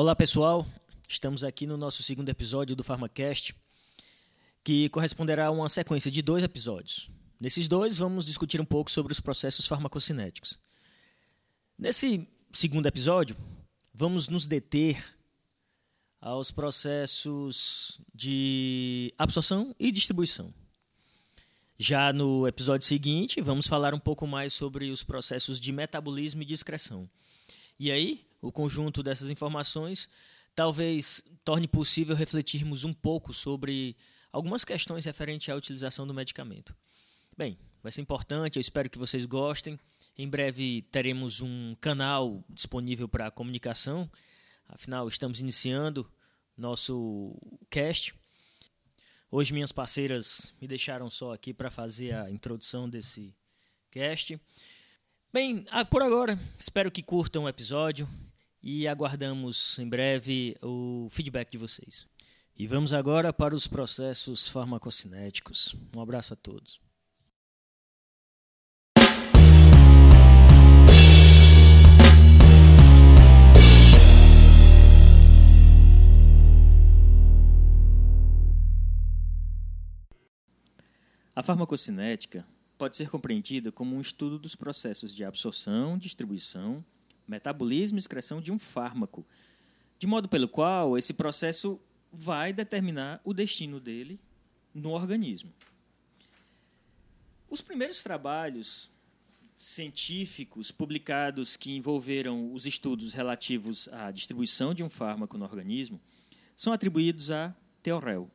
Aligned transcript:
Olá 0.00 0.16
pessoal, 0.16 0.66
estamos 1.06 1.44
aqui 1.44 1.66
no 1.66 1.76
nosso 1.76 2.02
segundo 2.02 2.30
episódio 2.30 2.74
do 2.74 2.82
PharmaCast, 2.82 3.54
que 4.64 4.88
corresponderá 4.88 5.48
a 5.48 5.50
uma 5.50 5.68
sequência 5.68 6.10
de 6.10 6.22
dois 6.22 6.42
episódios. 6.42 7.10
Nesses 7.38 7.68
dois, 7.68 7.98
vamos 7.98 8.24
discutir 8.24 8.62
um 8.62 8.64
pouco 8.64 8.90
sobre 8.90 9.12
os 9.12 9.20
processos 9.20 9.66
farmacocinéticos. 9.66 10.58
Nesse 11.78 12.26
segundo 12.50 12.86
episódio, 12.86 13.36
vamos 13.92 14.26
nos 14.26 14.46
deter 14.46 15.14
aos 16.18 16.50
processos 16.50 18.00
de 18.14 19.12
absorção 19.18 19.76
e 19.78 19.92
distribuição. 19.92 20.50
Já 21.78 22.10
no 22.10 22.48
episódio 22.48 22.86
seguinte, 22.86 23.42
vamos 23.42 23.66
falar 23.66 23.92
um 23.92 24.00
pouco 24.00 24.26
mais 24.26 24.54
sobre 24.54 24.90
os 24.90 25.04
processos 25.04 25.60
de 25.60 25.70
metabolismo 25.72 26.40
e 26.40 26.46
de 26.46 26.54
excreção. 26.54 27.06
E 27.78 27.92
aí, 27.92 28.29
o 28.40 28.50
conjunto 28.50 29.02
dessas 29.02 29.30
informações 29.30 30.08
talvez 30.54 31.22
torne 31.44 31.68
possível 31.68 32.14
refletirmos 32.14 32.84
um 32.84 32.92
pouco 32.92 33.32
sobre 33.32 33.96
algumas 34.32 34.64
questões 34.64 35.04
referentes 35.04 35.48
à 35.48 35.56
utilização 35.56 36.06
do 36.06 36.14
medicamento. 36.14 36.74
Bem, 37.36 37.58
vai 37.82 37.90
ser 37.90 38.00
importante, 38.00 38.56
eu 38.56 38.60
espero 38.60 38.90
que 38.90 38.98
vocês 38.98 39.24
gostem. 39.24 39.78
Em 40.16 40.28
breve 40.28 40.82
teremos 40.90 41.40
um 41.40 41.74
canal 41.80 42.44
disponível 42.48 43.08
para 43.08 43.30
comunicação, 43.30 44.10
afinal, 44.68 45.08
estamos 45.08 45.40
iniciando 45.40 46.10
nosso 46.56 47.34
cast. 47.70 48.14
Hoje 49.30 49.52
minhas 49.52 49.72
parceiras 49.72 50.52
me 50.60 50.66
deixaram 50.66 51.08
só 51.08 51.32
aqui 51.32 51.54
para 51.54 51.70
fazer 51.70 52.14
a 52.14 52.30
introdução 52.30 52.88
desse 52.88 53.34
cast. 53.90 54.38
Bem, 55.32 55.64
ah, 55.70 55.84
por 55.84 56.02
agora, 56.02 56.38
espero 56.58 56.90
que 56.90 57.02
curtam 57.02 57.44
o 57.44 57.48
episódio 57.48 58.08
e 58.62 58.86
aguardamos 58.86 59.78
em 59.78 59.88
breve 59.88 60.56
o 60.62 61.08
feedback 61.10 61.50
de 61.50 61.58
vocês. 61.58 62.06
E 62.56 62.66
vamos 62.66 62.92
agora 62.92 63.32
para 63.32 63.54
os 63.54 63.66
processos 63.66 64.48
farmacocinéticos. 64.48 65.74
Um 65.96 66.00
abraço 66.00 66.34
a 66.34 66.36
todos. 66.36 66.80
A 81.34 81.42
farmacocinética 81.42 82.46
pode 82.76 82.96
ser 82.96 83.08
compreendida 83.08 83.72
como 83.72 83.96
um 83.96 84.00
estudo 84.02 84.38
dos 84.38 84.54
processos 84.54 85.14
de 85.14 85.24
absorção, 85.24 85.96
distribuição, 85.96 86.84
metabolismo 87.30 87.98
e 87.98 88.00
excreção 88.00 88.40
de 88.40 88.52
um 88.52 88.58
fármaco, 88.58 89.24
de 89.98 90.06
modo 90.06 90.28
pelo 90.28 90.48
qual 90.48 90.98
esse 90.98 91.12
processo 91.12 91.80
vai 92.12 92.52
determinar 92.52 93.20
o 93.24 93.32
destino 93.32 93.78
dele 93.78 94.18
no 94.74 94.90
organismo. 94.90 95.52
Os 97.48 97.60
primeiros 97.60 98.02
trabalhos 98.02 98.90
científicos 99.56 100.70
publicados 100.70 101.56
que 101.56 101.76
envolveram 101.76 102.52
os 102.52 102.64
estudos 102.64 103.12
relativos 103.12 103.88
à 103.88 104.10
distribuição 104.10 104.72
de 104.72 104.82
um 104.82 104.88
fármaco 104.88 105.36
no 105.36 105.44
organismo 105.44 106.00
são 106.56 106.72
atribuídos 106.72 107.30
a 107.30 107.54
Theorel. 107.82 108.30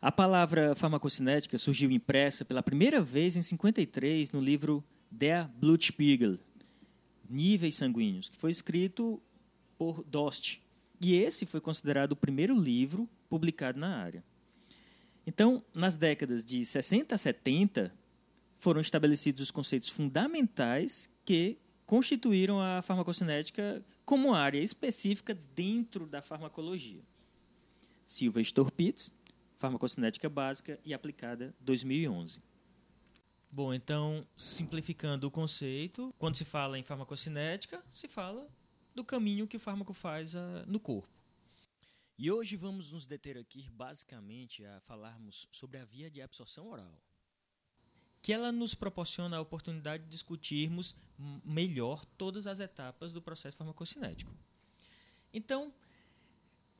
A 0.00 0.12
palavra 0.12 0.74
farmacocinética 0.76 1.58
surgiu 1.58 1.90
impressa 1.90 2.44
pela 2.44 2.62
primeira 2.62 3.00
vez 3.00 3.36
em 3.36 3.42
53 3.42 4.30
no 4.30 4.40
livro 4.40 4.84
Der 5.10 5.48
Blutspiegel, 5.48 6.38
Níveis 7.28 7.76
Sanguíneos, 7.76 8.28
que 8.28 8.36
foi 8.36 8.50
escrito 8.50 9.20
por 9.78 10.02
Dost. 10.04 10.62
E 11.00 11.14
esse 11.14 11.46
foi 11.46 11.60
considerado 11.60 12.12
o 12.12 12.16
primeiro 12.16 12.58
livro 12.58 13.08
publicado 13.28 13.78
na 13.78 13.96
área. 13.96 14.24
Então, 15.26 15.64
nas 15.74 15.96
décadas 15.96 16.44
de 16.44 16.64
60 16.64 17.14
a 17.14 17.18
70, 17.18 17.92
foram 18.58 18.80
estabelecidos 18.80 19.42
os 19.42 19.50
conceitos 19.50 19.88
fundamentais 19.88 21.08
que 21.24 21.58
constituíram 21.84 22.60
a 22.60 22.82
farmacocinética 22.82 23.82
como 24.04 24.34
área 24.34 24.60
específica 24.60 25.36
dentro 25.54 26.06
da 26.06 26.22
farmacologia. 26.22 27.02
Silva 28.04 28.40
Storpitz, 28.40 29.12
Farmacocinética 29.56 30.28
Básica 30.28 30.78
e 30.84 30.94
Aplicada 30.94 31.54
2011. 31.60 32.40
Bom, 33.56 33.72
então, 33.72 34.28
simplificando 34.36 35.26
o 35.26 35.30
conceito, 35.30 36.14
quando 36.18 36.36
se 36.36 36.44
fala 36.44 36.78
em 36.78 36.82
farmacocinética, 36.82 37.82
se 37.90 38.06
fala 38.06 38.46
do 38.94 39.02
caminho 39.02 39.46
que 39.46 39.56
o 39.56 39.58
fármaco 39.58 39.94
faz 39.94 40.34
uh, 40.34 40.38
no 40.66 40.78
corpo. 40.78 41.08
E 42.18 42.30
hoje 42.30 42.54
vamos 42.54 42.92
nos 42.92 43.06
deter 43.06 43.38
aqui 43.38 43.70
basicamente 43.70 44.62
a 44.62 44.78
falarmos 44.80 45.48
sobre 45.50 45.78
a 45.78 45.86
via 45.86 46.10
de 46.10 46.20
absorção 46.20 46.68
oral, 46.68 47.00
que 48.20 48.30
ela 48.30 48.52
nos 48.52 48.74
proporciona 48.74 49.38
a 49.38 49.40
oportunidade 49.40 50.02
de 50.04 50.10
discutirmos 50.10 50.94
melhor 51.42 52.04
todas 52.18 52.46
as 52.46 52.60
etapas 52.60 53.10
do 53.10 53.22
processo 53.22 53.56
farmacocinético. 53.56 54.36
Então, 55.32 55.72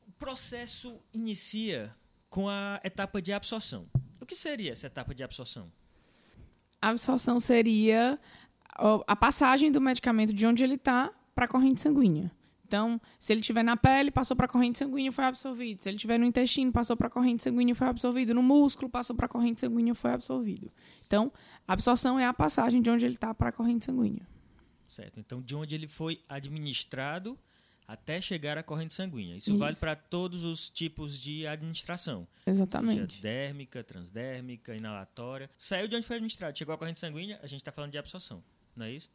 o 0.07 0.11
processo 0.11 0.99
inicia 1.11 1.91
com 2.29 2.47
a 2.47 2.79
etapa 2.83 3.19
de 3.19 3.33
absorção. 3.33 3.89
O 4.21 4.27
que 4.27 4.35
seria 4.35 4.73
essa 4.73 4.85
etapa 4.85 5.15
de 5.15 5.23
absorção? 5.23 5.71
A 6.81 6.89
absorção 6.89 7.39
seria 7.39 8.19
a 9.07 9.15
passagem 9.15 9.71
do 9.71 9.81
medicamento 9.81 10.33
de 10.33 10.45
onde 10.45 10.63
ele 10.63 10.75
está 10.75 11.11
para 11.33 11.45
a 11.45 11.47
corrente 11.47 11.81
sanguínea. 11.81 12.31
Então, 12.65 12.99
se 13.17 13.31
ele 13.31 13.39
estiver 13.39 13.63
na 13.63 13.77
pele, 13.77 14.11
passou 14.11 14.35
para 14.35 14.45
a 14.45 14.49
corrente 14.49 14.77
sanguínea, 14.77 15.09
foi 15.11 15.23
absorvido. 15.23 15.81
Se 15.81 15.89
ele 15.89 15.95
estiver 15.95 16.19
no 16.19 16.25
intestino, 16.25 16.69
passou 16.69 16.97
para 16.97 17.07
a 17.07 17.09
corrente 17.09 17.41
sanguínea, 17.41 17.73
foi 17.73 17.87
absorvido. 17.87 18.33
No 18.33 18.43
músculo, 18.43 18.89
passou 18.89 19.15
para 19.15 19.25
a 19.25 19.29
corrente 19.29 19.61
sanguínea, 19.61 19.95
foi 19.95 20.11
absorvido. 20.11 20.69
Então, 21.05 21.31
a 21.65 21.73
absorção 21.73 22.19
é 22.19 22.25
a 22.25 22.33
passagem 22.33 22.81
de 22.81 22.89
onde 22.89 23.05
ele 23.05 23.15
está 23.15 23.33
para 23.33 23.49
a 23.49 23.51
corrente 23.53 23.85
sanguínea. 23.85 24.27
Certo. 24.85 25.17
Então, 25.17 25.41
de 25.41 25.55
onde 25.55 25.75
ele 25.75 25.87
foi 25.87 26.19
administrado 26.27 27.39
até 27.87 28.19
chegar 28.19 28.57
à 28.57 28.63
corrente 28.63 28.93
sanguínea. 28.93 29.37
Isso, 29.37 29.51
Isso. 29.51 29.57
vale 29.57 29.77
para 29.77 29.95
todos 29.95 30.43
os 30.43 30.69
tipos 30.69 31.19
de 31.19 31.47
administração. 31.47 32.27
Exatamente. 32.45 33.13
Seja 33.13 33.21
dérmica, 33.21 33.83
transdérmica, 33.83 34.75
inalatória. 34.75 35.49
Saiu 35.57 35.87
de 35.87 35.95
onde 35.95 36.05
foi 36.05 36.17
administrado, 36.17 36.57
chegou 36.57 36.75
à 36.75 36.77
corrente 36.77 36.99
sanguínea, 36.99 37.39
a 37.41 37.47
gente 37.47 37.61
está 37.61 37.71
falando 37.71 37.91
de 37.91 37.97
absorção, 37.97 38.43
não 38.75 38.85
é 38.85 38.91
isso? 38.91 39.09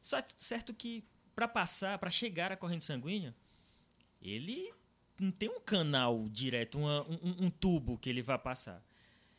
Só 0.00 0.22
certo 0.36 0.72
que 0.72 1.02
para 1.34 1.48
passar, 1.48 1.98
para 1.98 2.10
chegar 2.10 2.52
à 2.52 2.56
corrente 2.56 2.84
sanguínea, 2.84 3.34
ele 4.22 4.72
não 5.18 5.32
tem 5.32 5.48
um 5.48 5.60
canal 5.60 6.28
direto, 6.28 6.78
uma, 6.78 7.02
um, 7.08 7.46
um 7.46 7.50
tubo 7.50 7.98
que 7.98 8.08
ele 8.08 8.22
vai 8.22 8.38
passar. 8.38 8.84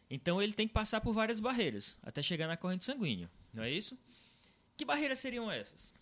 Então 0.09 0.41
ele 0.41 0.53
tem 0.53 0.67
que 0.67 0.73
passar 0.73 0.99
por 0.99 1.13
várias 1.13 1.39
barreiras 1.39 1.97
até 2.03 2.21
chegar 2.21 2.47
na 2.47 2.57
corrente 2.57 2.83
sanguínea, 2.83 3.31
não 3.53 3.63
é 3.63 3.71
isso? 3.71 3.97
Que 4.75 4.83
barreiras 4.83 5.19
seriam 5.19 5.49
essas? 5.49 5.93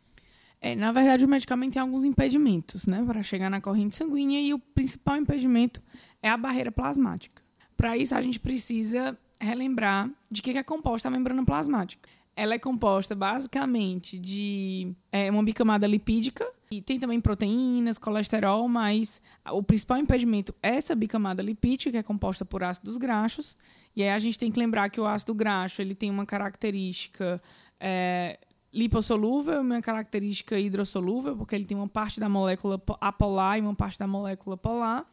É, 0.66 0.78
na 0.78 0.94
verdade, 0.94 1.26
o 1.26 1.28
medicamento 1.28 1.74
tem 1.74 1.82
alguns 1.82 2.06
impedimentos 2.06 2.88
né, 2.88 3.04
para 3.06 3.22
chegar 3.22 3.50
na 3.50 3.60
corrente 3.60 3.96
sanguínea 3.96 4.40
e 4.40 4.54
o 4.54 4.60
principal 4.60 5.18
impedimento 5.18 5.82
é 6.22 6.30
a 6.30 6.38
barreira 6.38 6.72
plasmática. 6.72 7.44
Para 7.76 7.98
isso, 7.98 8.16
a 8.16 8.22
gente 8.22 8.40
precisa 8.40 9.20
relembrar 9.42 10.10
de 10.32 10.42
que 10.42 10.58
é 10.58 10.64
composta 10.64 11.10
a 11.10 11.12
membrana 11.12 11.44
plasmática. 11.44 12.08
Ela 12.34 12.54
é 12.54 12.60
composta 12.60 13.14
basicamente 13.14 14.18
de 14.18 14.96
é, 15.12 15.30
uma 15.30 15.44
bicamada 15.44 15.86
lipídica 15.86 16.50
e 16.72 16.82
tem 16.82 16.98
também 16.98 17.20
proteínas, 17.20 17.98
colesterol, 17.98 18.66
mas 18.70 19.22
o 19.52 19.62
principal 19.62 19.98
impedimento 19.98 20.56
é 20.64 20.76
essa 20.76 20.96
bicamada 20.96 21.44
lipídica, 21.44 21.92
que 21.92 21.98
é 21.98 22.04
composta 22.04 22.46
por 22.46 22.64
ácidos 22.64 22.96
graxos. 22.96 23.58
E 23.94 24.02
aí 24.02 24.12
a 24.12 24.18
gente 24.18 24.40
tem 24.40 24.50
que 24.50 24.58
lembrar 24.58 24.90
que 24.90 25.02
o 25.02 25.06
ácido 25.06 25.36
graxo 25.36 25.82
ele 25.82 25.94
tem 25.94 26.10
uma 26.10 26.26
característica 26.26 27.44
é, 27.82 28.40
lipossolúvel, 28.74 29.62
uma 29.62 29.82
característica 29.82 30.58
hidrossolúvel, 30.60 31.38
porque 31.38 31.56
ele 31.56 31.66
tem 31.66 31.78
uma 31.78 31.88
parte 31.88 32.20
da 32.20 32.28
molécula 32.28 32.82
apolar 33.00 33.58
e 33.58 33.62
uma 33.62 33.76
parte 33.76 34.00
da 34.00 34.08
molécula 34.08 34.58
polar. 34.58 35.06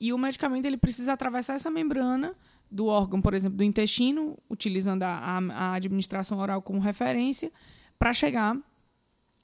E 0.00 0.12
o 0.12 0.18
medicamento 0.18 0.64
ele 0.64 0.76
precisa 0.76 1.12
atravessar 1.12 1.54
essa 1.54 1.70
membrana 1.70 2.34
do 2.70 2.86
órgão, 2.86 3.22
por 3.22 3.34
exemplo, 3.34 3.56
do 3.56 3.64
intestino, 3.64 4.36
utilizando 4.50 5.04
a, 5.04 5.10
a, 5.10 5.38
a 5.38 5.72
administração 5.74 6.38
oral 6.38 6.60
como 6.60 6.80
referência, 6.80 7.52
para 7.98 8.12
chegar 8.12 8.56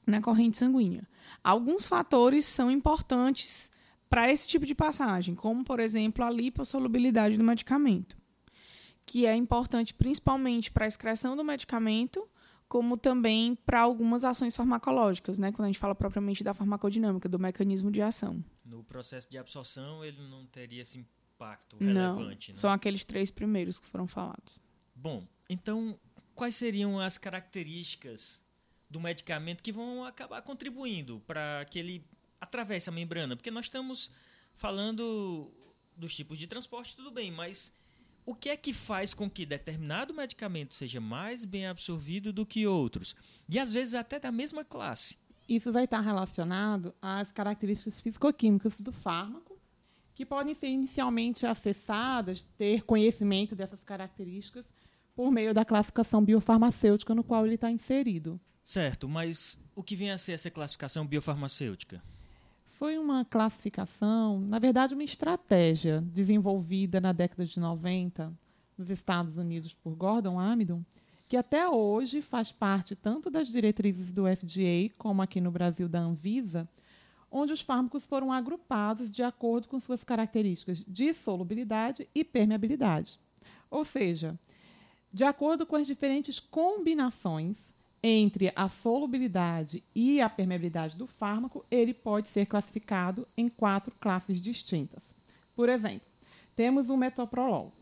na 0.06 0.20
corrente 0.20 0.58
sanguínea. 0.58 1.08
Alguns 1.42 1.86
fatores 1.86 2.44
são 2.44 2.70
importantes 2.70 3.70
para 4.10 4.30
esse 4.30 4.46
tipo 4.46 4.66
de 4.66 4.74
passagem, 4.74 5.34
como, 5.34 5.64
por 5.64 5.80
exemplo, 5.80 6.24
a 6.24 6.30
lipossolubilidade 6.30 7.38
do 7.38 7.44
medicamento, 7.44 8.16
que 9.06 9.26
é 9.26 9.34
importante 9.34 9.94
principalmente 9.94 10.70
para 10.70 10.84
a 10.84 10.88
excreção 10.88 11.36
do 11.36 11.44
medicamento 11.44 12.28
como 12.74 12.96
também 12.96 13.54
para 13.54 13.82
algumas 13.82 14.24
ações 14.24 14.56
farmacológicas, 14.56 15.38
né? 15.38 15.52
Quando 15.52 15.66
a 15.66 15.68
gente 15.68 15.78
fala 15.78 15.94
propriamente 15.94 16.42
da 16.42 16.52
farmacodinâmica, 16.52 17.28
do 17.28 17.38
mecanismo 17.38 17.88
de 17.88 18.02
ação. 18.02 18.44
No 18.64 18.82
processo 18.82 19.30
de 19.30 19.38
absorção, 19.38 20.04
ele 20.04 20.20
não 20.22 20.44
teria 20.46 20.82
esse 20.82 20.98
impacto 20.98 21.76
não, 21.78 22.16
relevante, 22.16 22.50
né? 22.50 22.58
São 22.58 22.72
aqueles 22.72 23.04
três 23.04 23.30
primeiros 23.30 23.78
que 23.78 23.86
foram 23.86 24.08
falados. 24.08 24.60
Bom, 24.92 25.24
então, 25.48 25.96
quais 26.34 26.56
seriam 26.56 26.98
as 26.98 27.16
características 27.16 28.44
do 28.90 28.98
medicamento 28.98 29.62
que 29.62 29.70
vão 29.70 30.04
acabar 30.04 30.42
contribuindo 30.42 31.22
para 31.28 31.64
que 31.66 31.78
ele 31.78 32.04
atravessa 32.40 32.90
a 32.90 32.92
membrana? 32.92 33.36
Porque 33.36 33.52
nós 33.52 33.66
estamos 33.66 34.10
falando 34.56 35.48
dos 35.96 36.12
tipos 36.12 36.40
de 36.40 36.48
transporte, 36.48 36.96
tudo 36.96 37.12
bem, 37.12 37.30
mas 37.30 37.72
o 38.26 38.34
que 38.34 38.48
é 38.48 38.56
que 38.56 38.72
faz 38.72 39.12
com 39.12 39.28
que 39.28 39.44
determinado 39.44 40.14
medicamento 40.14 40.74
seja 40.74 41.00
mais 41.00 41.44
bem 41.44 41.66
absorvido 41.66 42.32
do 42.32 42.46
que 42.46 42.66
outros? 42.66 43.14
E 43.48 43.58
às 43.58 43.72
vezes 43.72 43.94
até 43.94 44.18
da 44.18 44.32
mesma 44.32 44.64
classe. 44.64 45.16
Isso 45.48 45.70
vai 45.72 45.84
estar 45.84 46.00
relacionado 46.00 46.94
às 47.02 47.30
características 47.30 48.00
fisicoquímicas 48.00 48.80
do 48.80 48.92
fármaco, 48.92 49.58
que 50.14 50.24
podem 50.24 50.54
ser 50.54 50.68
inicialmente 50.68 51.44
acessadas, 51.44 52.44
ter 52.56 52.82
conhecimento 52.84 53.54
dessas 53.54 53.82
características 53.82 54.72
por 55.14 55.30
meio 55.30 55.52
da 55.52 55.64
classificação 55.64 56.24
biofarmacêutica 56.24 57.14
no 57.14 57.22
qual 57.22 57.44
ele 57.44 57.56
está 57.56 57.70
inserido. 57.70 58.40
Certo, 58.62 59.08
mas 59.08 59.58
o 59.74 59.82
que 59.82 59.94
vem 59.94 60.10
a 60.10 60.18
ser 60.18 60.32
essa 60.32 60.50
classificação 60.50 61.06
biofarmacêutica? 61.06 62.02
Foi 62.78 62.98
uma 62.98 63.24
classificação, 63.24 64.40
na 64.40 64.58
verdade, 64.58 64.94
uma 64.94 65.04
estratégia 65.04 66.00
desenvolvida 66.00 67.00
na 67.00 67.12
década 67.12 67.46
de 67.46 67.60
90 67.60 68.36
nos 68.76 68.90
Estados 68.90 69.36
Unidos 69.36 69.72
por 69.72 69.94
Gordon 69.94 70.40
Amidon, 70.40 70.82
que 71.28 71.36
até 71.36 71.68
hoje 71.68 72.20
faz 72.20 72.50
parte 72.50 72.96
tanto 72.96 73.30
das 73.30 73.46
diretrizes 73.46 74.12
do 74.12 74.24
FDA 74.24 74.92
como 74.98 75.22
aqui 75.22 75.40
no 75.40 75.52
Brasil 75.52 75.88
da 75.88 76.00
Anvisa, 76.00 76.68
onde 77.30 77.52
os 77.52 77.60
fármacos 77.60 78.04
foram 78.04 78.32
agrupados 78.32 79.10
de 79.10 79.22
acordo 79.22 79.68
com 79.68 79.78
suas 79.78 80.02
características 80.02 80.84
de 80.86 81.14
solubilidade 81.14 82.08
e 82.12 82.24
permeabilidade. 82.24 83.20
Ou 83.70 83.84
seja, 83.84 84.36
de 85.12 85.22
acordo 85.22 85.64
com 85.64 85.76
as 85.76 85.86
diferentes 85.86 86.40
combinações 86.40 87.72
entre 88.06 88.52
a 88.54 88.68
solubilidade 88.68 89.82
e 89.94 90.20
a 90.20 90.28
permeabilidade 90.28 90.94
do 90.94 91.06
fármaco, 91.06 91.64
ele 91.70 91.94
pode 91.94 92.28
ser 92.28 92.44
classificado 92.44 93.26
em 93.34 93.48
quatro 93.48 93.94
classes 93.98 94.38
distintas. 94.38 95.02
Por 95.56 95.70
exemplo, 95.70 96.06
temos 96.54 96.90
o 96.90 96.98
metoprolol. 96.98 97.72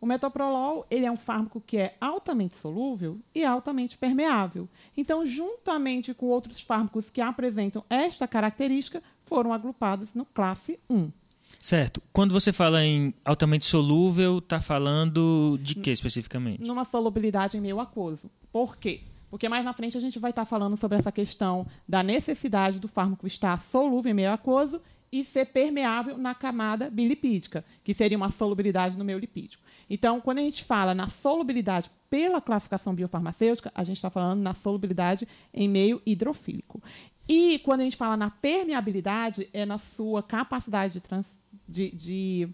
O 0.00 0.06
metoprolol 0.06 0.86
ele 0.88 1.04
é 1.04 1.10
um 1.10 1.16
fármaco 1.16 1.60
que 1.60 1.78
é 1.78 1.96
altamente 2.00 2.54
solúvel 2.54 3.18
e 3.34 3.44
altamente 3.44 3.98
permeável. 3.98 4.68
Então, 4.96 5.26
juntamente 5.26 6.14
com 6.14 6.26
outros 6.26 6.60
fármacos 6.60 7.10
que 7.10 7.20
apresentam 7.20 7.84
esta 7.90 8.28
característica, 8.28 9.02
foram 9.24 9.52
agrupados 9.52 10.14
no 10.14 10.24
classe 10.24 10.78
1. 10.88 11.10
Certo. 11.58 12.00
Quando 12.12 12.32
você 12.32 12.52
fala 12.52 12.84
em 12.84 13.12
altamente 13.24 13.66
solúvel, 13.66 14.38
está 14.38 14.60
falando 14.60 15.58
de 15.60 15.74
que 15.74 15.90
especificamente? 15.90 16.62
Numa 16.62 16.84
solubilidade 16.84 17.56
em 17.56 17.60
meio 17.60 17.80
aquoso. 17.80 18.30
Por 18.52 18.76
quê? 18.76 19.02
Porque 19.32 19.48
mais 19.48 19.64
na 19.64 19.72
frente 19.72 19.96
a 19.96 20.00
gente 20.00 20.18
vai 20.18 20.28
estar 20.28 20.44
falando 20.44 20.76
sobre 20.76 20.98
essa 20.98 21.10
questão 21.10 21.66
da 21.88 22.02
necessidade 22.02 22.78
do 22.78 22.86
fármaco 22.86 23.26
estar 23.26 23.58
solúvel 23.62 24.10
em 24.10 24.14
meio 24.14 24.30
aquoso 24.30 24.78
e 25.10 25.24
ser 25.24 25.46
permeável 25.46 26.18
na 26.18 26.34
camada 26.34 26.90
bilipídica, 26.90 27.64
que 27.82 27.94
seria 27.94 28.18
uma 28.18 28.30
solubilidade 28.30 28.98
no 28.98 29.06
meio 29.06 29.18
lipídico. 29.18 29.64
Então, 29.88 30.20
quando 30.20 30.40
a 30.40 30.42
gente 30.42 30.62
fala 30.62 30.94
na 30.94 31.08
solubilidade 31.08 31.90
pela 32.10 32.42
classificação 32.42 32.94
biofarmacêutica, 32.94 33.72
a 33.74 33.82
gente 33.82 33.96
está 33.96 34.10
falando 34.10 34.42
na 34.42 34.52
solubilidade 34.52 35.26
em 35.54 35.66
meio 35.66 36.02
hidrofílico. 36.04 36.82
E 37.26 37.58
quando 37.60 37.80
a 37.80 37.84
gente 37.84 37.96
fala 37.96 38.18
na 38.18 38.28
permeabilidade, 38.28 39.48
é 39.54 39.64
na 39.64 39.78
sua 39.78 40.22
capacidade 40.22 40.92
de, 40.92 41.00
trans, 41.00 41.38
de, 41.66 41.90
de 41.90 42.48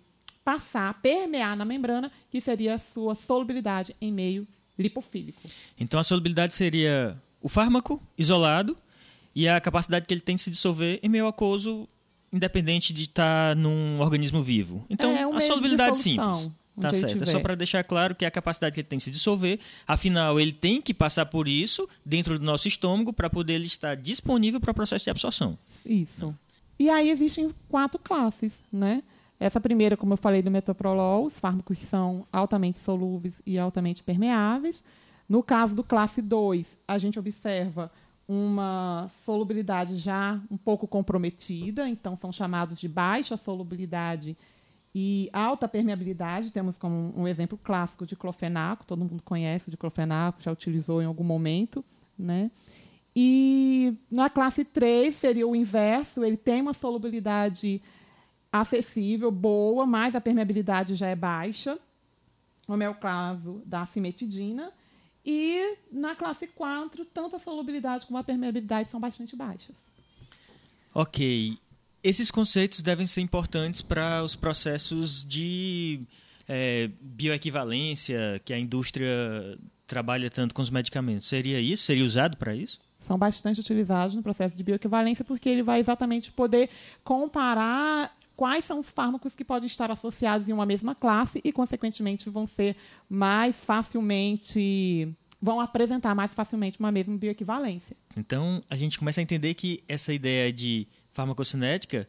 passar, 0.44 0.94
permear 1.02 1.56
na 1.56 1.64
membrana, 1.64 2.12
que 2.30 2.40
seria 2.40 2.74
a 2.74 2.78
sua 2.78 3.16
solubilidade 3.16 3.96
em 4.00 4.12
meio 4.12 4.46
lipofílico. 4.78 5.42
Então 5.78 5.98
a 5.98 6.04
solubilidade 6.04 6.54
seria 6.54 7.20
o 7.40 7.48
fármaco 7.48 8.02
isolado 8.16 8.76
e 9.34 9.48
a 9.48 9.60
capacidade 9.60 10.06
que 10.06 10.14
ele 10.14 10.20
tem 10.20 10.34
de 10.34 10.40
se 10.40 10.50
dissolver 10.50 10.98
em 11.02 11.08
meio 11.08 11.26
aquoso, 11.26 11.88
independente 12.32 12.92
de 12.92 13.02
estar 13.02 13.56
num 13.56 14.00
organismo 14.00 14.42
vivo. 14.42 14.84
Então 14.88 15.16
é 15.16 15.26
um 15.26 15.34
a 15.34 15.40
solubilidade 15.40 15.98
simples. 15.98 16.50
Tá 16.80 16.92
certo. 16.92 17.24
É 17.24 17.26
só 17.26 17.40
para 17.40 17.54
deixar 17.54 17.82
claro 17.82 18.14
que 18.14 18.24
é 18.24 18.28
a 18.28 18.30
capacidade 18.30 18.74
que 18.74 18.80
ele 18.80 18.86
tem 18.86 18.98
de 18.98 19.04
se 19.04 19.10
dissolver. 19.10 19.58
Afinal, 19.86 20.38
ele 20.38 20.52
tem 20.52 20.80
que 20.80 20.94
passar 20.94 21.26
por 21.26 21.48
isso 21.48 21.88
dentro 22.04 22.38
do 22.38 22.44
nosso 22.44 22.68
estômago 22.68 23.12
para 23.12 23.28
poder 23.28 23.54
ele 23.54 23.66
estar 23.66 23.96
disponível 23.96 24.60
para 24.60 24.70
o 24.70 24.74
processo 24.74 25.04
de 25.04 25.10
absorção. 25.10 25.58
Isso. 25.84 26.34
E 26.78 26.88
aí 26.88 27.10
existem 27.10 27.52
quatro 27.68 27.98
classes, 27.98 28.60
né? 28.72 29.02
Essa 29.40 29.60
primeira, 29.60 29.96
como 29.96 30.14
eu 30.14 30.16
falei, 30.16 30.42
do 30.42 30.50
metoprolol, 30.50 31.26
os 31.26 31.38
fármacos 31.38 31.78
são 31.78 32.26
altamente 32.32 32.78
solúveis 32.78 33.40
e 33.46 33.58
altamente 33.58 34.02
permeáveis. 34.02 34.82
No 35.28 35.42
caso 35.42 35.74
do 35.74 35.84
classe 35.84 36.20
2, 36.20 36.76
a 36.88 36.98
gente 36.98 37.18
observa 37.18 37.90
uma 38.26 39.06
solubilidade 39.08 39.96
já 39.96 40.40
um 40.50 40.56
pouco 40.56 40.86
comprometida, 40.86 41.88
então 41.88 42.16
são 42.20 42.30
chamados 42.32 42.78
de 42.78 42.88
baixa 42.88 43.36
solubilidade 43.36 44.36
e 44.94 45.30
alta 45.32 45.68
permeabilidade. 45.68 46.52
Temos 46.52 46.76
como 46.76 47.14
um 47.16 47.28
exemplo 47.28 47.58
clássico 47.62 48.04
de 48.04 48.16
clofenaco, 48.16 48.84
todo 48.84 49.04
mundo 49.04 49.22
conhece 49.22 49.70
de 49.70 49.76
clofenaco, 49.76 50.42
já 50.42 50.50
utilizou 50.50 51.00
em 51.00 51.06
algum 51.06 51.24
momento, 51.24 51.84
né? 52.18 52.50
E 53.14 53.94
na 54.10 54.28
classe 54.28 54.64
3 54.64 55.14
seria 55.14 55.46
o 55.46 55.56
inverso, 55.56 56.24
ele 56.24 56.36
tem 56.36 56.60
uma 56.60 56.72
solubilidade 56.72 57.80
acessível, 58.52 59.30
boa, 59.30 59.86
mas 59.86 60.14
a 60.14 60.20
permeabilidade 60.20 60.94
já 60.94 61.08
é 61.08 61.16
baixa, 61.16 61.78
como 62.66 62.82
é 62.82 62.88
o 62.88 62.94
caso 62.94 63.62
da 63.64 63.84
cimetidina. 63.86 64.72
E 65.24 65.76
na 65.92 66.14
classe 66.14 66.46
4, 66.46 67.04
tanto 67.04 67.36
a 67.36 67.38
solubilidade 67.38 68.06
como 68.06 68.18
a 68.18 68.24
permeabilidade 68.24 68.90
são 68.90 68.98
bastante 68.98 69.36
baixas. 69.36 69.76
Ok. 70.94 71.58
Esses 72.02 72.30
conceitos 72.30 72.80
devem 72.80 73.06
ser 73.06 73.20
importantes 73.20 73.82
para 73.82 74.22
os 74.22 74.34
processos 74.34 75.24
de 75.24 76.00
é, 76.48 76.90
bioequivalência 77.00 78.40
que 78.44 78.52
a 78.52 78.58
indústria 78.58 79.58
trabalha 79.86 80.30
tanto 80.30 80.54
com 80.54 80.62
os 80.62 80.70
medicamentos. 80.70 81.28
Seria 81.28 81.60
isso? 81.60 81.84
Seria 81.84 82.04
usado 82.04 82.36
para 82.36 82.54
isso? 82.54 82.80
São 83.00 83.18
bastante 83.18 83.60
utilizados 83.60 84.14
no 84.14 84.22
processo 84.22 84.56
de 84.56 84.62
bioequivalência 84.62 85.24
porque 85.24 85.48
ele 85.48 85.62
vai 85.62 85.80
exatamente 85.80 86.32
poder 86.32 86.68
comparar 87.04 88.16
quais 88.38 88.64
são 88.64 88.78
os 88.78 88.88
fármacos 88.88 89.34
que 89.34 89.44
podem 89.44 89.66
estar 89.66 89.90
associados 89.90 90.48
em 90.48 90.52
uma 90.52 90.64
mesma 90.64 90.94
classe 90.94 91.40
e, 91.42 91.50
consequentemente, 91.50 92.30
vão 92.30 92.46
ser 92.46 92.76
mais 93.10 93.64
facilmente 93.64 95.12
vão 95.42 95.60
apresentar 95.60 96.14
mais 96.14 96.32
facilmente 96.32 96.78
uma 96.78 96.90
mesma 96.92 97.16
bioequivalência. 97.16 97.96
Então, 98.16 98.60
a 98.70 98.76
gente 98.76 98.96
começa 98.96 99.20
a 99.20 99.22
entender 99.22 99.54
que 99.54 99.82
essa 99.88 100.12
ideia 100.12 100.52
de 100.52 100.86
farmacocinética 101.12 102.08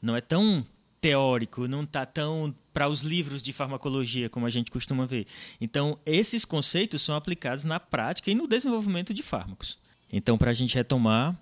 não 0.00 0.16
é 0.16 0.20
tão 0.22 0.64
teórico, 0.98 1.68
não 1.68 1.84
está 1.84 2.06
tão 2.06 2.54
para 2.72 2.88
os 2.88 3.02
livros 3.02 3.42
de 3.42 3.52
farmacologia 3.52 4.30
como 4.30 4.46
a 4.46 4.50
gente 4.50 4.70
costuma 4.70 5.04
ver. 5.04 5.26
Então, 5.60 5.98
esses 6.06 6.44
conceitos 6.44 7.02
são 7.02 7.14
aplicados 7.14 7.64
na 7.64 7.78
prática 7.78 8.30
e 8.30 8.34
no 8.34 8.46
desenvolvimento 8.46 9.12
de 9.12 9.22
fármacos. 9.22 9.78
Então, 10.10 10.38
para 10.38 10.50
a 10.50 10.54
gente 10.54 10.74
retomar, 10.74 11.38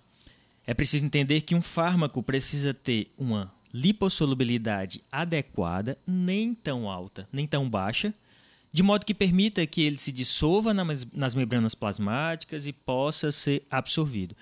é 0.67 0.75
preciso 0.75 1.05
entender 1.05 1.43
que 1.43 1.55
um 1.55 1.63
fármaco 1.63 2.21
precisa 2.21 2.75
ter 2.75 3.13
uma 3.17 3.54
lipossolubilidade 3.75 5.03
adequada, 5.11 5.99
nem 6.07 6.55
tão 6.55 6.89
alta, 6.89 7.29
nem 7.33 7.45
tão 7.45 7.69
baixa, 7.69 8.15
de 8.73 8.83
modo 8.83 9.05
que 9.05 9.13
permita 9.13 9.67
que 9.67 9.83
ele 9.83 9.99
se 9.99 10.13
dissolva 10.13 10.73
nas 10.73 11.35
membranas 11.35 11.75
plasmáticas 11.75 12.67
e 12.67 12.73
possa 12.73 13.33
ser 13.33 13.67
absorvido. 13.69 14.37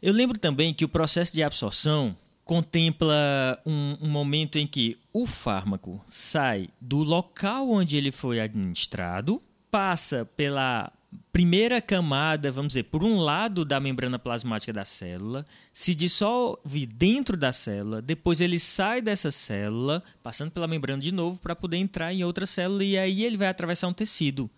Eu 0.00 0.12
lembro 0.12 0.38
também 0.38 0.72
que 0.72 0.84
o 0.84 0.88
processo 0.88 1.32
de 1.32 1.42
absorção 1.42 2.16
contempla 2.44 3.60
um, 3.66 3.96
um, 4.00 4.08
momento 4.08 4.56
em 4.56 4.66
que 4.66 4.96
o 5.12 5.26
fármaco 5.26 6.02
sai 6.08 6.68
do 6.80 6.98
local 6.98 7.68
onde 7.68 7.96
ele 7.96 8.12
foi 8.12 8.40
administrado, 8.40 9.42
passa 9.70 10.24
pela 10.24 10.92
primeira 11.32 11.80
camada, 11.80 12.50
vamos 12.50 12.68
dizer, 12.68 12.84
por 12.84 13.04
um 13.04 13.18
lado 13.18 13.64
da 13.64 13.78
membrana 13.78 14.18
plasmática 14.18 14.72
da 14.72 14.84
célula, 14.84 15.44
se 15.72 15.94
dissolve 15.94 16.86
dentro 16.86 17.36
da 17.36 17.52
célula, 17.52 18.00
depois 18.00 18.40
ele 18.40 18.58
sai 18.58 19.02
dessa 19.02 19.30
célula, 19.30 20.02
passando 20.22 20.50
pela 20.50 20.66
membrana 20.66 21.02
de 21.02 21.12
novo 21.12 21.38
para 21.40 21.54
poder 21.54 21.76
entrar 21.76 22.12
em 22.12 22.24
outra 22.24 22.46
célula 22.46 22.82
e 22.82 22.96
aí 22.96 23.24
ele 23.24 23.36
vai 23.36 23.48
atravessar 23.48 23.88
um 23.88 23.92
tecido. 23.92 24.50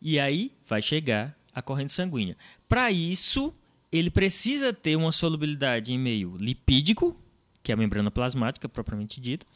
E 0.00 0.20
aí 0.20 0.52
vai 0.66 0.80
chegar 0.82 1.36
a 1.54 1.62
corrente 1.62 1.92
sanguínea. 1.92 2.36
Para 2.68 2.90
isso, 2.90 3.52
ele 3.90 4.10
precisa 4.10 4.72
ter 4.72 4.96
uma 4.96 5.10
solubilidade 5.10 5.92
em 5.92 5.98
meio 5.98 6.36
lipídico, 6.36 7.16
que 7.62 7.72
é 7.72 7.74
a 7.74 7.76
membrana 7.76 8.10
plasmática 8.10 8.68
propriamente 8.68 9.20
dita, 9.20 9.46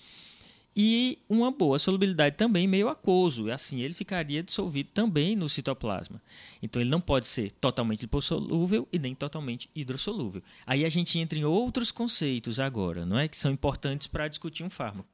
e 0.75 1.19
uma 1.29 1.51
boa 1.51 1.79
solubilidade 1.79 2.37
também 2.37 2.67
meio 2.67 2.89
aquoso. 2.89 3.51
Assim, 3.51 3.81
ele 3.81 3.93
ficaria 3.93 4.43
dissolvido 4.43 4.91
também 4.95 5.37
no 5.37 5.49
citoplasma. 5.49 6.21
Então, 6.63 6.81
ele 6.81 6.91
não 6.91 7.01
pode 7.01 7.27
ser 7.27 7.53
totalmente 7.53 8.03
lipossolúvel 8.03 8.89
e 8.93 8.99
nem 8.99 9.15
totalmente 9.15 9.69
hidrossolúvel. 9.75 10.43
Aí 10.67 10.85
a 10.85 10.89
gente 10.89 11.19
entra 11.19 11.39
em 11.39 11.45
outros 11.45 11.91
conceitos 11.91 12.59
agora, 12.59 13.05
não 13.05 13.19
é? 13.19 13.29
Que 13.29 13.37
são 13.37 13.53
importantes 13.53 14.07
para 14.07 14.29
discutir 14.29 14.65
um 14.65 14.71
fármaco. 14.71 15.09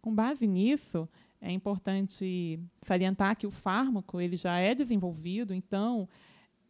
Com 0.00 0.14
base 0.14 0.46
nisso, 0.46 1.06
é 1.40 1.50
importante 1.50 2.58
salientar 2.86 3.36
que 3.36 3.46
o 3.46 3.50
fármaco 3.50 4.20
ele 4.20 4.36
já 4.36 4.58
é 4.58 4.74
desenvolvido, 4.74 5.52
então 5.52 6.08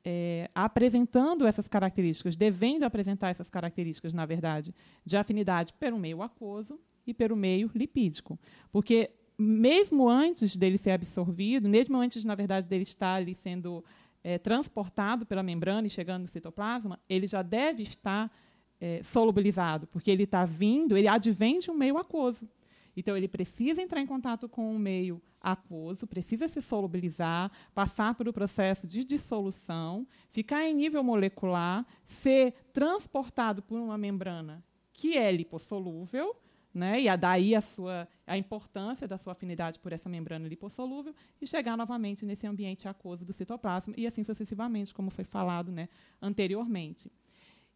é, 0.05 0.51
apresentando 0.53 1.47
essas 1.47 1.69
características, 1.69 2.37
devendo 2.37 2.83
apresentar 2.83 3.29
essas 3.29 3.49
características, 3.49 4.13
na 4.13 4.27
verdade, 4.27 4.75
de 5.05 5.17
afinidade 5.17 5.73
pelo 5.75 5.99
meio 5.99 6.23
aquoso 6.23 6.81
e 7.11 7.15
pelo 7.15 7.37
meio 7.37 7.71
lipídico. 7.75 8.39
Porque, 8.73 9.11
mesmo 9.39 10.09
antes 10.09 10.57
dele 10.57 10.79
ser 10.79 10.93
absorvido, 10.93 11.69
mesmo 11.69 11.97
antes, 11.99 12.25
na 12.25 12.35
verdade, 12.35 12.67
dele 12.67 12.85
estar 12.85 13.15
ali 13.15 13.35
sendo 13.35 13.85
é, 14.23 14.39
transportado 14.39 15.27
pela 15.27 15.43
membrana 15.43 15.87
e 15.87 15.91
chegando 15.91 16.23
no 16.23 16.29
citoplasma, 16.29 16.99
ele 17.09 17.27
já 17.27 17.43
deve 17.43 17.83
estar 17.83 18.31
é, 18.81 19.03
solubilizado, 19.03 19.87
porque 19.87 20.11
ele 20.11 20.25
está 20.25 20.45
vindo, 20.45 20.97
ele 20.97 21.09
advém 21.09 21.59
de 21.59 21.71
um 21.71 21.75
meio 21.75 21.99
aquoso. 21.99 22.49
Então, 22.97 23.17
ele 23.17 23.29
precisa 23.29 23.81
entrar 23.81 24.01
em 24.01 24.07
contato 24.07 24.49
com 24.49 24.75
o 24.75 24.79
meio 24.79 25.23
aquoso, 25.41 26.07
precisa 26.07 26.49
se 26.49 26.61
solubilizar, 26.61 27.51
passar 27.75 28.15
por 28.15 28.29
o 28.29 28.33
processo 28.33 28.87
de 28.87 29.05
dissolução, 29.05 30.07
ficar 30.31 30.67
em 30.67 30.75
nível 30.75 31.03
molecular, 31.03 31.87
ser 32.05 32.53
transportado 32.73 33.63
por 33.63 33.79
uma 33.79 33.97
membrana 33.97 34.63
que 34.93 35.17
é 35.17 35.33
lipossolúvel, 35.33 36.37
né? 36.73 37.01
E 37.01 37.17
daí 37.17 37.55
a 37.55 37.61
sua 37.61 38.09
a 38.27 38.39
importância 38.39 39.09
da 39.09 39.19
sua 39.19 39.33
afinidade 39.33 39.79
por 39.81 39.93
essa 39.93 40.09
membrana 40.09 40.47
lipossolúvel 40.47 41.15
e 41.41 41.47
chegar 41.47 41.77
novamente 41.77 42.25
nesse 42.25 42.47
ambiente 42.47 42.87
aquoso 42.87 43.25
do 43.25 43.33
citoplasma 43.33 43.93
e 43.97 44.07
assim 44.07 44.23
sucessivamente, 44.23 44.95
como 44.95 45.11
foi 45.11 45.25
falado, 45.25 45.73
né, 45.73 45.89
anteriormente. 46.23 47.11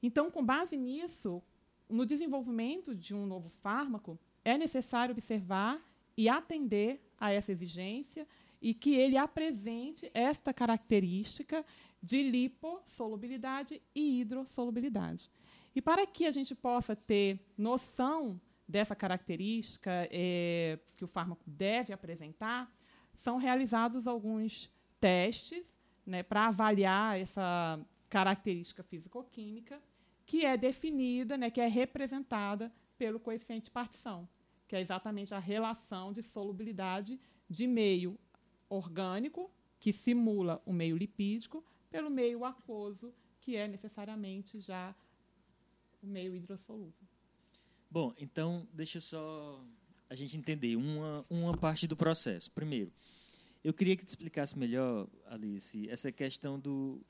Então, 0.01 0.31
com 0.31 0.45
base 0.45 0.77
nisso, 0.77 1.43
no 1.89 2.07
desenvolvimento 2.07 2.95
de 2.95 3.15
um 3.15 3.27
novo 3.27 3.49
fármaco, 3.49 4.19
é 4.45 4.57
necessário 4.57 5.13
observar 5.13 5.81
e 6.17 6.29
atender 6.29 7.01
a 7.19 7.33
essa 7.33 7.51
exigência 7.51 8.27
e 8.61 8.73
que 8.73 8.95
ele 8.95 9.17
apresente 9.17 10.11
esta 10.15 10.55
característica 10.55 11.65
de 12.03 12.23
lipossolubilidade 12.23 13.83
e 13.95 14.21
hidrossolubilidade. 14.21 15.31
E 15.75 15.83
para 15.83 16.07
que 16.07 16.27
a 16.27 16.31
gente 16.31 16.55
possa 16.55 16.95
ter 16.95 17.41
noção 17.59 18.41
dessa 18.67 18.95
característica 18.95 19.91
é, 20.11 20.79
que 20.95 21.05
o 21.05 21.09
fármaco 21.09 21.43
deve 21.47 21.93
apresentar, 21.93 22.73
são 23.15 23.37
realizados 23.37 24.07
alguns 24.07 24.71
testes 25.01 25.75
né, 26.07 26.23
para 26.23 26.49
avaliar 26.49 27.19
essa 27.19 27.79
característica 28.09 28.83
físico-química, 28.83 29.81
que 30.27 30.45
é 30.45 30.57
definida, 30.57 31.37
né, 31.37 31.51
que 31.51 31.61
é 31.61 31.67
representada 31.67 32.73
pelo 32.97 33.21
coeficiente 33.21 33.67
de 33.67 33.71
partição, 33.71 34.29
que 34.67 34.77
é 34.77 34.81
exatamente 34.81 35.35
a 35.35 35.39
relação 35.39 36.13
de 36.13 36.23
solubilidade 36.23 37.21
de 37.49 37.67
meio 37.67 38.19
orgânico, 38.69 39.51
que 39.79 39.93
simula 39.93 40.63
o 40.65 40.73
meio 40.73 40.97
lipídico, 40.97 41.65
pelo 41.91 42.11
meio 42.11 42.45
aquoso, 42.45 43.13
que 43.41 43.57
é 43.57 43.69
necessariamente 43.69 44.59
já 44.59 44.95
o 46.03 46.07
meio 46.07 46.35
hidrossolúvel. 46.35 47.14
Bom, 47.95 48.13
então 48.19 48.67
deixa 48.73 48.99
só 49.01 49.65
a 50.11 50.17
gente 50.17 50.37
entender 50.37 50.75
uma, 50.75 51.25
uma 51.31 51.57
parte 51.57 51.87
do 51.87 51.97
processo. 51.97 52.51
Primeiro, 52.51 52.93
eu 53.63 53.73
queria 53.73 53.97
que 53.97 54.05
te 54.05 54.09
explicasse 54.09 54.59
melhor, 54.59 55.07
Alice, 55.27 55.89
essa 55.89 56.11
questão 56.11 56.59
do 56.59 57.01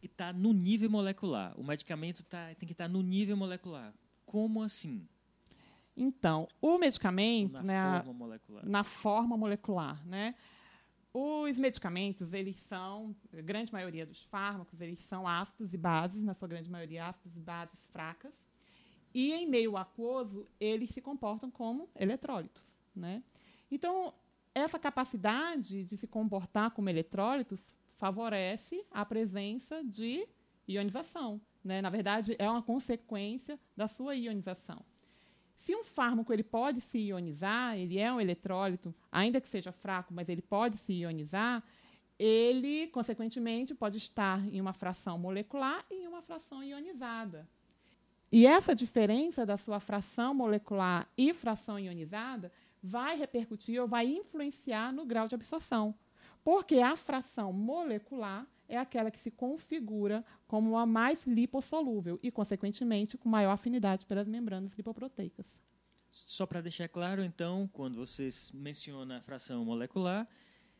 está 0.00 0.32
no 0.32 0.52
nível 0.52 0.88
molecular. 0.88 1.58
O 1.58 1.64
medicamento 1.64 2.22
tá, 2.22 2.54
tem 2.54 2.68
que 2.68 2.72
estar 2.72 2.84
tá 2.84 2.88
no 2.88 3.02
nível 3.02 3.36
molecular. 3.36 3.92
Como 4.24 4.62
assim? 4.62 5.08
Então, 5.96 6.46
o 6.60 6.78
medicamento, 6.78 7.54
na 7.54 7.62
né, 7.64 8.02
forma 8.04 8.12
molecular. 8.12 8.64
na 8.64 8.84
forma 8.84 9.36
molecular, 9.36 10.06
né? 10.06 10.36
Os 11.12 11.58
medicamentos, 11.58 12.32
eles 12.32 12.60
são, 12.60 13.12
a 13.36 13.40
grande 13.40 13.72
maioria 13.72 14.06
dos 14.06 14.22
fármacos, 14.26 14.80
eles 14.80 15.00
são 15.00 15.26
ácidos 15.26 15.74
e 15.74 15.76
bases, 15.76 16.22
na 16.22 16.32
sua 16.32 16.46
grande 16.46 16.70
maioria 16.70 17.08
ácidos 17.08 17.36
e 17.36 17.40
bases 17.40 17.84
fracas. 17.90 18.32
E 19.14 19.32
em 19.32 19.46
meio 19.46 19.76
aquoso, 19.76 20.46
eles 20.58 20.90
se 20.90 21.00
comportam 21.00 21.50
como 21.50 21.88
eletrólitos, 21.94 22.76
né? 22.94 23.22
Então, 23.70 24.14
essa 24.54 24.78
capacidade 24.78 25.84
de 25.84 25.96
se 25.96 26.06
comportar 26.06 26.70
como 26.70 26.88
eletrólitos 26.88 27.72
favorece 27.96 28.84
a 28.90 29.04
presença 29.04 29.82
de 29.84 30.26
ionização, 30.66 31.40
né? 31.64 31.80
Na 31.80 31.90
verdade, 31.90 32.34
é 32.38 32.48
uma 32.48 32.62
consequência 32.62 33.58
da 33.76 33.88
sua 33.88 34.14
ionização. 34.14 34.84
Se 35.56 35.76
um 35.76 35.84
fármaco 35.84 36.32
ele 36.32 36.42
pode 36.42 36.80
se 36.80 36.98
ionizar, 36.98 37.78
ele 37.78 37.98
é 37.98 38.12
um 38.12 38.20
eletrólito, 38.20 38.92
ainda 39.10 39.40
que 39.40 39.48
seja 39.48 39.70
fraco, 39.70 40.12
mas 40.12 40.28
ele 40.28 40.42
pode 40.42 40.76
se 40.76 40.92
ionizar, 40.92 41.62
ele, 42.18 42.88
consequentemente, 42.88 43.74
pode 43.74 43.98
estar 43.98 44.44
em 44.52 44.60
uma 44.60 44.72
fração 44.72 45.18
molecular 45.18 45.84
e 45.90 46.02
em 46.02 46.08
uma 46.08 46.22
fração 46.22 46.62
ionizada. 46.62 47.48
E 48.32 48.46
essa 48.46 48.74
diferença 48.74 49.44
da 49.44 49.58
sua 49.58 49.78
fração 49.78 50.32
molecular 50.32 51.06
e 51.18 51.34
fração 51.34 51.78
ionizada 51.78 52.50
vai 52.82 53.14
repercutir 53.14 53.78
ou 53.78 53.86
vai 53.86 54.06
influenciar 54.06 54.90
no 54.90 55.04
grau 55.04 55.28
de 55.28 55.34
absorção. 55.34 55.94
Porque 56.42 56.78
a 56.78 56.96
fração 56.96 57.52
molecular 57.52 58.46
é 58.66 58.78
aquela 58.78 59.10
que 59.10 59.20
se 59.20 59.30
configura 59.30 60.24
como 60.48 60.78
a 60.78 60.86
mais 60.86 61.26
lipossolúvel 61.26 62.18
e, 62.22 62.30
consequentemente, 62.30 63.18
com 63.18 63.28
maior 63.28 63.52
afinidade 63.52 64.06
pelas 64.06 64.26
membranas 64.26 64.72
lipoproteicas. 64.72 65.46
Só 66.10 66.46
para 66.46 66.62
deixar 66.62 66.88
claro, 66.88 67.22
então, 67.22 67.68
quando 67.70 67.96
você 67.96 68.30
menciona 68.54 69.18
a 69.18 69.20
fração 69.20 69.62
molecular, 69.62 70.26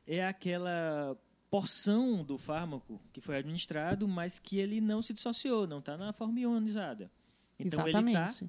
é 0.07 0.27
aquela 0.27 1.17
porção 1.51 2.25
do 2.25 2.39
fármaco 2.39 2.99
que 3.13 3.21
foi 3.21 3.37
administrado, 3.37 4.09
mas 4.09 4.39
que 4.39 4.59
ele 4.59 4.81
não 4.81 5.03
se 5.03 5.13
dissociou, 5.13 5.67
não 5.67 5.81
está 5.81 5.99
na 5.99 6.15
forma 6.15 6.41
ionizada. 6.41 7.11
Então 7.67 7.87
Exatamente. 7.87 8.17
ele 8.17 8.27
está 8.27 8.47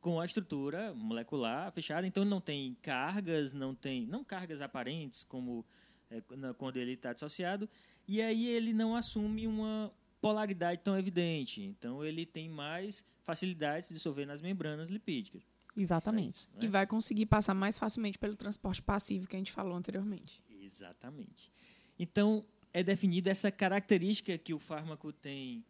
com 0.00 0.20
a 0.20 0.24
estrutura 0.24 0.92
molecular 0.94 1.72
fechada, 1.72 2.06
então 2.06 2.24
não 2.24 2.40
tem 2.40 2.76
cargas, 2.82 3.52
não 3.52 3.74
tem 3.74 4.06
não 4.06 4.22
cargas 4.22 4.60
aparentes 4.60 5.24
como 5.24 5.64
é, 6.10 6.22
quando 6.58 6.76
ele 6.76 6.92
está 6.92 7.12
dissociado, 7.12 7.68
e 8.06 8.20
aí 8.20 8.46
ele 8.46 8.72
não 8.72 8.94
assume 8.94 9.46
uma 9.46 9.90
polaridade 10.20 10.80
tão 10.82 10.98
evidente. 10.98 11.62
Então 11.62 12.04
ele 12.04 12.26
tem 12.26 12.48
mais 12.48 13.04
facilidade 13.24 13.80
de 13.80 13.86
se 13.86 13.94
dissolver 13.94 14.26
nas 14.26 14.40
membranas 14.40 14.90
lipídicas. 14.90 15.42
Exatamente. 15.76 16.48
É, 16.60 16.64
E 16.64 16.68
vai 16.68 16.86
conseguir 16.86 17.26
passar 17.26 17.54
mais 17.54 17.78
facilmente 17.78 18.18
pelo 18.18 18.36
transporte 18.36 18.82
passivo 18.82 19.26
que 19.26 19.36
a 19.36 19.38
gente 19.38 19.52
falou 19.52 19.76
anteriormente. 19.76 20.42
Exatamente. 20.62 21.50
Então 21.98 22.44
é 22.72 22.82
definida 22.82 23.30
essa 23.30 23.50
característica 23.50 24.36
que 24.36 24.52
o 24.52 24.58
fármaco 24.58 25.12
tem 25.12 25.64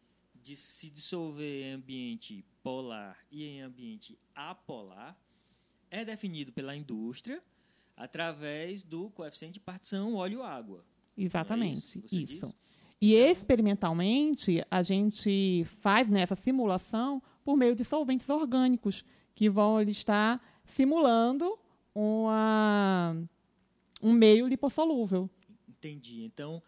de 0.44 0.54
se 0.54 0.90
dissolver 0.90 1.64
em 1.64 1.72
ambiente 1.72 2.44
polar 2.62 3.16
e 3.30 3.44
em 3.44 3.62
ambiente 3.62 4.18
apolar 4.34 5.18
é 5.90 6.04
definido 6.04 6.52
pela 6.52 6.76
indústria 6.76 7.42
através 7.96 8.82
do 8.82 9.08
coeficiente 9.08 9.54
de 9.54 9.60
partição 9.60 10.16
óleo-água. 10.16 10.84
Exatamente. 11.16 11.98
É 11.98 12.04
isso? 12.04 12.34
isso. 12.34 12.54
E 13.00 13.14
experimentalmente, 13.14 14.62
a 14.70 14.82
gente 14.82 15.64
faz 15.80 16.10
nessa 16.10 16.34
simulação 16.34 17.22
por 17.42 17.56
meio 17.56 17.74
de 17.74 17.82
solventes 17.82 18.28
orgânicos, 18.28 19.02
que 19.34 19.48
vão 19.48 19.80
estar 19.80 20.62
simulando 20.66 21.58
uma, 21.94 23.16
um 24.02 24.12
meio 24.12 24.46
lipossolúvel. 24.46 25.30
Entendi. 25.66 26.22
Então, 26.24 26.62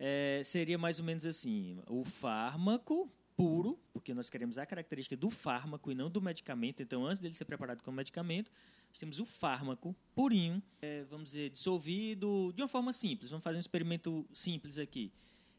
é, 0.00 0.42
seria 0.44 0.76
mais 0.76 0.98
ou 0.98 1.04
menos 1.04 1.24
assim: 1.24 1.78
o 1.88 2.02
fármaco 2.02 3.08
puro, 3.40 3.78
porque 3.90 4.12
nós 4.12 4.28
queremos 4.28 4.58
a 4.58 4.66
característica 4.66 5.16
do 5.16 5.30
fármaco 5.30 5.90
e 5.90 5.94
não 5.94 6.10
do 6.10 6.20
medicamento. 6.20 6.82
Então, 6.82 7.06
antes 7.06 7.18
dele 7.18 7.32
ser 7.32 7.46
preparado 7.46 7.82
como 7.82 7.96
medicamento, 7.96 8.52
nós 8.90 8.98
temos 8.98 9.18
o 9.18 9.24
fármaco 9.24 9.96
purinho, 10.14 10.62
é, 10.82 11.04
vamos 11.04 11.30
dizer, 11.30 11.48
dissolvido 11.48 12.52
de 12.54 12.60
uma 12.60 12.68
forma 12.68 12.92
simples. 12.92 13.30
Vamos 13.30 13.42
fazer 13.42 13.56
um 13.56 13.60
experimento 13.60 14.26
simples 14.34 14.78
aqui. 14.78 15.10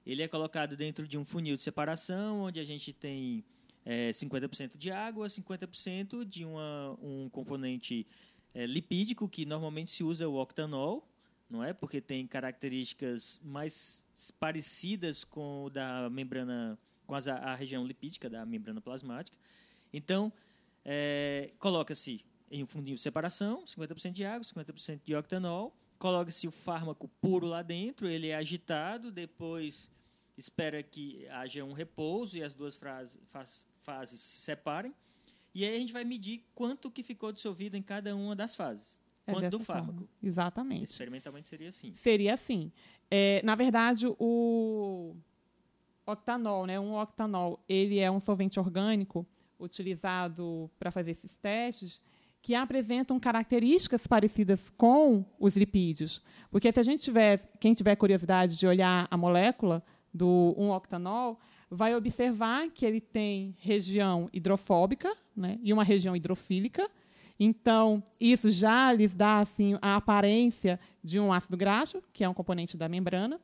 Ele 0.06 0.22
é 0.22 0.28
colocado 0.28 0.78
dentro 0.78 1.08
de 1.08 1.18
um 1.18 1.26
funil 1.26 1.56
de 1.56 1.64
separação, 1.64 2.42
onde 2.42 2.60
a 2.60 2.64
gente 2.64 2.94
tem 2.94 3.44
é, 3.84 4.12
50% 4.12 4.78
de 4.78 4.92
água, 4.92 5.26
50% 5.26 6.24
de 6.24 6.46
uma, 6.46 6.96
um 7.02 7.30
componente 7.30 8.06
é, 8.54 8.68
lipídico, 8.68 9.28
que 9.28 9.44
normalmente 9.44 9.90
se 9.90 10.04
usa 10.04 10.30
o 10.30 10.40
octanol, 10.40 11.08
não 11.50 11.64
é? 11.64 11.74
Porque 11.74 12.00
tem 12.00 12.28
características 12.28 13.42
mais 13.44 14.06
parecidas 14.40 15.24
com 15.24 15.64
o 15.64 15.70
da 15.72 16.12
membrana, 16.12 16.78
com 17.12 17.16
as, 17.16 17.28
a 17.28 17.54
região 17.56 17.86
lipídica 17.86 18.30
da 18.30 18.46
membrana 18.46 18.80
plasmática. 18.80 19.38
Então, 19.92 20.32
é, 20.86 21.52
coloca-se 21.60 22.24
em 22.50 22.64
um 22.64 22.66
fundinho 22.66 22.96
de 22.96 23.02
separação, 23.02 23.66
50% 23.66 24.14
de 24.14 24.24
água, 24.24 24.40
50% 24.40 25.02
de 25.04 25.14
octanol, 25.14 25.76
coloca-se 26.00 26.48
o 26.48 26.52
fármaco 26.52 27.10
puro 27.20 27.46
lá 27.46 27.62
dentro, 27.62 28.08
ele 28.08 28.30
é 28.30 28.36
agitado, 28.36 29.12
depois 29.12 29.92
espera 30.38 30.82
que 30.82 31.28
haja 31.28 31.66
um 31.66 31.74
repouso 31.74 32.38
e 32.38 32.44
as 32.44 32.54
duas 32.54 32.78
fases, 32.78 33.20
fases 33.82 34.22
se 34.22 34.40
separem, 34.40 34.96
e 35.54 35.66
aí 35.66 35.76
a 35.76 35.80
gente 35.82 35.92
vai 35.92 36.06
medir 36.06 36.46
quanto 36.56 36.90
que 36.90 37.04
ficou 37.04 37.34
dissolvido 37.34 37.76
em 37.76 37.82
cada 37.82 38.16
uma 38.16 38.38
das 38.38 38.56
fases. 38.56 39.02
É 39.28 39.34
quanto 39.34 39.50
do 39.50 39.60
fármaco. 39.60 39.98
forma. 39.98 40.10
Exatamente. 40.24 40.92
Experimentalmente 40.92 41.50
seria 41.50 41.68
assim. 41.68 41.94
Seria 42.02 42.34
assim. 42.36 42.72
É, 43.10 43.42
na 43.44 43.56
verdade, 43.56 44.08
o 44.08 45.14
octanol, 46.12 46.66
né? 46.66 46.80
Um 46.80 46.96
octanol, 47.00 47.64
ele 47.68 48.00
é 48.00 48.10
um 48.10 48.20
solvente 48.20 48.60
orgânico 48.60 49.26
utilizado 49.60 50.70
para 50.80 50.92
fazer 50.92 51.12
esses 51.12 51.34
testes 51.36 52.02
que 52.42 52.56
apresentam 52.56 53.20
características 53.20 54.08
parecidas 54.08 54.70
com 54.72 55.24
os 55.40 55.56
lipídios. 55.56 56.22
Porque 56.50 56.72
se 56.72 56.80
a 56.80 56.84
gente 56.84 57.04
tiver, 57.04 57.40
quem 57.60 57.74
tiver 57.74 57.96
curiosidade 57.96 58.58
de 58.58 58.66
olhar 58.66 59.08
a 59.12 59.16
molécula 59.16 59.84
do 60.14 60.56
1-octanol, 60.58 61.40
vai 61.70 61.96
observar 61.96 62.70
que 62.70 62.86
ele 62.86 63.00
tem 63.00 63.56
região 63.60 64.30
hidrofóbica 64.34 65.16
né, 65.36 65.60
e 65.62 65.72
uma 65.72 65.84
região 65.84 66.16
hidrofílica. 66.16 66.90
Então, 67.40 68.04
isso 68.20 68.50
já 68.52 68.92
lhes 68.92 69.14
dá 69.14 69.40
assim, 69.40 69.78
a 69.82 69.96
aparência 69.96 70.80
de 71.04 71.20
um 71.20 71.32
ácido 71.32 71.56
graxo, 71.56 72.04
que 72.12 72.24
é 72.24 72.30
um 72.30 72.34
componente 72.34 72.76
da 72.76 72.90
membrana. 72.90 73.40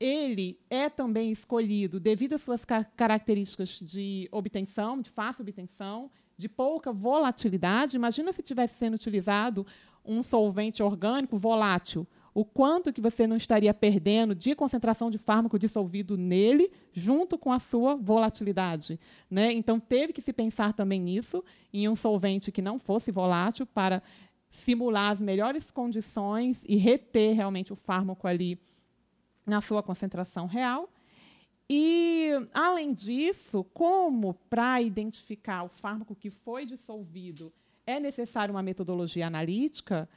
Ele 0.00 0.58
é 0.70 0.88
também 0.88 1.32
escolhido 1.32 1.98
devido 1.98 2.34
às 2.34 2.42
suas 2.42 2.64
características 2.64 3.80
de 3.80 4.28
obtenção, 4.30 5.00
de 5.00 5.10
fácil 5.10 5.42
obtenção, 5.42 6.10
de 6.36 6.48
pouca 6.48 6.92
volatilidade. 6.92 7.96
Imagina 7.96 8.32
se 8.32 8.42
tivesse 8.42 8.74
sendo 8.78 8.94
utilizado 8.94 9.66
um 10.04 10.22
solvente 10.22 10.82
orgânico 10.82 11.36
volátil. 11.36 12.06
O 12.32 12.44
quanto 12.44 12.92
que 12.92 13.00
você 13.00 13.26
não 13.26 13.36
estaria 13.36 13.74
perdendo 13.74 14.34
de 14.34 14.54
concentração 14.54 15.10
de 15.10 15.18
fármaco 15.18 15.58
dissolvido 15.58 16.16
nele, 16.16 16.70
junto 16.92 17.36
com 17.36 17.50
a 17.50 17.58
sua 17.58 17.96
volatilidade. 17.96 19.00
Né? 19.28 19.52
Então, 19.52 19.80
teve 19.80 20.12
que 20.12 20.22
se 20.22 20.32
pensar 20.32 20.72
também 20.72 21.00
nisso, 21.00 21.42
em 21.72 21.88
um 21.88 21.96
solvente 21.96 22.52
que 22.52 22.62
não 22.62 22.78
fosse 22.78 23.10
volátil, 23.10 23.66
para 23.66 24.00
simular 24.52 25.10
as 25.10 25.20
melhores 25.20 25.70
condições 25.72 26.62
e 26.66 26.76
reter 26.76 27.34
realmente 27.34 27.72
o 27.72 27.76
fármaco 27.76 28.28
ali 28.28 28.58
na 29.48 29.60
sua 29.60 29.82
concentração 29.82 30.46
real. 30.46 30.88
E, 31.68 32.30
além 32.54 32.92
disso, 32.92 33.64
como 33.74 34.34
para 34.48 34.80
identificar 34.80 35.64
o 35.64 35.68
fármaco 35.68 36.14
que 36.14 36.30
foi 36.30 36.64
dissolvido 36.64 37.52
é 37.86 37.98
necessária 37.98 38.52
uma 38.52 38.62
metodologia 38.62 39.26
analítica, 39.26 40.08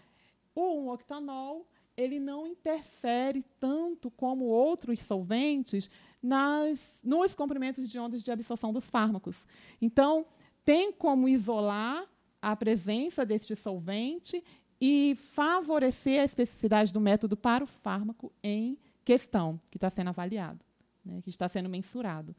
o 0.53 0.91
1-octanol 0.91 1.65
ele 1.95 2.19
não 2.19 2.47
interfere 2.47 3.45
tanto 3.59 4.09
como 4.11 4.45
outros 4.45 5.01
solventes 5.01 5.89
nas, 6.21 6.99
nos 7.03 7.33
comprimentos 7.33 7.89
de 7.89 7.99
ondas 7.99 8.23
de 8.23 8.31
absorção 8.31 8.73
dos 8.73 8.85
fármacos. 8.85 9.35
Então, 9.81 10.25
tem 10.63 10.91
como 10.91 11.27
isolar 11.27 12.05
a 12.41 12.55
presença 12.55 13.25
deste 13.25 13.55
solvente 13.55 14.43
e 14.79 15.15
favorecer 15.33 16.21
a 16.21 16.25
especificidade 16.25 16.91
do 16.91 16.99
método 16.99 17.37
para 17.37 17.63
o 17.63 17.67
fármaco 17.67 18.31
em 18.43 18.77
questão, 19.13 19.59
que 19.69 19.77
está 19.77 19.89
sendo 19.89 20.09
avaliado 20.09 20.63
né, 21.03 21.21
que 21.21 21.29
está 21.29 21.47
sendo 21.49 21.69
mensurado. 21.69 22.35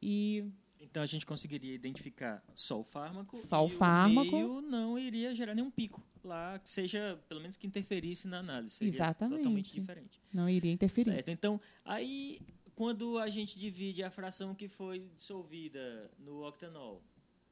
E 0.00 0.44
então 0.80 1.02
a 1.02 1.06
gente 1.06 1.24
conseguiria 1.24 1.72
identificar 1.72 2.42
só 2.54 2.80
o 2.80 2.82
fármaco 2.82 3.40
só 3.48 3.64
o 3.64 3.68
fármaco. 3.68 4.36
o 4.36 4.60
não 4.60 4.98
iria 4.98 5.32
gerar 5.32 5.54
nenhum 5.54 5.70
pico 5.70 6.04
lá 6.24 6.58
que 6.58 6.68
seja 6.68 7.22
pelo 7.28 7.40
menos 7.40 7.56
que 7.56 7.68
interferisse 7.68 8.26
na 8.26 8.38
análise 8.40 8.74
seria 8.74 8.92
Exatamente. 8.92 9.38
totalmente 9.38 9.72
diferente 9.72 10.20
não 10.32 10.50
iria 10.50 10.72
interferir 10.72 11.12
certo 11.12 11.28
então 11.28 11.60
aí 11.84 12.40
quando 12.74 13.16
a 13.16 13.30
gente 13.30 13.60
divide 13.60 14.02
a 14.02 14.10
fração 14.10 14.56
que 14.56 14.66
foi 14.66 15.08
dissolvida 15.16 16.10
no 16.18 16.44
octanol 16.44 17.00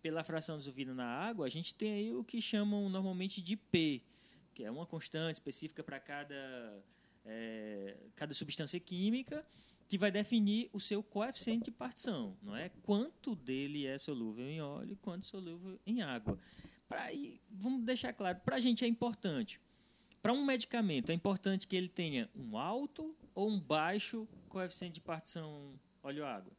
pela 0.03 0.25
fração 0.25 0.59
dissolvida 0.59 0.93
na 0.93 1.07
água 1.07 1.47
a 1.47 1.51
gente 1.51 1.73
tem 1.73 1.93
aí 1.93 2.13
o 2.13 2.25
que 2.25 2.43
chamam 2.43 2.89
normalmente 2.89 3.41
de 3.41 3.57
P 3.57 4.03
que 4.53 4.65
é 4.65 4.71
uma 4.73 4.87
constante 4.87 5.35
específica 5.35 5.85
para 5.85 6.01
cada 6.01 6.83
é, 7.25 7.97
cada 8.15 8.35
substância 8.35 8.79
química 8.79 9.45
que 9.89 9.99
vai 9.99 10.11
definir 10.11 10.71
o 10.73 10.79
seu 10.79 11.03
coeficiente 11.03 11.65
de 11.65 11.71
partição, 11.73 12.37
não 12.41 12.55
é? 12.55 12.69
Quanto 12.83 13.35
dele 13.35 13.87
é 13.87 13.99
solúvel 13.99 14.49
em 14.49 14.61
óleo, 14.61 14.97
quanto 15.03 15.27
solúvel 15.27 15.81
em 15.85 16.01
água. 16.01 16.39
Para 16.89 17.09
vamos 17.51 17.85
deixar 17.85 18.13
claro, 18.13 18.39
para 18.45 18.57
a 18.57 18.61
gente 18.61 18.85
é 18.85 18.89
importante. 18.89 19.61
Para 20.23 20.33
um 20.33 20.45
medicamento 20.45 21.11
é 21.11 21.15
importante 21.15 21.67
que 21.67 21.75
ele 21.75 21.89
tenha 21.89 22.31
um 22.37 22.57
alto 22.57 23.17
ou 23.35 23.49
um 23.49 23.59
baixo 23.59 24.29
coeficiente 24.49 24.95
de 24.95 25.01
partição 25.01 25.73
óleo-água. 26.03 26.53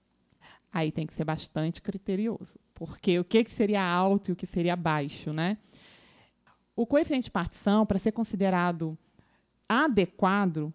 Aí 0.73 0.91
tem 0.91 1.05
que 1.05 1.13
ser 1.13 1.23
bastante 1.23 1.81
criterioso, 1.81 2.59
porque 2.73 3.19
o 3.19 3.23
que, 3.23 3.43
que 3.43 3.51
seria 3.51 3.83
alto 3.83 4.29
e 4.29 4.31
o 4.31 4.35
que 4.35 4.47
seria 4.47 4.75
baixo, 4.75 5.31
né? 5.31 5.57
O 6.75 6.85
coeficiente 6.85 7.25
de 7.25 7.31
partição, 7.31 7.85
para 7.85 7.99
ser 7.99 8.11
considerado 8.11 8.97
adequado, 9.71 10.73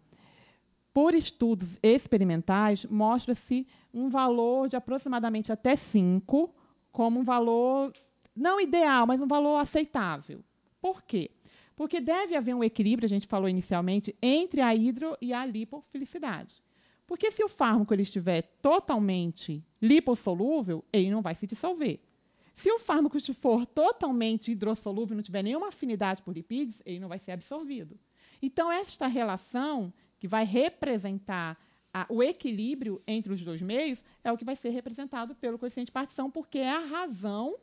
por 0.92 1.14
estudos 1.14 1.78
experimentais, 1.82 2.86
mostra-se 2.86 3.66
um 3.92 4.08
valor 4.08 4.68
de 4.68 4.76
aproximadamente 4.76 5.52
até 5.52 5.76
5 5.76 6.54
como 6.90 7.20
um 7.20 7.22
valor 7.22 7.92
não 8.34 8.58
ideal, 8.58 9.06
mas 9.06 9.20
um 9.20 9.26
valor 9.26 9.58
aceitável. 9.58 10.42
Por 10.80 11.02
quê? 11.02 11.30
Porque 11.74 12.00
deve 12.00 12.34
haver 12.34 12.54
um 12.54 12.64
equilíbrio, 12.64 13.04
a 13.04 13.08
gente 13.08 13.26
falou 13.26 13.48
inicialmente, 13.48 14.16
entre 14.22 14.62
a 14.62 14.74
hidro 14.74 15.14
e 15.20 15.34
a 15.34 15.44
lipofilicidade. 15.44 16.56
Porque 17.06 17.30
se 17.30 17.44
o 17.44 17.48
fármaco 17.48 17.92
ele 17.92 18.02
estiver 18.02 18.42
totalmente 18.62 19.62
lipossolúvel, 19.80 20.82
ele 20.90 21.10
não 21.10 21.20
vai 21.20 21.34
se 21.34 21.46
dissolver. 21.46 22.00
Se 22.54 22.72
o 22.72 22.78
fármaco 22.78 23.20
for 23.34 23.66
totalmente 23.66 24.50
hidrossolúvel 24.50 25.14
e 25.14 25.16
não 25.16 25.22
tiver 25.22 25.42
nenhuma 25.42 25.68
afinidade 25.68 26.22
por 26.22 26.32
lipídios, 26.34 26.80
ele 26.86 26.98
não 26.98 27.08
vai 27.08 27.18
ser 27.18 27.32
absorvido. 27.32 27.98
Então, 28.46 28.70
esta 28.70 29.08
relação 29.08 29.92
que 30.20 30.28
vai 30.28 30.44
representar 30.44 31.58
a, 31.92 32.06
o 32.08 32.22
equilíbrio 32.22 33.02
entre 33.04 33.32
os 33.32 33.42
dois 33.42 33.60
meios, 33.60 34.00
é 34.22 34.30
o 34.30 34.36
que 34.36 34.44
vai 34.44 34.54
ser 34.54 34.70
representado 34.70 35.34
pelo 35.34 35.58
coeficiente 35.58 35.86
de 35.86 35.92
partição, 35.92 36.30
porque 36.30 36.58
é 36.60 36.70
a 36.70 36.78
razão 36.78 37.56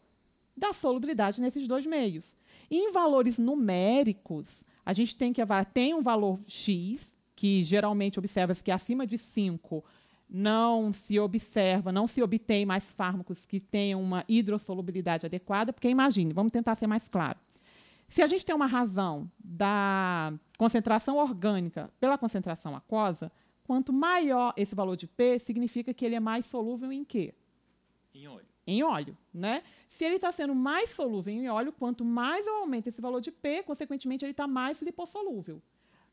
da 0.57 0.73
solubilidade 0.73 1.39
nesses 1.39 1.69
dois 1.69 1.85
meios. 1.85 2.25
Em 2.69 2.91
valores 2.91 3.37
numéricos, 3.37 4.65
a 4.85 4.91
gente 4.91 5.15
tem 5.15 5.31
que 5.31 5.41
tem 5.73 5.93
um 5.93 6.01
valor 6.01 6.37
X, 6.45 7.15
que 7.33 7.63
geralmente 7.63 8.19
observa-se 8.19 8.61
que 8.61 8.69
acima 8.69 9.07
de 9.07 9.17
5 9.17 9.85
não 10.29 10.91
se 10.91 11.17
observa, 11.17 11.93
não 11.93 12.07
se 12.07 12.21
obtém 12.21 12.65
mais 12.65 12.83
fármacos 12.83 13.45
que 13.45 13.61
tenham 13.61 14.01
uma 14.01 14.25
hidrossolubilidade 14.27 15.25
adequada, 15.25 15.71
porque 15.71 15.87
imagine, 15.87 16.33
vamos 16.33 16.51
tentar 16.51 16.75
ser 16.75 16.87
mais 16.87 17.07
claro. 17.07 17.39
Se 18.13 18.21
a 18.21 18.27
gente 18.27 18.45
tem 18.45 18.53
uma 18.53 18.67
razão 18.67 19.27
da 19.43 20.31
concentração 20.55 21.17
orgânica 21.17 21.91
pela 21.99 22.15
concentração 22.15 22.75
aquosa, 22.75 23.31
quanto 23.63 23.91
maior 23.91 24.53
esse 24.55 24.75
valor 24.75 24.95
de 24.95 25.07
P, 25.07 25.39
significa 25.39 25.95
que 25.95 26.05
ele 26.05 26.13
é 26.13 26.19
mais 26.19 26.45
solúvel 26.45 26.91
em 26.91 27.03
quê? 27.03 27.33
Em 28.13 28.27
óleo. 28.27 28.45
Em 28.67 28.83
óleo, 28.83 29.17
né? 29.33 29.63
Se 29.87 30.03
ele 30.03 30.17
está 30.17 30.31
sendo 30.31 30.53
mais 30.53 30.91
solúvel 30.91 31.33
em 31.33 31.49
óleo, 31.49 31.73
quanto 31.73 32.05
mais 32.05 32.45
eu 32.45 32.57
aumento 32.57 32.85
esse 32.85 33.01
valor 33.01 33.19
de 33.19 33.31
P, 33.31 33.63
consequentemente 33.63 34.23
ele 34.23 34.29
está 34.29 34.45
mais 34.45 34.79
lipossolúvel. 34.79 35.59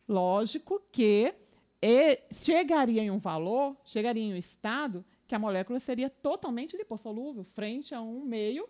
Lógico 0.08 0.80
que 0.90 1.34
chegaria 2.40 3.02
em 3.02 3.10
um 3.10 3.18
valor, 3.18 3.76
chegaria 3.84 4.22
em 4.22 4.32
um 4.32 4.38
estado 4.38 5.04
que 5.28 5.34
a 5.34 5.38
molécula 5.38 5.78
seria 5.78 6.08
totalmente 6.08 6.78
lipossolúvel 6.78 7.44
frente 7.44 7.94
a 7.94 8.00
um 8.00 8.24
meio 8.24 8.66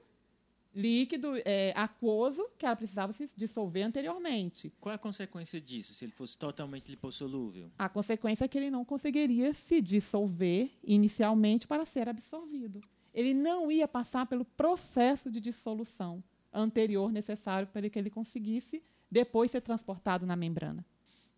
líquido 0.75 1.33
é, 1.45 1.73
aquoso 1.77 2.47
que 2.57 2.65
ela 2.65 2.77
precisava 2.77 3.13
se 3.13 3.29
dissolver 3.37 3.85
anteriormente. 3.85 4.73
Qual 4.81 4.93
é 4.93 4.97
a 4.97 4.99
consequência 4.99 5.61
disso, 5.61 5.95
se 5.95 6.05
ele 6.05 6.13
fosse 6.13 6.39
totalmente 6.39 6.91
lipossolúvel? 6.91 7.71
A 7.79 7.89
consequência 7.89 8.45
é 8.45 8.49
que 8.49 8.57
ele 8.57 8.71
não 8.71 8.85
conseguiria 8.85 9.53
se 9.53 9.81
dissolver 9.81 10.71
inicialmente 10.83 11.67
para 11.67 11.85
ser 11.85 12.09
absorvido. 12.09 12.81
Ele 13.13 13.35
não 13.35 13.71
ia 13.71 13.89
passar 13.89 14.27
pelo 14.27 14.45
processo 14.45 15.31
de 15.31 15.41
dissolução 15.41 16.23
anterior 16.53 17.13
necessário 17.13 17.69
para 17.69 17.89
que 17.89 17.99
ele 17.99 18.11
conseguisse 18.11 18.83
depois 19.11 19.51
ser 19.51 19.61
transportado 19.61 20.25
na 20.25 20.37
membrana. 20.37 20.87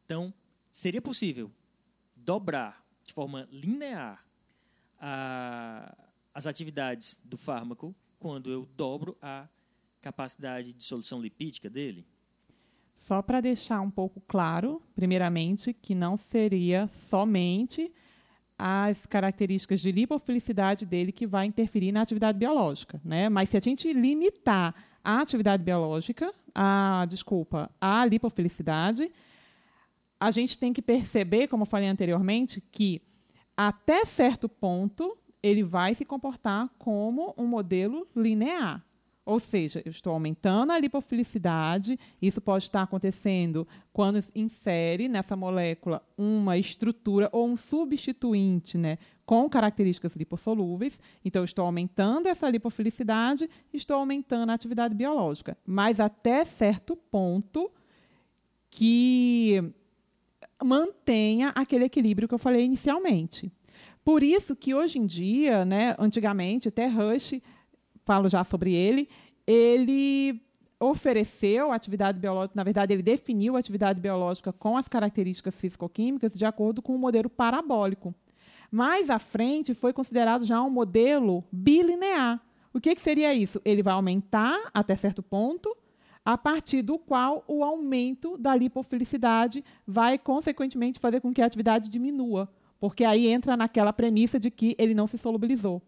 Então, 0.05 0.33
seria 0.71 1.01
possível 1.01 1.51
dobrar 2.15 2.85
de 3.03 3.13
forma 3.13 3.49
linear 3.51 4.25
a, 5.01 5.97
as 6.35 6.47
atividades 6.47 7.19
do 7.25 7.37
fármaco 7.37 7.95
quando 8.23 8.53
eu 8.53 8.69
dobro 8.77 9.17
a 9.21 9.49
capacidade 10.01 10.69
de 10.69 10.75
dissolução 10.75 11.21
lipídica 11.21 11.69
dele? 11.69 12.07
Só 12.95 13.21
para 13.21 13.41
deixar 13.41 13.81
um 13.81 13.91
pouco 13.91 14.23
claro, 14.29 14.81
primeiramente, 14.95 15.73
que 15.73 15.93
não 15.93 16.17
seria 16.17 16.89
somente 17.11 17.93
as 18.57 19.05
características 19.07 19.81
de 19.81 19.91
lipofilicidade 19.91 20.87
dele 20.87 21.11
que 21.11 21.27
vai 21.27 21.47
interferir 21.47 21.91
na 21.91 22.03
atividade 22.03 22.39
biológica, 22.39 23.01
né? 23.05 23.29
Mas 23.29 23.49
se 23.49 23.57
a 23.57 23.61
gente 23.61 23.93
limitar 23.93 24.73
a 25.03 25.21
atividade 25.21 25.65
biológica, 25.65 26.33
a 26.55 27.05
desculpa, 27.09 27.69
a 27.81 28.05
lipofilicidade, 28.07 29.11
a 30.21 30.31
gente 30.31 30.57
tem 30.57 30.73
que 30.73 30.81
perceber, 30.81 31.49
como 31.49 31.65
falei 31.65 31.89
anteriormente, 31.89 32.61
que 32.61 33.03
até 33.57 34.05
certo 34.05 34.49
ponto 34.49 35.19
ele 35.43 35.63
vai 35.63 35.95
se 35.95 36.05
comportar 36.05 36.71
como 36.79 37.35
um 37.37 37.47
modelo 37.47 38.07
linear. 38.15 38.85
Ou 39.25 39.39
seja, 39.39 39.81
eu 39.85 39.91
estou 39.91 40.13
aumentando 40.13 40.73
a 40.73 40.79
lipofilicidade, 40.79 41.99
isso 42.21 42.41
pode 42.41 42.65
estar 42.65 42.83
acontecendo 42.83 43.67
quando 43.93 44.23
insere 44.35 45.09
nessa 45.09 45.37
molécula 45.37 46.03
uma 46.19 46.59
estrutura 46.59 47.29
ou 47.31 47.49
um 47.49 47.57
substituinte, 47.57 48.77
né, 48.77 48.99
com 49.25 49.49
características 49.49 50.17
lipossolúveis. 50.17 50.99
Então, 51.25 51.45
estou 51.45 51.65
aumentando 51.65 52.27
essa 52.27 52.51
lipofilicidade, 52.51 53.49
estou 53.73 53.97
aumentando 53.97 54.51
a 54.51 54.55
atividade 54.55 54.93
biológica. 54.93 55.57
Mas 55.65 56.01
até 56.01 56.45
certo 56.45 56.97
ponto 56.97 57.71
que 58.69 59.73
mantenha 60.65 61.51
aquele 61.55 61.85
equilíbrio 61.85 62.27
que 62.27 62.35
eu 62.35 62.39
falei 62.39 62.65
inicialmente. 62.65 63.53
Por 64.05 64.23
isso 64.23 64.57
que 64.57 64.75
hoje 64.75 64.99
em 64.99 65.07
dia, 65.07 65.65
né, 65.65 65.95
antigamente, 65.99 66.69
até 66.69 66.87
Rush, 66.87 67.41
falo 68.05 68.29
já 68.29 68.43
sobre 68.43 68.75
ele, 68.75 69.09
ele 69.47 70.41
ofereceu 70.81 71.71
atividade 71.71 72.19
biológica, 72.19 72.55
na 72.57 72.65
verdade, 72.65 72.93
ele 72.93 73.03
definiu 73.03 73.57
a 73.57 73.61
atividade 73.61 74.01
biológica 74.01 74.53
com 74.53 74.77
as 74.77 74.89
características 74.89 75.55
físico-químicas 75.55 76.33
de 76.33 76.45
acordo 76.45 76.83
com 76.83 76.95
o 76.95 76.99
modelo 76.99 77.31
parabólico. 77.31 78.13
Mais 78.71 79.09
à 79.09 79.19
frente, 79.19 79.75
foi 79.75 79.93
considerado 79.93 80.45
já 80.45 80.61
um 80.61 80.71
modelo 80.71 81.45
bilinear. 81.53 82.41
O 82.73 82.81
que, 82.81 82.95
que 82.95 83.03
seria 83.03 83.33
isso? 83.33 83.61
Ele 83.65 83.83
vai 83.83 83.93
aumentar 83.95 84.59
até 84.75 84.97
certo 84.97 85.23
ponto, 85.23 85.77
a 86.25 86.39
partir 86.39 86.83
do 86.83 86.99
qual 86.99 87.45
o 87.47 87.63
aumento 87.63 88.37
da 88.39 88.55
lipofilicidade 88.55 89.65
vai, 89.87 90.19
consequentemente, 90.19 91.01
fazer 91.01 91.21
com 91.21 91.33
que 91.33 91.43
a 91.43 91.47
atividade 91.47 91.89
diminua, 91.89 92.49
porque 92.83 93.05
aí 93.05 93.29
entra 93.29 93.57
naquela 93.57 93.93
premissa 93.93 94.41
de 94.41 94.51
que 94.51 94.75
ele 94.77 94.93
não 94.93 95.07
se 95.07 95.17
solubilizou. 95.17 95.81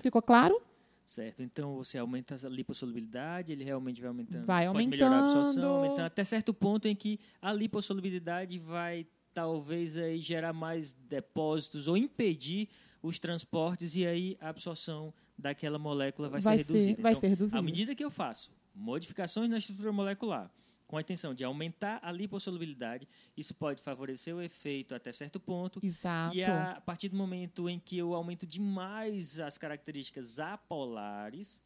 Ficou 0.00 0.22
claro? 0.22 0.58
Certo. 1.04 1.42
Então 1.42 1.76
você 1.76 1.98
aumenta 1.98 2.34
a 2.34 2.48
lipossolubilidade, 2.48 3.52
ele 3.52 3.62
realmente 3.62 4.00
vai 4.00 4.08
aumentando. 4.08 4.46
Vai 4.46 4.66
Pode 4.72 4.86
melhorar 4.86 5.16
a 5.16 5.24
absorção, 5.24 5.42
aumentando. 5.50 5.66
aumentando 5.74 6.06
até 6.06 6.24
certo 6.24 6.54
ponto 6.54 6.88
em 6.88 6.96
que 6.96 7.20
a 7.42 7.52
lipossolubilidade 7.52 8.58
vai 8.58 9.06
talvez 9.34 9.98
aí 9.98 10.18
gerar 10.18 10.54
mais 10.54 10.94
depósitos 10.94 11.86
ou 11.86 11.94
impedir 11.94 12.68
os 13.02 13.18
transportes 13.18 13.94
e 13.96 14.06
aí 14.06 14.34
a 14.40 14.48
absorção 14.48 15.12
daquela 15.36 15.78
molécula 15.78 16.30
vai, 16.30 16.40
Vai 16.40 16.56
ser 16.56 16.64
ser- 16.64 16.72
reduzida. 16.72 17.02
vai 17.02 17.12
então, 17.12 17.20
ser 17.20 17.26
reduzida. 17.28 17.58
À 17.58 17.60
medida 17.60 17.94
que 17.94 18.02
eu 18.02 18.10
faço 18.10 18.50
modificações 18.74 19.50
na 19.50 19.58
estrutura 19.58 19.92
molecular 19.92 20.50
com 20.86 20.96
a 20.96 21.00
intenção 21.00 21.34
de 21.34 21.44
aumentar 21.44 21.98
a 22.02 22.12
lipossolubilidade, 22.12 23.06
isso 23.36 23.54
pode 23.54 23.82
favorecer 23.82 24.34
o 24.34 24.40
efeito 24.40 24.94
até 24.94 25.10
certo 25.12 25.40
ponto 25.40 25.80
Exato. 25.84 26.36
e 26.36 26.44
a, 26.44 26.80
partir 26.84 27.08
do 27.08 27.16
momento 27.16 27.68
em 27.68 27.78
que 27.78 27.98
eu 27.98 28.14
aumento 28.14 28.46
demais 28.46 29.40
as 29.40 29.58
características 29.58 30.38
apolares, 30.38 31.62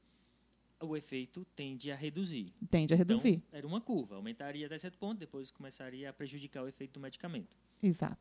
o 0.83 0.97
efeito 0.97 1.45
tende 1.55 1.93
a 1.93 1.97
reduzir. 1.97 2.47
Tende 2.71 2.95
a 2.95 2.97
reduzir. 2.97 3.35
Então, 3.35 3.59
era 3.59 3.67
uma 3.67 3.81
curva, 3.81 4.17
aumentaria 4.17 4.67
até 4.67 4.79
certo 4.79 4.99
ponto, 4.99 5.19
depois 5.19 5.51
começaria 5.51 6.09
a 6.09 6.13
prejudicar 6.13 6.63
o 6.63 6.69
efeito 6.69 6.95
do 6.95 7.01
medicamento. 7.01 7.57
Exato. 7.83 8.19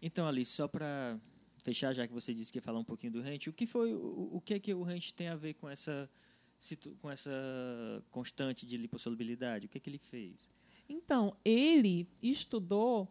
Então, 0.00 0.26
Alice, 0.26 0.52
só 0.52 0.66
para 0.66 1.18
fechar, 1.58 1.92
já 1.92 2.06
que 2.06 2.12
você 2.12 2.32
disse 2.32 2.50
que 2.50 2.58
ia 2.58 2.62
falar 2.62 2.78
um 2.78 2.84
pouquinho 2.84 3.12
do 3.12 3.20
rente, 3.20 3.50
o 3.50 3.52
que 3.52 3.66
foi, 3.66 3.92
o, 3.92 4.30
o 4.32 4.40
que 4.40 4.54
é 4.54 4.58
que 4.58 4.72
o 4.72 4.82
rente 4.82 5.12
tem 5.12 5.28
a 5.28 5.36
ver 5.36 5.54
com 5.54 5.68
essa 5.68 6.08
com 7.00 7.10
essa 7.10 7.30
constante 8.10 8.66
de 8.66 8.76
lipossolubilidade? 8.76 9.66
O 9.66 9.68
que 9.68 9.78
é 9.78 9.80
que 9.80 9.90
ele 9.90 9.98
fez? 9.98 10.48
Então, 10.88 11.36
ele 11.44 12.08
estudou 12.22 13.08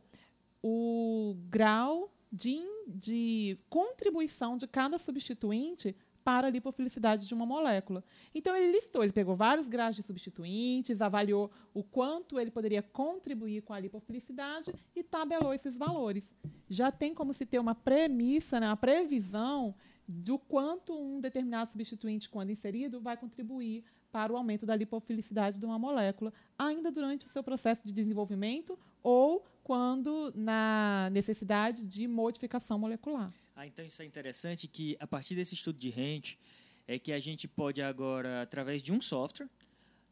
o 0.63 1.36
grau 1.49 2.12
de, 2.31 2.60
de 2.88 3.58
contribuição 3.69 4.58
de 4.58 4.67
cada 4.67 4.97
substituinte 4.97 5.95
para 6.23 6.47
a 6.47 6.49
lipofilicidade 6.49 7.27
de 7.27 7.34
uma 7.36 7.45
molécula. 7.45 8.03
Então, 8.34 8.55
ele 8.55 8.71
listou, 8.71 9.03
ele 9.03 9.13
pegou 9.13 9.36
vários 9.36 9.67
graus 9.67 9.95
de 9.95 10.01
substituintes, 10.01 10.99
avaliou 10.99 11.51
o 11.71 11.84
quanto 11.84 12.39
ele 12.39 12.49
poderia 12.49 12.81
contribuir 12.81 13.62
com 13.62 13.73
a 13.73 13.79
lipofilicidade 13.79 14.73
e 14.95 15.03
tabelou 15.03 15.53
esses 15.53 15.77
valores. 15.77 16.34
Já 16.67 16.91
tem 16.91 17.13
como 17.13 17.31
se 17.31 17.45
ter 17.45 17.60
uma 17.60 17.75
premissa, 17.75 18.60
né, 18.60 18.67
uma 18.67 18.75
previsão 18.75 19.75
do 20.08 20.38
quanto 20.38 20.94
um 20.94 21.20
determinado 21.20 21.72
substituinte, 21.72 22.30
quando 22.30 22.52
inserido, 22.52 23.02
vai 23.02 23.18
contribuir 23.18 23.84
para 24.12 24.32
o 24.32 24.38
aumento 24.38 24.65
da 24.65 24.76
lipofilicidade 24.76 25.60
de 25.60 25.65
uma 25.65 25.78
molécula, 25.78 26.32
ainda 26.58 26.91
durante 26.91 27.26
o 27.26 27.30
seu 27.30 27.44
processo 27.44 27.82
de 27.86 27.91
desenvolvimento 27.91 28.80
ou 29.04 29.46
quando 29.63 30.32
na 30.36 31.10
necessidade 31.12 31.84
de 31.84 32.08
modificação 32.08 32.80
molecular. 32.80 33.34
Ah, 33.56 33.68
então 33.68 33.84
isso 33.84 34.02
é 34.02 34.06
interessante 34.06 34.68
que 34.68 34.96
a 35.00 35.08
partir 35.08 35.36
desse 35.36 35.54
estudo 35.54 35.78
de 35.78 35.89
rente 35.89 36.39
é 36.88 37.00
que 37.00 37.12
a 37.12 37.20
gente 37.20 37.48
pode 37.48 37.82
agora, 37.82 38.41
através 38.41 38.82
de 38.82 38.94
um 38.94 39.02
software, 39.02 39.50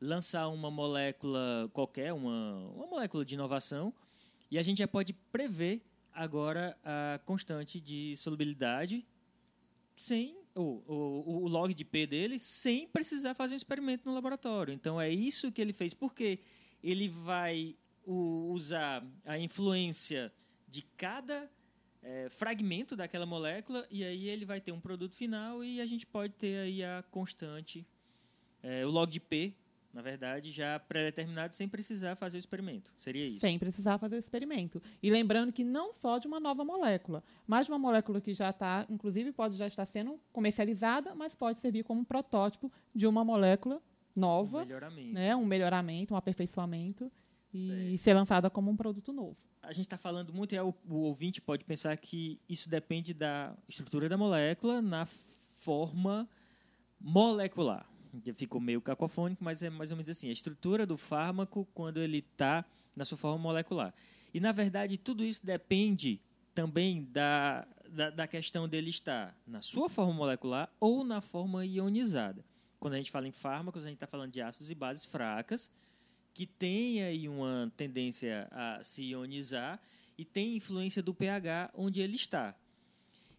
lançar 0.02 0.48
uma 0.50 0.70
molécula 0.70 1.70
qualquer, 1.72 2.12
uma, 2.14 2.58
uma 2.76 2.88
molécula 2.88 3.24
de 3.24 3.36
inovação, 3.36 3.94
e 4.52 4.58
a 4.58 4.64
gente 4.64 4.80
já 4.80 4.88
pode 4.88 5.14
prever 5.32 5.82
agora 6.14 6.78
a 6.84 7.20
constante 7.26 7.80
de 7.80 8.16
solubilidade 8.18 9.06
sem 9.96 10.38
o, 10.56 10.82
o, 10.88 11.44
o 11.44 11.48
log 11.48 11.74
de 11.74 11.84
P 11.86 12.06
dele 12.06 12.38
sem 12.40 12.88
precisar 12.88 13.34
fazer 13.34 13.54
um 13.54 13.58
experimento 13.58 14.08
no 14.08 14.14
laboratório. 14.14 14.74
Então 14.74 15.00
é 15.00 15.10
isso 15.10 15.52
que 15.52 15.62
ele 15.62 15.74
fez, 15.74 15.94
porque 15.94 16.40
ele 16.84 17.08
vai 17.10 17.76
o- 18.06 18.52
usar 18.52 19.06
a 19.26 19.38
influência 19.38 20.32
de 20.68 20.82
cada 20.98 21.50
é, 22.02 22.28
fragmento 22.30 22.96
daquela 22.96 23.26
molécula 23.26 23.88
e 23.90 24.04
aí 24.04 24.28
ele 24.28 24.46
vai 24.46 24.60
ter 24.60 24.72
um 24.72 24.80
produto 24.82 25.16
final 25.16 25.64
e 25.64 25.80
a 25.80 25.86
gente 25.86 26.06
pode 26.06 26.34
ter 26.34 26.58
aí 26.60 26.84
a 26.84 27.04
constante, 27.10 27.86
é, 28.62 28.86
o 28.86 28.90
log 28.90 29.10
de 29.10 29.20
P, 29.22 29.54
na 29.94 30.02
verdade, 30.02 30.52
já 30.52 30.80
pré-determinado 30.80 31.54
sem 31.56 31.68
precisar 31.68 32.16
fazer 32.16 32.38
o 32.38 32.40
experimento. 32.40 32.92
Seria 32.98 33.26
isso? 33.28 33.42
Sem 33.42 33.60
precisar 33.60 34.00
fazer 34.00 34.16
o 34.16 34.20
experimento. 34.20 34.82
E 35.04 35.10
lembrando 35.12 35.54
que 35.54 35.64
não 35.64 35.94
só 35.94 36.18
de 36.18 36.28
uma 36.28 36.40
nova 36.40 36.66
molécula, 36.66 37.24
mas 37.46 37.68
de 37.68 37.72
uma 37.72 37.78
molécula 37.78 38.20
que 38.20 38.34
já 38.34 38.50
está, 38.50 38.86
inclusive 38.90 39.32
pode 39.32 39.56
já 39.56 39.68
estar 39.68 39.86
sendo 39.86 40.20
comercializada, 40.32 41.14
mas 41.14 41.36
pode 41.36 41.60
servir 41.60 41.84
como 41.84 42.02
um 42.02 42.04
protótipo 42.04 42.72
de 42.96 43.06
uma 43.06 43.24
molécula 43.24 43.82
Um 44.18 44.22
nova, 44.22 44.66
melhoramento. 44.66 45.14
né, 45.14 45.36
um 45.36 45.46
melhoramento, 45.46 46.14
um 46.16 46.18
aperfeiçoamento 46.18 47.12
e 47.54 47.58
Certo. 47.68 47.98
ser 48.00 48.14
lançada 48.16 48.50
como 48.50 48.72
um 48.72 48.76
produto 48.76 49.14
novo. 49.14 49.38
A 49.62 49.72
gente 49.72 49.86
está 49.86 49.98
falando 49.98 50.34
muito, 50.34 50.54
e 50.56 50.60
o, 50.60 50.74
o 50.90 50.96
ouvinte 51.04 51.40
pode 51.40 51.64
pensar 51.64 51.96
que 51.98 52.40
isso 52.50 52.68
depende 52.68 53.14
da 53.14 53.56
estrutura 53.70 54.10
da 54.10 54.18
molécula 54.18 54.82
na 54.82 55.06
forma 55.06 56.28
molecular. 57.00 57.86
Ficou 58.36 58.62
meio 58.62 58.82
cacofônico, 58.82 59.43
mas 59.43 59.63
é 59.63 59.69
mais 59.69 59.91
ou 59.91 59.97
menos 59.97 60.10
assim. 60.10 60.30
A 60.30 60.32
estrutura 60.34 60.86
do 60.86 60.97
fármaco 60.97 61.67
quando 61.73 61.99
ele 61.99 62.19
está 62.19 62.63
na 62.95 63.06
sua 63.06 63.17
forma 63.17 63.38
molecular. 63.38 63.93
E, 64.34 64.39
na 64.39 64.52
verdade, 64.52 64.97
tudo 64.97 65.23
isso 65.23 65.45
depende 65.45 66.19
também 66.54 67.04
da, 67.12 67.67
da, 67.89 68.10
da 68.10 68.28
questão 68.28 68.67
dele 68.67 68.89
estar 68.89 69.36
na 69.45 69.62
sua 69.62 69.89
forma 69.89 70.13
molecular 70.13 70.69
ou 70.80 71.04
na 71.04 71.21
forma 71.21 71.65
ionizada. 71.65 72.43
Quando 72.80 72.95
a 72.95 72.97
gente 72.97 73.12
fala 73.12 73.28
em 73.28 73.32
fármacos, 73.32 73.84
a 73.84 73.88
gente 73.88 73.95
está 73.95 74.08
falando 74.08 74.32
de 74.32 74.41
ácidos 74.41 74.69
e 74.69 74.76
bases 74.76 75.06
fracas, 75.06 75.69
que 76.34 76.45
tem 76.45 77.04
aí 77.04 77.30
uma 77.30 77.71
tendência 77.78 78.47
a 78.52 78.84
se 78.84 79.04
ionizar 79.04 79.80
e 80.17 80.26
tem 80.26 80.56
influência 80.56 81.02
do 81.02 81.13
pH 81.13 81.71
onde 81.73 82.02
ele 82.02 82.15
está. 82.15 82.56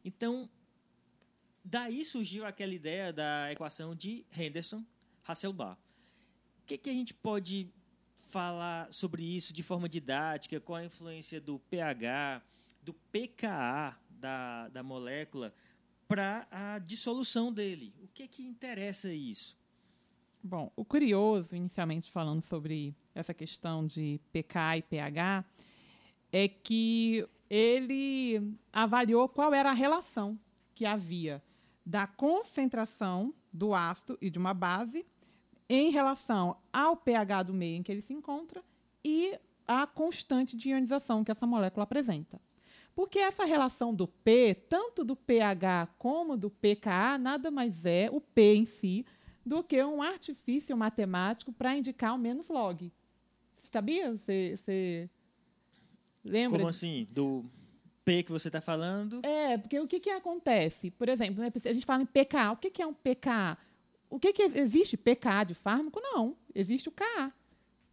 Então, 0.05 0.49
daí 1.65 2.05
surgiu 2.05 2.45
aquela 2.45 2.75
ideia 2.75 3.13
da 3.13 3.51
equação 3.51 3.95
de 3.95 4.25
Henderson-Hasselbalch. 4.37 5.81
O 6.63 6.67
que, 6.67 6.77
que 6.77 6.91
a 6.91 6.93
gente 6.93 7.15
pode 7.15 7.69
falar 8.17 8.93
sobre 8.93 9.23
isso 9.23 9.53
de 9.53 9.63
forma 9.63 9.89
didática? 9.89 10.61
Qual 10.61 10.77
a 10.77 10.85
influência 10.85 11.41
do 11.41 11.59
pH, 11.59 12.43
do 12.83 12.93
pKa 12.93 13.99
da, 14.11 14.69
da 14.69 14.83
molécula 14.83 15.55
para 16.07 16.47
a 16.51 16.79
dissolução 16.79 17.53
dele? 17.53 17.95
O 18.03 18.09
que, 18.09 18.29
que 18.29 18.43
interessa 18.43 19.13
isso? 19.13 19.57
Bom, 20.43 20.71
o 20.77 20.85
curioso, 20.85 21.57
inicialmente 21.57 22.11
falando 22.11 22.43
sobre 22.43 22.95
essa 23.15 23.33
questão 23.33 23.87
de 23.87 24.21
pK 24.31 24.79
e 24.79 24.83
pH, 24.83 25.45
é 26.31 26.49
que 26.49 27.27
ele 27.49 28.55
avaliou 28.73 29.29
qual 29.29 29.55
era 29.55 29.71
a 29.71 29.75
relação 29.75 30.39
que 30.75 30.85
havia 30.85 31.43
da 31.85 32.07
concentração 32.07 33.35
do 33.53 33.75
ácido 33.75 34.19
e 34.21 34.31
de 34.31 34.39
uma 34.39 34.55
base 34.55 35.05
em 35.69 35.91
relação 35.91 36.57
ao 36.73 36.97
pH 36.97 37.45
do 37.45 37.55
meio 37.55 37.77
em 37.77 37.83
que 37.83 37.93
ele 37.93 38.03
se 38.03 38.13
encontra 38.13 38.63
e 39.05 39.39
a 39.67 39.87
constante 39.87 40.57
de 40.57 40.71
ionização 40.71 41.25
que 41.25 41.31
essa 41.31 41.47
molécula 41.47 41.85
apresenta. 41.85 42.41
Porque 42.95 43.19
essa 43.19 43.45
relação 43.45 43.93
do 43.93 44.07
P, 44.07 44.55
tanto 44.69 45.05
do 45.05 45.17
pH 45.17 45.89
como 45.99 46.37
do 46.37 46.49
pKa, 46.49 47.19
nada 47.19 47.51
mais 47.51 47.85
é 47.85 48.09
o 48.11 48.21
P 48.21 48.55
em 48.55 48.65
si 48.65 49.05
do 49.45 49.63
que 49.63 49.83
um 49.83 50.01
artifício 50.01 50.77
matemático 50.77 51.53
para 51.53 51.77
indicar 51.77 52.15
o 52.15 52.19
menos 52.19 52.49
log. 52.49 52.93
Sabia? 53.57 54.13
Você, 54.13 55.11
lembra? 56.25 56.59
Como 56.59 56.69
assim? 56.69 57.09
Do 57.11 57.45
P 58.05 58.23
que 58.23 58.33
você 58.33 58.49
está 58.49 58.61
falando? 58.61 59.25
É, 59.25 59.57
porque 59.57 59.81
o 59.81 59.89
que, 59.89 59.99
que 59.99 60.11
acontece? 60.11 60.91
Por 60.91 61.09
exemplo, 61.09 61.43
né, 61.43 61.51
a 61.65 61.73
gente 61.73 61.87
fala 61.87 62.03
em 62.03 62.07
pKa. 62.07 62.53
O 62.53 62.57
que, 62.57 62.71
que 62.71 62.83
é 62.83 62.87
um 62.87 62.93
pKa? 62.93 63.57
O 64.11 64.19
que, 64.21 64.33
que 64.33 64.43
existe 64.43 64.97
pKa 64.97 65.45
de 65.45 65.55
fármaco? 65.55 66.01
Não. 66.01 66.37
Existe 66.55 66.89
o 66.89 66.93
Ka. 66.93 67.33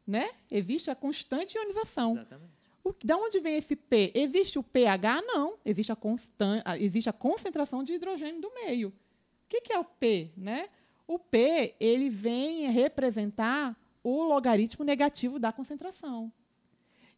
Né? 0.05 0.29
Existe 0.51 0.91
a 0.91 0.95
constante 0.95 1.57
ionização. 1.57 2.11
Exatamente. 2.11 2.51
O, 2.83 2.93
da 3.03 3.17
onde 3.17 3.39
vem 3.39 3.55
esse 3.55 3.75
P? 3.75 4.11
Existe 4.13 4.59
o 4.59 4.63
pH? 4.63 5.21
Não. 5.21 5.57
Existe 5.63 5.91
a, 5.91 5.95
constan, 5.95 6.61
existe 6.79 7.09
a 7.09 7.13
concentração 7.13 7.83
de 7.83 7.93
hidrogênio 7.93 8.41
do 8.41 8.53
meio. 8.53 8.89
O 8.89 8.93
que, 9.49 9.61
que 9.61 9.73
é 9.73 9.79
o 9.79 9.85
P? 9.85 10.31
Né? 10.35 10.69
O 11.07 11.17
P 11.17 11.75
ele 11.79 12.09
vem 12.09 12.69
representar 12.69 13.75
o 14.03 14.23
logaritmo 14.23 14.83
negativo 14.83 15.39
da 15.39 15.51
concentração. 15.51 16.31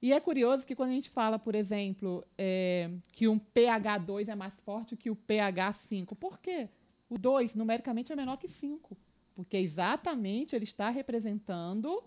E 0.04 0.12
é 0.12 0.20
curioso 0.20 0.66
que 0.66 0.76
quando 0.76 0.90
a 0.90 0.94
gente 0.96 1.10
fala, 1.10 1.40
por 1.40 1.56
exemplo, 1.56 2.28
é, 2.38 2.92
que 3.14 3.26
um 3.26 3.40
pH 3.40 4.00
2 4.00 4.28
é 4.28 4.36
mais 4.36 4.54
forte 4.60 4.98
que 4.98 5.10
o 5.10 5.16
pH 5.16 5.72
5, 5.72 6.14
por 6.14 6.40
quê? 6.40 6.68
O 7.10 7.18
2, 7.18 7.56
numericamente, 7.56 8.12
é 8.12 8.16
menor 8.18 8.36
que 8.36 8.50
5. 8.50 8.98
Porque 9.34 9.56
exatamente 9.56 10.58
ele 10.58 10.66
está 10.66 10.90
representando 10.90 12.04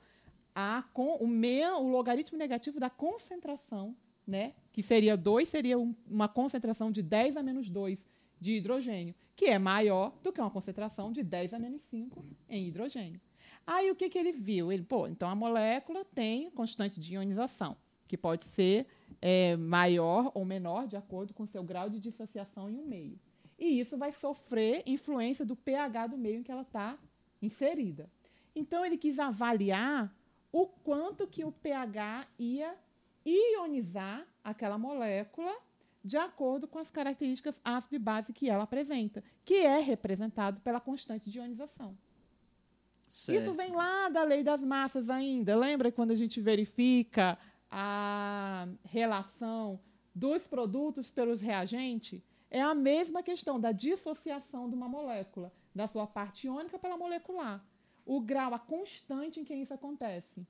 a, 0.55 0.85
com, 0.93 1.15
o, 1.15 1.27
meia, 1.27 1.79
o 1.79 1.89
logaritmo 1.89 2.37
negativo 2.37 2.79
da 2.79 2.91
concentração, 2.91 3.97
né? 4.27 4.53
que 4.75 4.83
seria 4.83 5.17
2, 5.17 5.49
seria 5.49 5.79
um, 5.79 5.95
uma 6.07 6.29
concentração 6.29 6.93
de 6.93 7.01
10 7.01 7.39
a 7.39 7.43
menos 7.43 7.71
2 7.71 7.99
de 8.39 8.53
hidrogênio, 8.53 9.15
que 9.35 9.47
é 9.47 9.59
maior 9.59 10.13
do 10.23 10.35
que 10.35 10.41
uma 10.43 10.51
concentração 10.51 11.11
de 11.11 11.23
10 11.23 11.55
a 11.55 11.59
menos 11.59 11.81
5 11.85 12.23
em 12.51 12.69
hidrogênio. 12.69 13.19
Aí 13.67 13.91
o 13.91 13.97
que, 13.97 14.11
que 14.11 14.19
ele 14.19 14.33
viu? 14.33 14.71
Ele, 14.71 14.83
pô, 14.83 15.09
então 15.09 15.31
a 15.31 15.35
molécula 15.35 16.05
tem 16.05 16.51
constante 16.51 17.01
de 17.01 17.15
ionização, 17.15 17.75
que 18.07 18.17
pode 18.17 18.45
ser 18.45 18.87
é, 19.21 19.57
maior 19.57 20.31
ou 20.35 20.45
menor 20.45 20.87
de 20.87 20.97
acordo 20.97 21.35
com 21.35 21.45
o 21.45 21.47
seu 21.47 21.63
grau 21.63 21.89
de 21.89 22.01
dissociação 22.01 22.71
em 22.71 22.79
um 22.79 22.87
meio. 22.87 23.19
E 23.59 23.81
isso 23.81 23.97
vai 23.97 24.13
sofrer 24.13 24.83
influência 24.87 25.45
do 25.45 25.57
pH 25.57 26.09
do 26.09 26.19
meio 26.19 26.41
em 26.41 26.43
que 26.43 26.53
ela 26.53 26.63
está 26.63 26.99
inserida. 27.41 28.11
Então 28.55 28.85
ele 28.85 28.97
quis 28.97 29.19
avaliar 29.19 30.15
o 30.53 30.67
quanto 30.67 31.27
que 31.27 31.45
o 31.45 31.53
pH 31.53 32.27
ia 32.39 32.75
ionizar 33.25 34.27
aquela 34.43 34.79
molécula 34.79 35.55
de 36.05 36.17
acordo 36.17 36.69
com 36.69 36.79
as 36.79 36.89
características 36.89 37.61
ácido 37.65 37.97
e 37.97 37.99
base 37.99 38.33
que 38.33 38.49
ela 38.49 38.63
apresenta, 38.63 39.25
que 39.45 39.55
é 39.55 39.81
representado 39.81 40.61
pela 40.61 40.81
constante 40.81 41.29
de 41.29 41.39
ionização. 41.39 41.97
Certo. 43.09 43.41
Isso 43.41 43.55
vem 43.55 43.73
lá 43.73 44.09
da 44.09 44.23
lei 44.23 44.43
das 44.43 44.63
massas 44.63 45.11
ainda. 45.11 45.57
Lembra 45.57 45.91
quando 45.93 46.13
a 46.13 46.15
gente 46.15 46.41
verifica 46.41 47.39
a 47.71 48.69
relação 48.85 49.81
dos 50.15 50.47
produtos 50.47 51.11
pelos 51.11 51.41
reagentes? 51.41 52.23
É 52.51 52.61
a 52.61 52.75
mesma 52.75 53.23
questão 53.23 53.59
da 53.59 53.73
dissociação 53.73 54.69
de 54.69 54.75
uma 54.75 54.89
molécula, 54.89 55.53
da 55.75 55.89
sua 55.89 56.07
parte 56.07 56.47
iônica 56.47 56.79
pela 56.79 56.97
molecular. 56.97 57.65
O 58.05 58.21
grau, 58.21 58.55
a 58.55 58.59
constante 58.59 59.41
em 59.41 59.45
que 59.45 59.55
isso 59.55 59.75
acontece. 59.75 60.47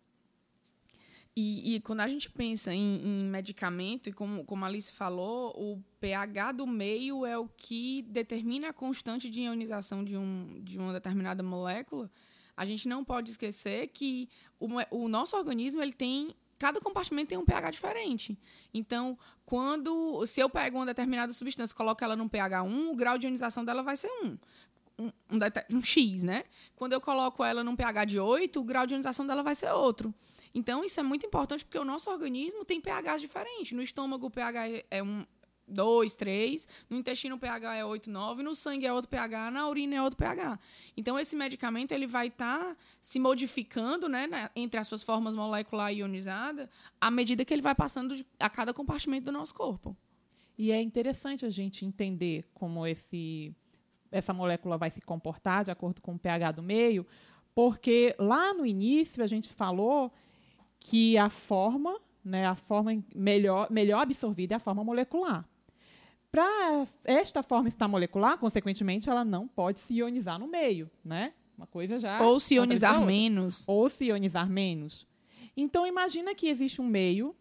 E, 1.35 1.75
e, 1.75 1.81
quando 1.81 2.01
a 2.01 2.09
gente 2.09 2.31
pensa 2.31 2.73
em, 2.73 3.03
em, 3.03 3.25
medicamento, 3.25 4.09
e 4.09 4.13
como, 4.13 4.45
como 4.45 4.65
a 4.65 4.69
Alice 4.69 4.91
falou, 4.91 5.51
o 5.51 5.83
pH 6.01 6.53
do 6.53 6.67
meio 6.67 7.27
é 7.27 7.37
o 7.37 7.47
que 7.47 8.03
determina 8.03 8.71
a 8.71 8.73
constante 8.73 9.29
de 9.29 9.43
ionização 9.43 10.03
de, 10.03 10.17
um, 10.17 10.61
de 10.63 10.79
uma 10.79 10.95
determinada 10.95 11.43
molécula 11.43 12.11
a 12.57 12.65
gente 12.65 12.89
não 12.89 13.05
pode 13.05 13.31
esquecer 13.31 13.89
que 13.89 14.29
o, 14.59 14.69
o 14.91 15.09
nosso 15.09 15.37
organismo 15.37 15.83
ele 15.83 15.93
tem 15.93 16.35
cada 16.59 16.81
compartimento 16.81 17.29
tem 17.29 17.39
um 17.39 17.45
pH 17.45 17.71
diferente. 17.71 18.39
Então, 18.73 19.19
quando 19.45 20.25
se 20.27 20.41
eu 20.41 20.49
pego 20.49 20.79
uma 20.79 20.87
determinada 20.87 21.33
substância, 21.33 21.77
coloco 21.77 22.03
ela 22.03 22.17
num 22.17 22.29
pH 22.29 22.63
1, 22.63 22.91
o 22.91 22.97
grau 22.97 23.19
de 23.19 23.27
ionização 23.27 23.65
dela 23.65 23.83
vai 23.83 23.97
ser 23.97 24.09
1. 24.23 24.39
Um, 24.99 25.07
um, 25.31 25.77
um, 25.77 25.83
X, 25.83 26.23
né? 26.23 26.45
Quando 26.75 26.95
eu 26.95 27.01
coloco 27.01 27.45
ela 27.45 27.63
num 27.63 27.77
pH 27.77 28.07
de 28.07 28.19
8, 28.19 28.59
o 28.59 28.65
grau 28.65 28.87
de 28.87 28.95
ionização 28.95 29.27
dela 29.27 29.43
vai 29.43 29.55
ser 29.55 29.71
outro. 29.71 30.15
Então, 30.55 30.83
isso 30.83 30.99
é 30.99 31.03
muito 31.03 31.27
importante 31.27 31.65
porque 31.65 31.79
o 31.79 31.85
nosso 31.85 32.11
organismo 32.11 32.65
tem 32.65 32.81
pHs 32.81 33.21
diferentes. 33.21 33.73
No 33.73 33.83
estômago, 33.83 34.27
o 34.27 34.31
pH 34.31 34.85
é 34.91 35.03
um, 35.03 35.27
2, 35.69 36.15
3, 36.15 36.69
no 36.89 36.97
intestino 36.97 37.37
o 37.37 37.39
pH 37.39 37.77
é 37.77 37.85
8, 37.85 38.11
9, 38.11 38.43
no 38.43 38.55
sangue 38.55 38.87
é 38.87 38.93
outro 38.93 39.09
pH, 39.09 39.51
na 39.51 39.69
urina 39.69 39.97
é 39.97 40.03
outro 40.03 40.17
pH. 40.17 40.59
Então, 40.97 41.19
esse 41.19 41.35
medicamento 41.35 41.93
ele 41.93 42.07
vai 42.07 42.29
estar 42.29 42.59
tá 42.59 42.77
se 43.01 43.19
modificando 43.19 44.09
né, 44.09 44.29
entre 44.55 44.79
as 44.79 44.87
suas 44.87 45.03
formas 45.03 45.35
molecular 45.35 45.93
e 45.93 45.99
ionizada 45.99 46.71
à 47.01 47.11
medida 47.11 47.45
que 47.45 47.53
ele 47.53 47.63
vai 47.63 47.75
passando 47.75 48.17
de, 48.17 48.27
a 48.39 48.49
cada 48.49 48.73
compartimento 48.73 49.27
do 49.27 49.33
nosso 49.33 49.55
corpo. 49.55 49.97
E 50.59 50.73
é 50.73 50.81
interessante 50.81 51.45
a 51.45 51.51
gente 51.51 51.85
entender 51.85 52.45
como 52.55 52.87
esse, 52.87 53.55
essa 54.11 54.33
molécula 54.33 54.79
vai 54.79 54.91
se 54.91 55.01
comportar 55.01 55.65
de 55.65 55.71
acordo 55.71 56.01
com 56.01 56.15
o 56.15 56.19
pH 56.19 56.53
do 56.53 56.63
meio, 56.63 57.07
porque 57.55 58.15
lá 58.19 58.55
no 58.55 58.65
início 58.65 59.23
a 59.23 59.27
gente 59.27 59.49
falou 59.49 60.13
que 60.79 61.19
a 61.19 61.29
forma, 61.29 61.99
né, 62.25 62.47
a 62.47 62.55
forma 62.55 63.03
melhor, 63.15 63.71
melhor 63.71 64.03
absorvida 64.03 64.55
é 64.55 64.57
a 64.57 64.61
forma 64.61 64.85
molecular. 64.85 65.45
Para 66.37 66.87
esta 67.03 67.43
forma 67.43 67.67
estar 67.67 67.89
molecular, 67.89 68.37
consequentemente, 68.37 69.09
ela 69.09 69.25
não 69.25 69.49
pode 69.49 69.81
se 69.81 69.95
ionizar 69.95 70.39
no 70.39 70.47
meio, 70.47 70.91
né? 71.03 71.33
Uma 71.57 71.67
coisa 71.67 71.99
já. 71.99 72.21
Ou 72.21 72.39
se 72.39 72.57
ionizar 72.57 73.01
menos. 73.01 73.67
Ou 73.67 73.89
se 73.89 74.05
ionizar 74.05 74.47
menos. 74.47 75.07
Então, 75.57 75.87
imagina 75.87 76.35
que 76.35 76.51
existe 76.51 76.83
um 76.83 76.87
meio 76.87 77.35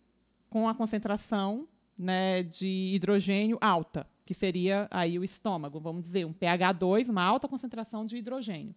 com 0.50 0.70
a 0.70 0.74
concentração 0.74 1.68
né, 1.98 2.42
de 2.42 2.94
hidrogênio 2.96 3.58
alta, 3.60 4.08
que 4.24 4.34
seria 4.34 4.88
aí 4.90 5.20
o 5.20 5.26
estômago, 5.26 5.78
vamos 5.78 6.02
dizer, 6.02 6.26
um 6.26 6.32
pH 6.32 6.72
2, 6.72 7.10
uma 7.10 7.24
alta 7.24 7.50
concentração 7.50 8.06
de 8.06 8.16
hidrogênio. 8.16 8.74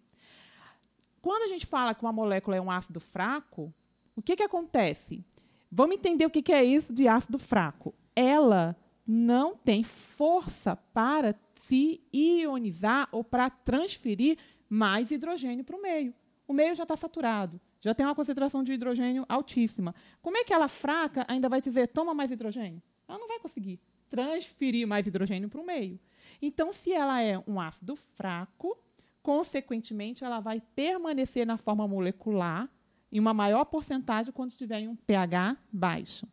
Quando 1.21 1.43
a 1.43 1.47
gente 1.47 1.65
fala 1.65 1.95
que 1.95 2.03
uma 2.03 2.11
molécula 2.11 2.57
é 2.57 2.61
um 2.61 2.69
ácido 2.69 2.99
fraco, 2.99 3.73
o 4.17 4.21
que, 4.21 4.35
que 4.35 4.43
acontece? 4.43 5.23
Vamos 5.71 5.95
entender 5.95 6.25
o 6.25 6.29
que, 6.29 6.41
que 6.41 6.51
é 6.51 6.61
isso 6.61 6.91
de 6.91 7.07
ácido 7.07 7.39
fraco. 7.39 7.95
Ela 8.13 8.75
não 9.11 9.55
tem 9.55 9.81
força 9.81 10.75
para 10.75 11.33
se 11.67 11.99
ionizar 12.13 13.09
ou 13.11 13.23
para 13.23 13.49
transferir 13.49 14.37
mais 14.69 15.09
hidrogênio 15.09 15.65
para 15.65 15.75
o 15.75 15.81
meio. 15.81 16.13
O 16.47 16.53
meio 16.53 16.75
já 16.75 16.83
está 16.83 16.95
saturado, 16.95 17.59
já 17.81 17.95
tem 17.95 18.05
uma 18.05 18.13
concentração 18.13 18.63
de 18.63 18.71
hidrogênio 18.71 19.25
altíssima. 19.27 19.95
Como 20.21 20.37
é 20.37 20.43
que 20.43 20.53
ela 20.53 20.67
fraca 20.67 21.25
ainda 21.27 21.49
vai 21.49 21.59
dizer 21.59 21.87
toma 21.87 22.13
mais 22.13 22.29
hidrogênio? 22.29 22.83
Ela 23.07 23.17
não 23.17 23.27
vai 23.27 23.39
conseguir 23.39 23.79
transferir 24.11 24.87
mais 24.87 25.07
hidrogênio 25.07 25.49
para 25.49 25.59
o 25.59 25.65
meio. 25.65 25.99
Então, 26.39 26.71
se 26.71 26.93
ela 26.93 27.19
é 27.19 27.41
um 27.47 27.59
ácido 27.59 27.95
fraco, 27.95 28.77
consequentemente, 29.23 30.23
ela 30.23 30.39
vai 30.39 30.61
permanecer 30.75 31.47
na 31.47 31.57
forma 31.57 31.87
molecular 31.87 32.69
em 33.11 33.19
uma 33.19 33.33
maior 33.33 33.65
porcentagem 33.65 34.31
quando 34.31 34.51
estiver 34.51 34.81
em 34.81 34.87
um 34.87 34.95
pH 34.95 35.57
baixo. 35.73 36.27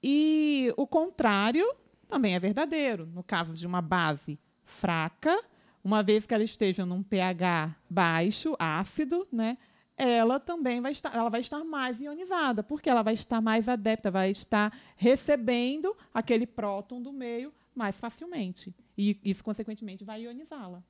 E 0.00 0.72
o 0.76 0.86
contrário 0.86 1.66
também 2.08 2.34
é 2.34 2.40
verdadeiro. 2.40 3.06
No 3.06 3.22
caso 3.22 3.54
de 3.54 3.66
uma 3.66 3.82
base 3.82 4.38
fraca, 4.64 5.42
uma 5.82 6.02
vez 6.02 6.26
que 6.26 6.34
ela 6.34 6.44
esteja 6.44 6.84
num 6.84 7.02
pH 7.02 7.76
baixo, 7.88 8.56
ácido, 8.58 9.26
né, 9.30 9.56
ela 9.96 10.38
também 10.38 10.80
vai 10.80 10.92
estar, 10.92 11.14
ela 11.14 11.30
vai 11.30 11.40
estar 11.40 11.64
mais 11.64 12.00
ionizada, 12.00 12.62
porque 12.62 12.90
ela 12.90 13.02
vai 13.02 13.14
estar 13.14 13.40
mais 13.40 13.68
adepta, 13.68 14.10
vai 14.10 14.30
estar 14.30 14.76
recebendo 14.96 15.96
aquele 16.12 16.46
próton 16.46 17.00
do 17.00 17.12
meio 17.12 17.52
mais 17.74 17.96
facilmente. 17.96 18.74
E 18.96 19.18
isso, 19.24 19.42
consequentemente, 19.42 20.04
vai 20.04 20.22
ionizá-la. 20.22 20.82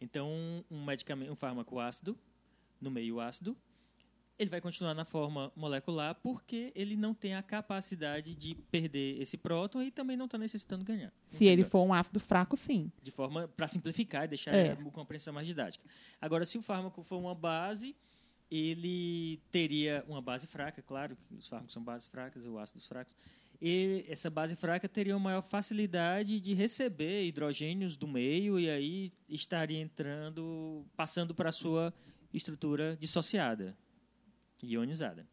Então, 0.00 0.30
um 0.70 0.84
medicamento, 0.84 1.32
um 1.32 1.36
fármaco 1.36 1.78
ácido, 1.78 2.16
no 2.80 2.90
meio 2.90 3.20
ácido, 3.20 3.56
ele 4.38 4.50
vai 4.50 4.60
continuar 4.60 4.94
na 4.94 5.04
forma 5.04 5.52
molecular 5.54 6.14
porque 6.16 6.72
ele 6.74 6.96
não 6.96 7.14
tem 7.14 7.34
a 7.34 7.42
capacidade 7.42 8.34
de 8.34 8.54
perder 8.54 9.20
esse 9.20 9.36
próton 9.36 9.82
e 9.82 9.90
também 9.90 10.16
não 10.16 10.26
está 10.26 10.36
necessitando 10.36 10.84
ganhar. 10.84 11.12
Se 11.26 11.44
ele 11.44 11.62
for 11.64 11.84
um 11.84 11.94
ácido 11.94 12.18
fraco, 12.18 12.56
sim. 12.56 12.90
De 13.02 13.10
forma 13.10 13.46
para 13.48 13.68
simplificar 13.68 14.24
e 14.24 14.28
deixar 14.28 14.52
é. 14.52 14.72
a 14.72 14.76
compreensão 14.76 15.32
mais 15.32 15.46
didática. 15.46 15.84
Agora, 16.20 16.44
se 16.44 16.58
o 16.58 16.62
fármaco 16.62 17.02
for 17.02 17.18
uma 17.18 17.34
base, 17.34 17.94
ele 18.50 19.40
teria 19.52 20.04
uma 20.08 20.20
base 20.20 20.46
fraca, 20.46 20.82
claro 20.82 21.16
que 21.16 21.34
os 21.34 21.46
fármacos 21.46 21.72
são 21.72 21.82
bases 21.82 22.08
fracas, 22.08 22.44
ou 22.44 22.58
ácidos 22.58 22.88
fracos. 22.88 23.16
E 23.62 24.04
essa 24.08 24.28
base 24.28 24.56
fraca 24.56 24.88
teria 24.88 25.14
uma 25.14 25.20
maior 25.20 25.42
facilidade 25.42 26.40
de 26.40 26.54
receber 26.54 27.24
hidrogênios 27.24 27.96
do 27.96 28.08
meio 28.08 28.58
e 28.58 28.68
aí 28.68 29.12
estaria 29.28 29.80
entrando, 29.80 30.84
passando 30.96 31.34
para 31.34 31.50
a 31.50 31.52
sua 31.52 31.94
estrutura 32.32 32.96
dissociada 33.00 33.76
ionizada. 34.72 35.26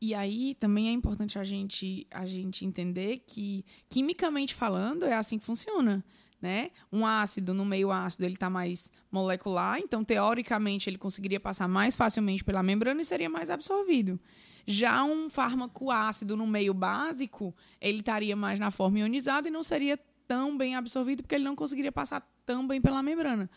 E 0.00 0.14
aí 0.14 0.54
também 0.54 0.88
é 0.88 0.92
importante 0.92 1.38
a 1.38 1.44
gente, 1.44 2.06
a 2.10 2.26
gente 2.26 2.64
entender 2.64 3.24
que, 3.26 3.64
quimicamente 3.88 4.54
falando, 4.54 5.04
é 5.04 5.14
assim 5.14 5.38
que 5.38 5.44
funciona. 5.44 6.04
Né? 6.40 6.70
Um 6.92 7.06
ácido 7.06 7.54
no 7.54 7.64
meio 7.64 7.90
ácido 7.90 8.26
ele 8.26 8.34
está 8.34 8.50
mais 8.50 8.92
molecular, 9.10 9.78
então 9.78 10.04
teoricamente 10.04 10.88
ele 10.88 10.98
conseguiria 10.98 11.40
passar 11.40 11.66
mais 11.66 11.96
facilmente 11.96 12.44
pela 12.44 12.62
membrana 12.62 13.00
e 13.00 13.04
seria 13.04 13.30
mais 13.30 13.48
absorvido. 13.48 14.20
Já 14.66 15.02
um 15.02 15.30
fármaco 15.30 15.90
ácido 15.90 16.36
no 16.36 16.46
meio 16.46 16.74
básico, 16.74 17.54
ele 17.80 18.00
estaria 18.00 18.36
mais 18.36 18.60
na 18.60 18.70
forma 18.70 18.98
ionizada 18.98 19.48
e 19.48 19.50
não 19.50 19.62
seria 19.62 19.98
tão 20.28 20.58
bem 20.58 20.76
absorvido 20.76 21.22
porque 21.22 21.36
ele 21.36 21.44
não 21.44 21.56
conseguiria 21.56 21.90
passar 21.90 22.20
tão 22.44 22.66
bem 22.66 22.82
pela 22.82 23.02
membrana. 23.02 23.48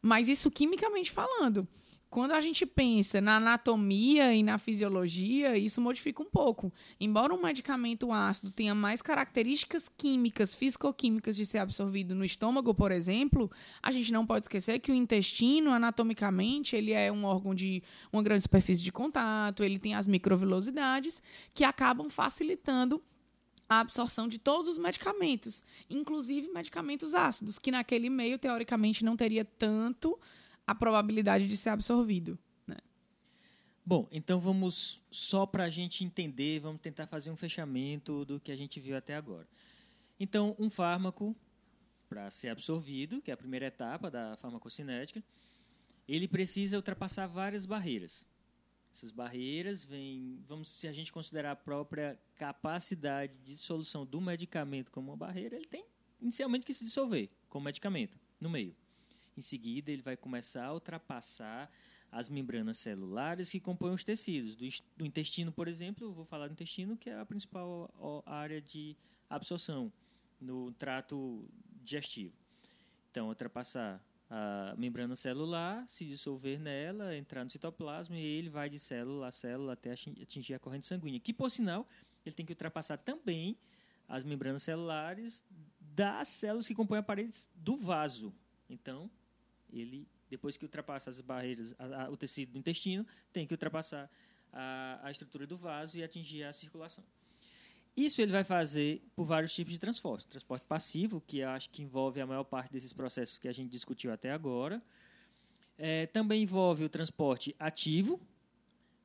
Mas 0.00 0.26
isso 0.26 0.50
quimicamente 0.50 1.10
falando 1.10 1.68
quando 2.14 2.30
a 2.30 2.40
gente 2.40 2.64
pensa 2.64 3.20
na 3.20 3.38
anatomia 3.38 4.32
e 4.32 4.40
na 4.40 4.56
fisiologia, 4.56 5.58
isso 5.58 5.80
modifica 5.80 6.22
um 6.22 6.30
pouco. 6.30 6.72
Embora 7.00 7.34
um 7.34 7.42
medicamento 7.42 8.12
ácido 8.12 8.52
tenha 8.52 8.72
mais 8.72 9.02
características 9.02 9.88
químicas, 9.88 10.54
fisicoquímicas 10.54 11.34
de 11.34 11.44
ser 11.44 11.58
absorvido 11.58 12.14
no 12.14 12.24
estômago, 12.24 12.72
por 12.72 12.92
exemplo, 12.92 13.50
a 13.82 13.90
gente 13.90 14.12
não 14.12 14.24
pode 14.24 14.44
esquecer 14.44 14.78
que 14.78 14.92
o 14.92 14.94
intestino, 14.94 15.72
anatomicamente, 15.72 16.76
ele 16.76 16.92
é 16.92 17.10
um 17.10 17.24
órgão 17.24 17.52
de 17.52 17.82
uma 18.12 18.22
grande 18.22 18.42
superfície 18.42 18.84
de 18.84 18.92
contato, 18.92 19.64
ele 19.64 19.80
tem 19.80 19.96
as 19.96 20.06
microvilosidades 20.06 21.20
que 21.52 21.64
acabam 21.64 22.08
facilitando 22.08 23.02
a 23.68 23.80
absorção 23.80 24.28
de 24.28 24.38
todos 24.38 24.68
os 24.68 24.78
medicamentos, 24.78 25.64
inclusive 25.90 26.46
medicamentos 26.46 27.12
ácidos, 27.12 27.58
que 27.58 27.72
naquele 27.72 28.08
meio, 28.08 28.38
teoricamente, 28.38 29.04
não 29.04 29.16
teria 29.16 29.44
tanto 29.44 30.16
a 30.66 30.74
probabilidade 30.74 31.46
de 31.46 31.56
ser 31.56 31.70
absorvido. 31.70 32.38
Né? 32.66 32.76
Bom, 33.84 34.08
então 34.10 34.40
vamos 34.40 35.02
só 35.10 35.46
para 35.46 35.64
a 35.64 35.70
gente 35.70 36.04
entender, 36.04 36.60
vamos 36.60 36.80
tentar 36.80 37.06
fazer 37.06 37.30
um 37.30 37.36
fechamento 37.36 38.24
do 38.24 38.40
que 38.40 38.50
a 38.50 38.56
gente 38.56 38.80
viu 38.80 38.96
até 38.96 39.14
agora. 39.14 39.46
Então, 40.18 40.54
um 40.58 40.70
fármaco 40.70 41.36
para 42.08 42.30
ser 42.30 42.48
absorvido, 42.48 43.20
que 43.20 43.30
é 43.30 43.34
a 43.34 43.36
primeira 43.36 43.66
etapa 43.66 44.10
da 44.10 44.36
farmacocinética, 44.36 45.22
ele 46.06 46.28
precisa 46.28 46.76
ultrapassar 46.76 47.26
várias 47.26 47.66
barreiras. 47.66 48.26
Essas 48.92 49.10
barreiras 49.10 49.84
vêm, 49.84 50.40
vamos 50.46 50.68
se 50.68 50.86
a 50.86 50.92
gente 50.92 51.10
considerar 51.10 51.50
a 51.50 51.56
própria 51.56 52.16
capacidade 52.36 53.38
de 53.38 53.54
dissolução 53.54 54.06
do 54.06 54.20
medicamento 54.20 54.92
como 54.92 55.10
uma 55.10 55.16
barreira, 55.16 55.56
ele 55.56 55.64
tem 55.64 55.84
inicialmente 56.20 56.64
que 56.64 56.72
se 56.72 56.84
dissolver 56.84 57.28
como 57.48 57.64
medicamento 57.64 58.16
no 58.40 58.48
meio. 58.48 58.74
Em 59.36 59.40
seguida, 59.40 59.90
ele 59.90 60.02
vai 60.02 60.16
começar 60.16 60.64
a 60.66 60.72
ultrapassar 60.72 61.70
as 62.10 62.28
membranas 62.28 62.78
celulares 62.78 63.50
que 63.50 63.58
compõem 63.58 63.92
os 63.92 64.04
tecidos. 64.04 64.54
Do, 64.54 65.04
intestino, 65.04 65.50
por 65.50 65.66
exemplo, 65.66 66.12
vou 66.12 66.24
falar 66.24 66.46
do 66.46 66.52
intestino, 66.52 66.96
que 66.96 67.10
é 67.10 67.18
a 67.18 67.26
principal 67.26 68.22
área 68.24 68.60
de 68.60 68.96
absorção 69.28 69.92
no 70.40 70.70
trato 70.72 71.44
digestivo. 71.82 72.32
Então, 73.10 73.28
ultrapassar 73.28 74.00
a 74.30 74.74
membrana 74.76 75.16
celular, 75.16 75.84
se 75.88 76.04
dissolver 76.04 76.58
nela, 76.58 77.16
entrar 77.16 77.44
no 77.44 77.50
citoplasma 77.50 78.16
e 78.16 78.24
ele 78.24 78.48
vai 78.48 78.68
de 78.68 78.78
célula 78.78 79.28
a 79.28 79.30
célula 79.30 79.72
até 79.72 79.92
atingir 79.92 80.54
a 80.54 80.58
corrente 80.58 80.86
sanguínea. 80.86 81.20
Que, 81.20 81.32
por 81.32 81.50
sinal, 81.50 81.86
ele 82.24 82.34
tem 82.34 82.46
que 82.46 82.52
ultrapassar 82.52 82.96
também 82.96 83.56
as 84.08 84.24
membranas 84.24 84.62
celulares 84.62 85.44
das 85.80 86.28
células 86.28 86.66
que 86.66 86.74
compõem 86.74 86.98
a 86.98 87.02
parede 87.02 87.32
do 87.54 87.76
vaso. 87.76 88.32
Então, 88.68 89.10
ele, 89.80 90.08
depois 90.30 90.56
que 90.56 90.64
ultrapassa 90.64 91.10
as 91.10 91.20
barreiras, 91.20 91.74
a, 91.78 92.04
a, 92.04 92.10
o 92.10 92.16
tecido 92.16 92.52
do 92.52 92.58
intestino, 92.58 93.06
tem 93.32 93.46
que 93.46 93.52
ultrapassar 93.52 94.10
a, 94.52 95.00
a 95.02 95.10
estrutura 95.10 95.46
do 95.46 95.56
vaso 95.56 95.98
e 95.98 96.02
atingir 96.02 96.44
a 96.44 96.52
circulação. 96.52 97.04
Isso 97.96 98.20
ele 98.20 98.32
vai 98.32 98.42
fazer 98.42 99.02
por 99.14 99.24
vários 99.24 99.54
tipos 99.54 99.72
de 99.72 99.78
transporte. 99.78 100.26
Transporte 100.26 100.64
passivo, 100.66 101.20
que 101.20 101.42
acho 101.42 101.70
que 101.70 101.82
envolve 101.82 102.20
a 102.20 102.26
maior 102.26 102.44
parte 102.44 102.72
desses 102.72 102.92
processos 102.92 103.38
que 103.38 103.46
a 103.46 103.52
gente 103.52 103.70
discutiu 103.70 104.12
até 104.12 104.32
agora. 104.32 104.82
É, 105.78 106.06
também 106.06 106.42
envolve 106.42 106.84
o 106.84 106.88
transporte 106.88 107.54
ativo, 107.58 108.20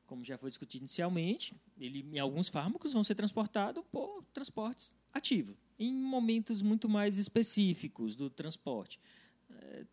como 0.08 0.24
já 0.24 0.40
foi 0.40 0.50
discutido 0.50 0.84
inicialmente. 0.84 1.56
Ele, 1.80 2.04
em 2.12 2.18
alguns 2.20 2.50
fármacos 2.50 2.94
vão 2.94 3.04
ser 3.04 3.14
transportados 3.14 3.84
por 3.92 4.24
transportes 4.34 4.96
ativos, 5.14 5.56
em 5.78 5.94
momentos 5.94 6.62
muito 6.64 6.90
mais 6.90 7.18
específicos 7.18 8.16
do 8.16 8.28
transporte. 8.28 9.00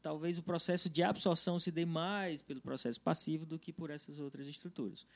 Talvez 0.02 0.38
o 0.38 0.42
processo 0.42 0.88
de 0.88 1.02
absorção 1.02 1.58
se 1.58 1.70
dê 1.70 1.84
mais 1.84 2.42
pelo 2.42 2.60
processo 2.60 3.00
passivo 3.00 3.44
do 3.44 3.58
que 3.58 3.72
por 3.72 3.90
essas 3.90 4.18
outras 4.18 4.46
estruturas, 4.46 5.06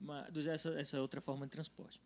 mas, 0.00 0.46
essa, 0.46 0.70
essa 0.78 1.00
outra 1.00 1.20
forma 1.20 1.46
de 1.46 1.52
transporte. 1.52 2.00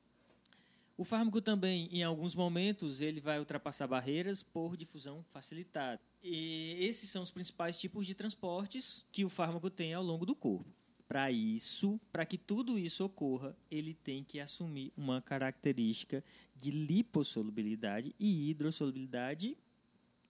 O 1.00 1.04
fármaco 1.04 1.40
também, 1.40 1.88
em 1.90 2.02
alguns 2.02 2.34
momentos, 2.34 3.00
ele 3.00 3.22
vai 3.22 3.38
ultrapassar 3.38 3.86
barreiras 3.86 4.42
por 4.42 4.76
difusão 4.76 5.24
facilitada. 5.32 5.98
E 6.22 6.76
esses 6.78 7.08
são 7.08 7.22
os 7.22 7.30
principais 7.30 7.80
tipos 7.80 8.06
de 8.06 8.14
transportes 8.14 9.06
que 9.10 9.24
o 9.24 9.30
fármaco 9.30 9.70
tem 9.70 9.94
ao 9.94 10.02
longo 10.02 10.26
do 10.26 10.34
corpo. 10.34 10.68
Para 11.08 11.32
isso, 11.32 11.98
para 12.12 12.26
que 12.26 12.36
tudo 12.36 12.78
isso 12.78 13.02
ocorra, 13.02 13.56
ele 13.70 13.94
tem 13.94 14.22
que 14.22 14.38
assumir 14.38 14.92
uma 14.94 15.22
característica 15.22 16.22
de 16.54 16.70
lipossolubilidade 16.70 18.14
e 18.18 18.50
hidrossolubilidade 18.50 19.56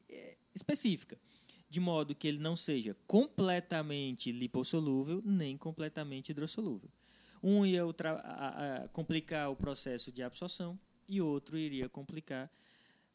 é, 0.09 0.37
específica, 0.55 1.19
de 1.71 1.79
modo 1.79 2.17
que 2.17 2.27
ele 2.27 2.39
não 2.39 2.57
seja 2.57 2.97
completamente 3.07 4.33
lipossolúvel 4.33 5.23
nem 5.25 5.57
completamente 5.57 6.31
hidrossolúvel. 6.31 6.91
Um 7.41 7.65
ia 7.65 7.83
a, 7.85 8.85
a, 8.85 8.89
complicar 8.89 9.51
o 9.51 9.57
processo 9.57 10.11
de 10.11 10.23
absorção 10.23 10.79
e 11.09 11.21
outro 11.23 11.57
iria 11.57 11.89
complicar 11.89 12.51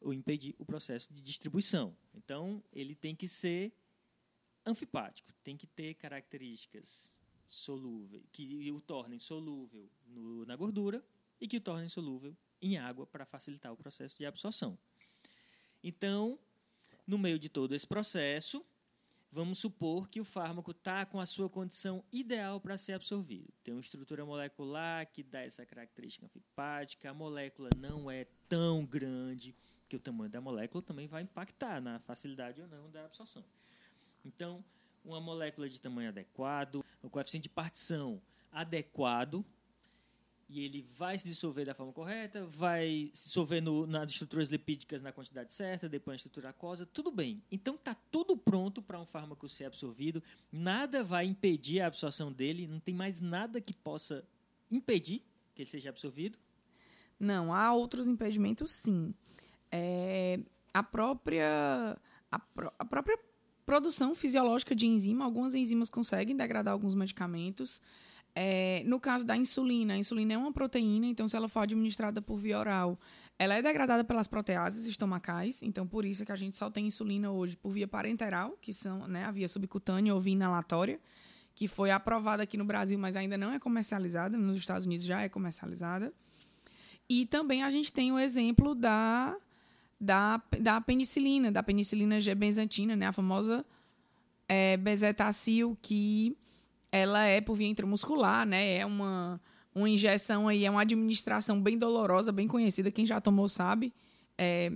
ou 0.01 0.13
impedir 0.13 0.55
o 0.57 0.65
processo 0.65 1.13
de 1.13 1.21
distribuição. 1.21 1.95
Então, 2.13 2.63
ele 2.71 2.95
tem 2.95 3.13
que 3.13 3.27
ser 3.27 3.73
anfipático, 4.65 5.31
tem 5.43 5.57
que 5.57 5.67
ter 5.67 5.93
características 5.95 7.19
solúveis, 7.45 8.23
que 8.31 8.71
o 8.71 8.79
tornem 8.79 9.19
solúvel 9.19 9.89
no, 10.07 10.45
na 10.45 10.55
gordura 10.55 11.03
e 11.39 11.47
que 11.47 11.57
o 11.57 11.61
tornem 11.61 11.89
solúvel 11.89 12.35
em 12.61 12.77
água 12.77 13.05
para 13.05 13.25
facilitar 13.25 13.71
o 13.71 13.77
processo 13.77 14.17
de 14.17 14.25
absorção. 14.25 14.77
Então, 15.83 16.39
no 17.05 17.17
meio 17.17 17.39
de 17.39 17.49
todo 17.49 17.75
esse 17.75 17.85
processo, 17.85 18.65
Vamos 19.35 19.59
supor 19.59 20.07
que 20.07 20.21
o 20.21 20.23
fármaco 20.23 20.71
está 20.71 21.05
com 21.05 21.19
a 21.19 21.25
sua 21.25 21.49
condição 21.49 22.05
ideal 22.09 22.57
para 22.57 22.77
ser 22.77 22.93
absorvido. 22.93 23.51
Tem 23.65 23.73
uma 23.73 23.81
estrutura 23.81 24.25
molecular 24.25 25.05
que 25.11 25.21
dá 25.21 25.41
essa 25.41 25.65
característica 25.65 26.25
anfipática, 26.25 27.09
a 27.09 27.13
molécula 27.13 27.69
não 27.77 28.09
é 28.09 28.25
tão 28.47 28.85
grande, 28.85 29.53
que 29.89 29.95
o 29.97 29.99
tamanho 29.99 30.29
da 30.29 30.39
molécula 30.39 30.81
também 30.81 31.05
vai 31.05 31.23
impactar 31.23 31.81
na 31.81 31.99
facilidade 31.99 32.61
ou 32.61 32.67
não 32.69 32.89
da 32.89 33.03
absorção. 33.03 33.43
Então, 34.23 34.63
uma 35.03 35.19
molécula 35.19 35.67
de 35.67 35.81
tamanho 35.81 36.07
adequado, 36.07 36.81
o 37.03 37.09
coeficiente 37.09 37.49
de 37.49 37.49
partição 37.49 38.21
adequado, 38.49 39.45
e 40.47 40.63
ele 40.63 40.81
vai 40.81 41.17
se 41.17 41.25
dissolver 41.25 41.65
da 41.65 41.73
forma 41.73 41.91
correta, 41.91 42.45
vai 42.45 43.10
se 43.13 43.25
dissolver 43.25 43.62
no, 43.62 43.88
nas 43.88 44.12
estruturas 44.12 44.49
lipídicas 44.49 45.01
na 45.01 45.12
quantidade 45.12 45.51
certa, 45.53 45.89
depois 45.89 46.13
na 46.13 46.17
estrutura 46.17 46.49
aquosa, 46.49 46.86
tudo 46.86 47.12
bem. 47.12 47.41
Então 47.51 47.75
está 47.75 47.95
tudo 48.12 48.38
pronto 48.38 48.81
para 48.81 48.99
um 48.99 49.05
fármaco 49.05 49.49
ser 49.49 49.65
absorvido, 49.65 50.21
nada 50.51 51.03
vai 51.03 51.25
impedir 51.25 51.81
a 51.81 51.88
absorção 51.88 52.31
dele, 52.31 52.67
não 52.67 52.79
tem 52.79 52.93
mais 52.93 53.19
nada 53.19 53.60
que 53.60 53.73
possa 53.73 54.23
impedir 54.71 55.23
que 55.55 55.62
ele 55.62 55.69
seja 55.69 55.89
absorvido? 55.89 56.38
Não, 57.19 57.53
há 57.53 57.73
outros 57.73 58.08
impedimentos 58.08 58.71
sim. 58.71 59.13
É, 59.71 60.39
a 60.73 60.84
própria 60.84 61.97
a, 62.31 62.41
a 62.77 62.86
própria 62.86 63.17
produção 63.65 64.13
fisiológica 64.13 64.75
de 64.75 64.86
enzima, 64.86 65.25
algumas 65.25 65.55
enzimas 65.55 65.89
conseguem 65.89 66.36
degradar 66.36 66.73
alguns 66.73 66.93
medicamentos. 66.93 67.81
É, 68.38 68.84
no 68.86 69.00
caso 69.00 69.26
da 69.26 69.38
insulina, 69.38 69.93
a 69.93 69.98
insulina 69.98 70.34
é 70.34 70.38
uma 70.38 70.52
proteína, 70.52 71.06
então 71.06 71.26
se 71.26 71.38
ela 71.38 71.48
for 71.48 71.62
administrada 71.62 72.21
por 72.21 72.36
via 72.38 72.60
oral, 72.60 73.00
ela 73.39 73.56
é 73.56 73.62
degradada 73.62 74.04
pelas 74.04 74.28
proteases 74.28 74.86
estomacais, 74.86 75.63
então 75.63 75.88
por 75.88 76.04
isso 76.04 76.24
é 76.24 76.26
que 76.26 76.34
a 76.34 76.36
gente 76.36 76.54
só 76.54 76.69
tem 76.69 76.88
insulina 76.88 77.32
hoje 77.32 77.56
por 77.56 77.71
via 77.71 77.88
parenteral, 77.88 78.58
que 78.62 78.74
são 78.74 79.08
né, 79.08 79.24
a 79.24 79.32
via 79.32 79.48
subcutânea 79.48 80.13
ou 80.13 80.19
via 80.19 80.34
inalatória, 80.34 81.00
que 81.56 81.65
foi 81.65 81.91
aprovada 81.91 82.43
aqui 82.43 82.58
no 82.58 82.65
Brasil, 82.65 83.00
mas 83.00 83.15
ainda 83.15 83.38
não 83.38 83.54
é 83.54 83.58
comercializada, 83.58 84.38
nos 84.38 84.58
Estados 84.58 84.86
Unidos 84.86 85.06
já 85.06 85.21
é 85.21 85.30
comercializada. 85.30 86.13
E 87.08 87.26
também 87.28 87.63
a 87.63 87.69
gente 87.69 87.93
tem 87.93 88.12
o 88.12 88.19
exemplo 88.19 88.76
da, 88.76 89.34
da, 90.00 90.42
da 90.60 90.81
penicilina, 90.81 91.50
da 91.54 91.63
penicilina 91.63 92.19
G-benzatina, 92.19 92.98
né, 92.98 93.08
a 93.08 93.13
famosa 93.13 93.65
é, 94.50 94.75
bezetacil, 94.75 95.77
que 95.81 96.36
ela 96.96 97.23
é 97.25 97.41
por 97.41 97.56
via 97.56 97.67
intramuscular, 97.67 98.46
né? 98.46 98.77
É 98.77 98.85
uma, 98.85 99.41
uma 99.73 99.89
injeção 99.89 100.48
aí, 100.48 100.65
é 100.65 100.71
uma 100.71 100.81
administração 100.81 101.62
bem 101.62 101.77
dolorosa, 101.77 102.31
bem 102.31 102.48
conhecida, 102.48 102.91
quem 102.91 103.06
já 103.06 103.19
tomou 103.19 103.48
sabe. 103.48 103.93
É, 104.37 104.71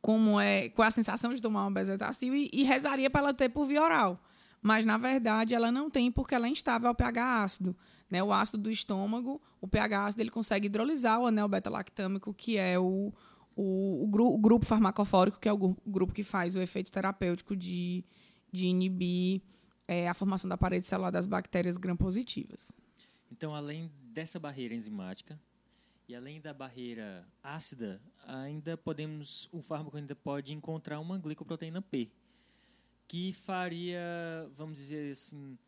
como 0.00 0.40
é, 0.40 0.68
qual 0.70 0.84
é 0.84 0.88
a 0.88 0.90
sensação 0.90 1.32
de 1.32 1.40
tomar 1.40 1.62
uma 1.62 1.70
bezetacil 1.70 2.34
e, 2.34 2.50
e 2.52 2.64
rezaria 2.64 3.08
para 3.08 3.20
ela 3.20 3.34
ter 3.34 3.48
por 3.48 3.66
via 3.66 3.82
oral. 3.82 4.20
Mas, 4.60 4.84
na 4.84 4.98
verdade, 4.98 5.54
ela 5.54 5.72
não 5.72 5.88
tem 5.88 6.10
porque 6.10 6.34
ela 6.34 6.46
é 6.46 6.50
instável 6.50 6.88
ao 6.88 6.94
pH 6.94 7.42
ácido. 7.42 7.76
Né? 8.10 8.22
O 8.22 8.32
ácido 8.32 8.58
do 8.58 8.70
estômago, 8.70 9.40
o 9.60 9.66
pH 9.66 10.06
ácido, 10.06 10.22
ele 10.22 10.30
consegue 10.30 10.66
hidrolisar 10.66 11.20
o 11.20 11.26
anel 11.26 11.48
beta-lactâmico, 11.48 12.34
que 12.34 12.58
é 12.58 12.78
o, 12.78 13.12
o, 13.56 14.04
o, 14.04 14.06
gru, 14.08 14.26
o, 14.26 14.38
grupo 14.38 14.66
farmacofórico, 14.66 15.40
que 15.40 15.48
é 15.48 15.52
o 15.52 15.76
grupo 15.86 16.12
que 16.12 16.22
faz 16.22 16.54
o 16.54 16.60
efeito 16.60 16.92
terapêutico 16.92 17.56
de, 17.56 18.04
de 18.52 18.66
inibir 18.66 19.42
é, 19.92 20.08
a 20.08 20.14
formação 20.14 20.48
da 20.48 20.56
parede 20.56 20.86
celular 20.86 21.10
das 21.10 21.26
bactérias 21.26 21.76
gram-positivas. 21.76 22.72
Então, 23.30 23.54
além 23.54 23.90
dessa 24.04 24.38
barreira 24.38 24.74
enzimática 24.74 25.38
e 26.08 26.14
além 26.14 26.40
da 26.40 26.52
barreira 26.52 27.26
ácida, 27.42 28.00
ainda 28.26 28.76
podemos, 28.76 29.48
o 29.52 29.62
fármaco 29.62 29.96
ainda 29.96 30.14
pode 30.14 30.52
encontrar 30.52 30.98
uma 31.00 31.18
glicoproteína 31.18 31.80
P, 31.82 32.10
que 33.06 33.32
faria, 33.32 34.00
vamos 34.56 34.78
dizer 34.78 35.12
assim, 35.12 35.58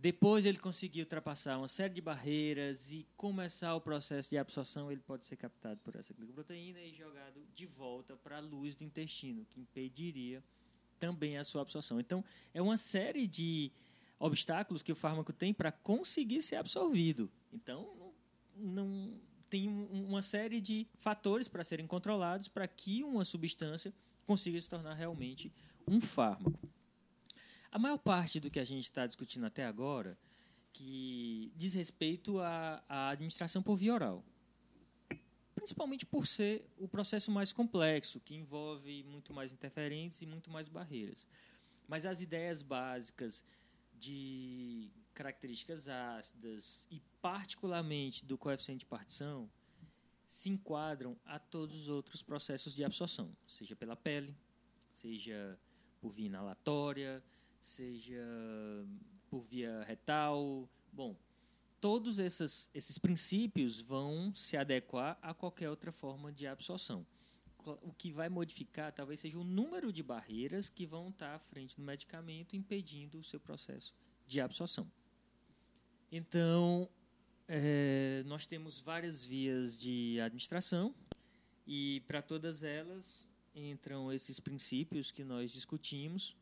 Depois 0.00 0.44
ele 0.44 0.58
conseguir 0.58 1.00
ultrapassar 1.00 1.58
uma 1.58 1.66
série 1.66 1.92
de 1.92 2.00
barreiras 2.00 2.92
e 2.92 3.04
começar 3.16 3.74
o 3.74 3.80
processo 3.80 4.30
de 4.30 4.38
absorção, 4.38 4.92
ele 4.92 5.00
pode 5.00 5.26
ser 5.26 5.34
captado 5.34 5.80
por 5.80 5.96
essa 5.96 6.14
glicoproteína 6.14 6.80
e 6.80 6.94
jogado 6.94 7.44
de 7.52 7.66
volta 7.66 8.16
para 8.16 8.36
a 8.36 8.40
luz 8.40 8.76
do 8.76 8.84
intestino, 8.84 9.44
que 9.46 9.58
impediria 9.58 10.40
também 10.98 11.38
a 11.38 11.44
sua 11.44 11.62
absorção. 11.62 11.98
Então, 12.00 12.24
é 12.52 12.60
uma 12.60 12.76
série 12.76 13.26
de 13.26 13.72
obstáculos 14.18 14.82
que 14.82 14.92
o 14.92 14.96
fármaco 14.96 15.32
tem 15.32 15.54
para 15.54 15.70
conseguir 15.70 16.42
ser 16.42 16.56
absorvido. 16.56 17.30
Então, 17.52 18.12
não, 18.56 18.84
não 18.86 19.20
tem 19.48 19.68
uma 19.68 20.22
série 20.22 20.60
de 20.60 20.86
fatores 20.98 21.48
para 21.48 21.64
serem 21.64 21.86
controlados 21.86 22.48
para 22.48 22.66
que 22.66 23.02
uma 23.02 23.24
substância 23.24 23.92
consiga 24.26 24.60
se 24.60 24.68
tornar 24.68 24.94
realmente 24.94 25.52
um 25.86 26.00
fármaco. 26.00 26.68
A 27.70 27.78
maior 27.78 27.98
parte 27.98 28.40
do 28.40 28.50
que 28.50 28.58
a 28.58 28.64
gente 28.64 28.84
está 28.84 29.06
discutindo 29.06 29.46
até 29.46 29.64
agora 29.64 30.18
que 30.72 31.52
diz 31.56 31.74
respeito 31.74 32.38
à, 32.40 32.82
à 32.88 33.08
administração 33.10 33.62
por 33.62 33.76
via 33.76 33.94
oral. 33.94 34.24
Principalmente 35.68 36.06
por 36.06 36.26
ser 36.26 36.66
o 36.78 36.88
processo 36.88 37.30
mais 37.30 37.52
complexo, 37.52 38.18
que 38.20 38.34
envolve 38.34 39.02
muito 39.04 39.34
mais 39.34 39.52
interferentes 39.52 40.22
e 40.22 40.26
muito 40.26 40.48
mais 40.48 40.66
barreiras. 40.66 41.26
Mas 41.86 42.06
as 42.06 42.22
ideias 42.22 42.62
básicas 42.62 43.44
de 43.92 44.90
características 45.12 45.86
ácidas 45.86 46.86
e, 46.90 47.02
particularmente, 47.20 48.24
do 48.24 48.38
coeficiente 48.38 48.80
de 48.80 48.86
partição, 48.86 49.50
se 50.26 50.48
enquadram 50.48 51.20
a 51.22 51.38
todos 51.38 51.82
os 51.82 51.88
outros 51.88 52.22
processos 52.22 52.74
de 52.74 52.82
absorção, 52.82 53.36
seja 53.46 53.76
pela 53.76 53.94
pele, 53.94 54.34
seja 54.88 55.60
por 56.00 56.08
via 56.12 56.28
inalatória, 56.28 57.22
seja 57.60 58.24
por 59.28 59.42
via 59.42 59.82
retal. 59.82 60.66
Bom, 60.90 61.14
todos 61.80 62.18
esses, 62.18 62.70
esses 62.74 62.98
princípios 62.98 63.80
vão 63.80 64.34
se 64.34 64.56
adequar 64.56 65.18
a 65.22 65.32
qualquer 65.32 65.70
outra 65.70 65.92
forma 65.92 66.32
de 66.32 66.46
absorção. 66.46 67.06
O 67.82 67.92
que 67.92 68.10
vai 68.10 68.28
modificar 68.28 68.92
talvez 68.92 69.20
seja 69.20 69.38
o 69.38 69.44
número 69.44 69.92
de 69.92 70.02
barreiras 70.02 70.68
que 70.68 70.86
vão 70.86 71.10
estar 71.10 71.34
à 71.34 71.38
frente 71.38 71.76
do 71.76 71.82
medicamento, 71.82 72.56
impedindo 72.56 73.18
o 73.18 73.24
seu 73.24 73.38
processo 73.38 73.94
de 74.26 74.40
absorção. 74.40 74.90
Então, 76.10 76.88
é, 77.46 78.22
nós 78.26 78.46
temos 78.46 78.80
várias 78.80 79.24
vias 79.24 79.76
de 79.76 80.18
administração 80.20 80.94
e 81.66 82.00
para 82.06 82.22
todas 82.22 82.62
elas 82.62 83.28
entram 83.54 84.10
esses 84.12 84.40
princípios 84.40 85.10
que 85.10 85.24
nós 85.24 85.52
discutimos 85.52 86.34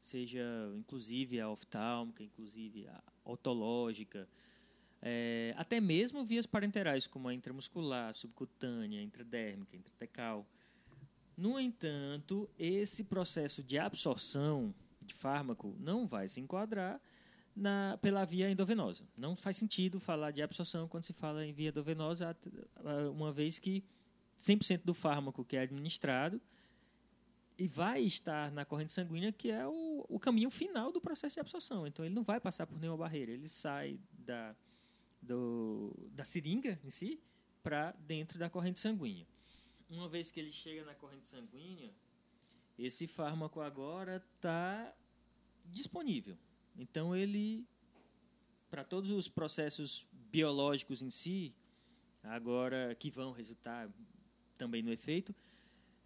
seja 0.00 0.72
inclusive 0.76 1.40
a 1.40 1.48
oftálmica, 1.48 2.22
inclusive 2.22 2.86
a 2.88 3.02
otológica, 3.24 4.28
é, 5.00 5.54
até 5.56 5.80
mesmo 5.80 6.24
vias 6.24 6.46
parenterais, 6.46 7.06
como 7.06 7.28
a 7.28 7.34
intramuscular, 7.34 8.12
subcutânea, 8.14 9.02
intradérmica, 9.02 9.76
intratecal. 9.76 10.46
No 11.36 11.58
entanto, 11.58 12.50
esse 12.58 13.04
processo 13.04 13.62
de 13.62 13.78
absorção 13.78 14.74
de 15.00 15.14
fármaco 15.14 15.76
não 15.78 16.06
vai 16.06 16.28
se 16.28 16.40
enquadrar 16.40 17.00
na, 17.54 17.98
pela 18.02 18.24
via 18.24 18.50
endovenosa. 18.50 19.04
Não 19.16 19.36
faz 19.36 19.56
sentido 19.56 20.00
falar 20.00 20.32
de 20.32 20.42
absorção 20.42 20.88
quando 20.88 21.04
se 21.04 21.12
fala 21.12 21.46
em 21.46 21.52
via 21.52 21.68
endovenosa, 21.68 22.36
uma 23.14 23.32
vez 23.32 23.58
que 23.58 23.84
100% 24.38 24.82
do 24.84 24.94
fármaco 24.94 25.44
que 25.44 25.56
é 25.56 25.60
administrado 25.60 26.40
e 27.56 27.66
vai 27.66 28.02
estar 28.02 28.52
na 28.52 28.64
corrente 28.64 28.92
sanguínea, 28.92 29.32
que 29.32 29.50
é 29.50 29.66
o, 29.66 30.06
o 30.08 30.18
caminho 30.20 30.48
final 30.48 30.92
do 30.92 31.00
processo 31.00 31.34
de 31.34 31.40
absorção. 31.40 31.86
Então, 31.86 32.04
ele 32.04 32.14
não 32.14 32.22
vai 32.22 32.40
passar 32.40 32.66
por 32.66 32.78
nenhuma 32.78 32.98
barreira. 32.98 33.32
Ele 33.32 33.48
sai 33.48 33.98
da, 34.12 34.54
do, 35.28 35.94
da 36.12 36.24
seringa 36.24 36.80
em 36.82 36.90
si 36.90 37.20
para 37.62 37.92
dentro 37.92 38.38
da 38.38 38.48
corrente 38.48 38.78
sanguínea. 38.78 39.26
Uma 39.90 40.08
vez 40.08 40.30
que 40.30 40.40
ele 40.40 40.50
chega 40.50 40.84
na 40.84 40.94
corrente 40.94 41.26
sanguínea, 41.26 41.92
esse 42.78 43.06
fármaco 43.06 43.60
agora 43.60 44.24
está 44.34 44.94
disponível. 45.66 46.36
Então, 46.76 47.14
ele, 47.14 47.66
para 48.70 48.84
todos 48.84 49.10
os 49.10 49.28
processos 49.28 50.08
biológicos 50.30 51.02
em 51.02 51.10
si, 51.10 51.54
agora 52.22 52.94
que 52.94 53.10
vão 53.10 53.32
resultar 53.32 53.90
também 54.56 54.82
no 54.82 54.92
efeito, 54.92 55.34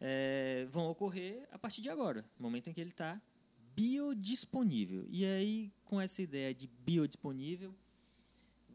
é, 0.00 0.66
vão 0.70 0.88
ocorrer 0.88 1.46
a 1.52 1.58
partir 1.58 1.80
de 1.80 1.88
agora, 1.88 2.22
no 2.38 2.42
momento 2.42 2.68
em 2.68 2.72
que 2.72 2.80
ele 2.80 2.90
está 2.90 3.20
biodisponível. 3.74 5.06
E 5.08 5.24
aí, 5.24 5.72
com 5.84 6.00
essa 6.00 6.22
ideia 6.22 6.54
de 6.54 6.66
biodisponível, 6.66 7.74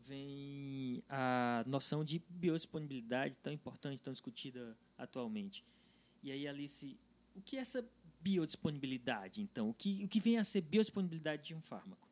vem 0.08 1.04
a 1.10 1.64
noção 1.68 2.04
de 2.04 2.22
biodisponibilidade 2.30 3.38
tão 3.38 3.52
importante, 3.52 4.02
tão 4.02 4.14
discutida 4.14 4.78
atualmente. 4.98 5.64
E 6.24 6.32
aí, 6.32 6.48
Alice, 6.48 6.98
o 7.36 7.42
que 7.42 7.58
é 7.58 7.60
essa 7.60 7.86
biodisponibilidade, 8.22 9.42
então? 9.42 9.70
O 9.70 9.74
que, 9.74 10.06
o 10.06 10.08
que 10.08 10.20
vem 10.20 10.38
a 10.38 10.44
ser 10.44 10.62
biodisponibilidade 10.62 11.44
de 11.44 11.56
um 11.56 11.62
fármaco? 11.62 12.08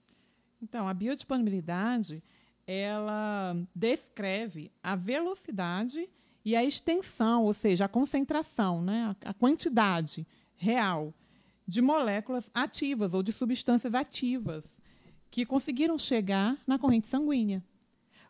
Então, 0.61 0.87
a 0.87 0.93
biodisponibilidade, 0.93 2.21
ela 2.67 3.55
descreve 3.73 4.71
a 4.83 4.95
velocidade 4.95 6.09
e 6.43 6.55
a 6.55 6.63
extensão, 6.63 7.45
ou 7.45 7.53
seja, 7.53 7.85
a 7.85 7.89
concentração, 7.89 8.81
né, 8.81 9.15
a 9.23 9.33
quantidade 9.33 10.27
real 10.57 11.13
de 11.67 11.81
moléculas 11.81 12.51
ativas 12.53 13.13
ou 13.13 13.23
de 13.23 13.31
substâncias 13.31 13.93
ativas 13.93 14.79
que 15.31 15.45
conseguiram 15.45 15.97
chegar 15.97 16.57
na 16.67 16.77
corrente 16.77 17.07
sanguínea. 17.07 17.63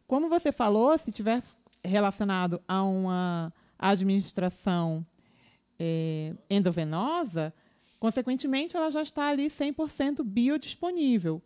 Como 0.07 0.29
você 0.29 0.51
falou, 0.51 0.97
se 0.97 1.11
tiver 1.11 1.41
relacionado 1.83 2.61
a 2.67 2.83
uma 2.83 3.53
administração 3.77 5.05
é, 5.79 6.33
endovenosa, 6.49 7.53
consequentemente 7.99 8.77
ela 8.77 8.91
já 8.91 9.01
está 9.01 9.29
ali 9.29 9.47
100% 9.47 10.23
biodisponível. 10.23 11.41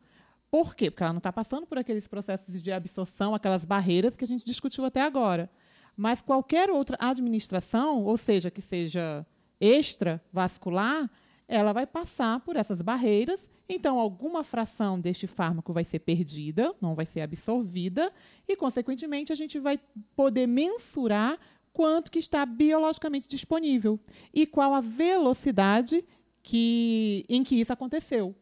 Por 0.51 0.75
quê? 0.75 0.89
Porque 0.89 1.03
ela 1.03 1.13
não 1.13 1.19
está 1.19 1.31
passando 1.31 1.67
por 1.67 1.77
aqueles 1.77 2.07
processos 2.07 2.61
de 2.61 2.71
absorção, 2.71 3.35
aquelas 3.35 3.63
barreiras 3.63 4.15
que 4.15 4.23
a 4.23 4.27
gente 4.27 4.45
discutiu 4.45 4.83
até 4.83 5.01
agora. 5.01 5.49
Mas 5.95 6.21
qualquer 6.21 6.69
outra 6.69 6.97
administração, 6.99 8.03
ou 8.03 8.17
seja, 8.17 8.49
que 8.49 8.61
seja 8.61 9.25
extravascular, 9.59 11.09
ela 11.49 11.73
vai 11.73 11.87
passar 11.87 12.39
por 12.41 12.55
essas 12.55 12.79
barreiras. 12.79 13.49
Então, 13.67 13.99
alguma 13.99 14.43
fração 14.43 14.99
deste 14.99 15.25
fármaco 15.25 15.73
vai 15.73 15.83
ser 15.83 15.99
perdida, 15.99 16.75
não 16.79 16.93
vai 16.93 17.07
ser 17.07 17.21
absorvida, 17.21 18.13
e, 18.47 18.55
consequentemente, 18.55 19.33
a 19.33 19.35
gente 19.35 19.59
vai 19.59 19.79
poder 20.15 20.45
mensurar 20.45 21.39
quanto 21.73 22.11
que 22.11 22.19
está 22.19 22.45
biologicamente 22.45 23.27
disponível 23.27 23.99
e 24.31 24.45
qual 24.45 24.75
a 24.75 24.81
velocidade 24.81 26.05
que, 26.43 27.25
em 27.27 27.43
que 27.43 27.59
isso 27.59 27.73
aconteceu. 27.73 28.35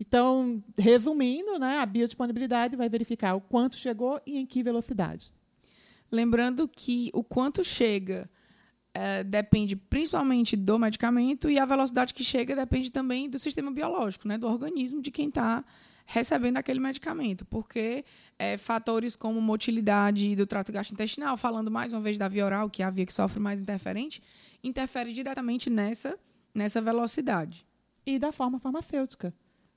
Então, 0.00 0.62
resumindo, 0.76 1.58
né, 1.58 1.78
a 1.78 1.86
biodisponibilidade 1.86 2.76
vai 2.76 2.88
verificar 2.88 3.34
o 3.34 3.40
quanto 3.40 3.76
chegou 3.76 4.20
e 4.26 4.36
em 4.36 4.46
que 4.46 4.64
velocidade. 4.64 5.32
Lembrando 6.10 6.66
que 6.66 7.10
o 7.12 7.22
quanto 7.22 7.62
chega 7.62 8.28
é, 9.00 9.22
depende 9.22 9.76
principalmente 9.76 10.56
do 10.56 10.76
medicamento 10.76 11.48
e 11.48 11.56
a 11.56 11.64
velocidade 11.64 12.12
que 12.12 12.24
chega 12.24 12.56
depende 12.56 12.90
também 12.90 13.30
do 13.30 13.38
sistema 13.38 13.70
biológico, 13.70 14.26
né, 14.26 14.36
do 14.36 14.48
organismo 14.48 15.00
de 15.00 15.12
quem 15.12 15.28
está 15.28 15.64
recebendo 16.04 16.56
aquele 16.56 16.80
medicamento, 16.80 17.44
porque 17.44 18.04
é, 18.36 18.58
fatores 18.58 19.14
como 19.14 19.40
motilidade 19.40 20.34
do 20.34 20.44
trato 20.46 20.72
gastrointestinal, 20.72 21.36
falando 21.36 21.70
mais 21.70 21.92
uma 21.92 22.00
vez 22.00 22.18
da 22.18 22.26
via 22.26 22.44
oral, 22.44 22.68
que 22.68 22.82
é 22.82 22.86
a 22.86 22.90
via 22.90 23.06
que 23.06 23.12
sofre 23.12 23.38
mais 23.38 23.60
interferente, 23.60 24.20
interfere 24.64 25.12
diretamente 25.12 25.70
nessa, 25.70 26.18
nessa 26.52 26.82
velocidade. 26.82 27.64
E 28.04 28.18
da 28.18 28.32
forma 28.32 28.58
farmacêutica. 28.58 29.32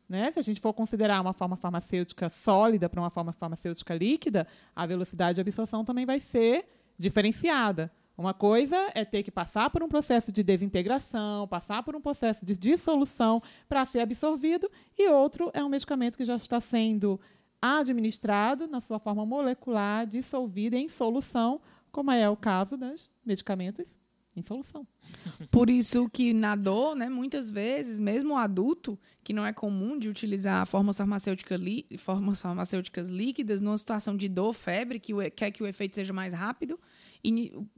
Né? 0.10 0.32
Se 0.32 0.40
a 0.40 0.42
gente 0.42 0.60
for 0.60 0.74
considerar 0.74 1.22
uma 1.22 1.34
forma 1.34 1.56
farmacêutica 1.58 2.28
sólida 2.30 2.90
para 2.90 3.00
uma 3.00 3.12
forma 3.12 3.34
farmacêutica 3.34 3.94
líquida, 3.94 4.48
a 4.76 4.88
velocidade 4.88 5.36
de 5.36 5.42
absorção 5.42 5.86
também 5.86 6.08
vai 6.08 6.20
ser 6.20 6.66
diferenciada. 6.98 7.92
Uma 8.22 8.36
coisa 8.36 8.78
é 8.94 9.04
ter 9.04 9.24
que 9.24 9.32
passar 9.32 9.72
por 9.72 9.82
um 9.82 9.90
processo 9.90 10.32
de 10.32 10.44
desintegração, 10.44 11.48
passar 11.48 11.82
por 11.82 11.96
um 11.96 12.00
processo 12.00 12.46
de 12.46 12.56
dissolução 12.56 13.42
para 13.68 13.84
ser 13.84 14.02
absorvido, 14.02 14.70
e 14.96 15.10
outro 15.10 15.50
é 15.56 15.64
um 15.64 15.70
medicamento 15.70 16.18
que 16.18 16.24
já 16.24 16.36
está 16.36 16.62
sendo 16.62 17.20
administrado 17.60 18.68
na 18.68 18.80
sua 18.80 19.00
forma 19.00 19.26
molecular, 19.26 20.06
dissolvida 20.06 20.78
em 20.78 20.88
solução, 20.88 21.60
como 21.92 22.12
é 22.12 22.30
o 22.30 22.38
caso 22.38 22.78
dos 22.78 23.10
medicamentos 23.26 23.88
em 24.36 24.44
solução. 24.44 24.86
Por 25.50 25.68
isso 25.68 26.08
que 26.08 26.32
na 26.32 26.56
dor, 26.56 26.96
né, 26.96 27.10
muitas 27.10 27.50
vezes, 27.50 27.98
mesmo 27.98 28.36
o 28.36 28.38
adulto, 28.38 29.00
que 29.24 29.34
não 29.34 29.48
é 29.48 29.52
comum 29.52 29.98
de 29.98 30.10
utilizar 30.10 30.64
formas, 30.68 30.98
farmacêutica 30.98 31.56
formas 31.98 32.40
farmacêuticas 32.40 33.10
líquidas 33.10 33.62
numa 33.62 33.80
situação 33.80 34.16
de 34.16 34.30
dor, 34.30 34.54
febre, 34.54 35.00
que 35.00 35.12
quer 35.32 35.50
que 35.50 35.64
o 35.64 35.68
efeito 35.68 35.96
seja 35.96 36.14
mais 36.14 36.36
rápido, 36.36 36.80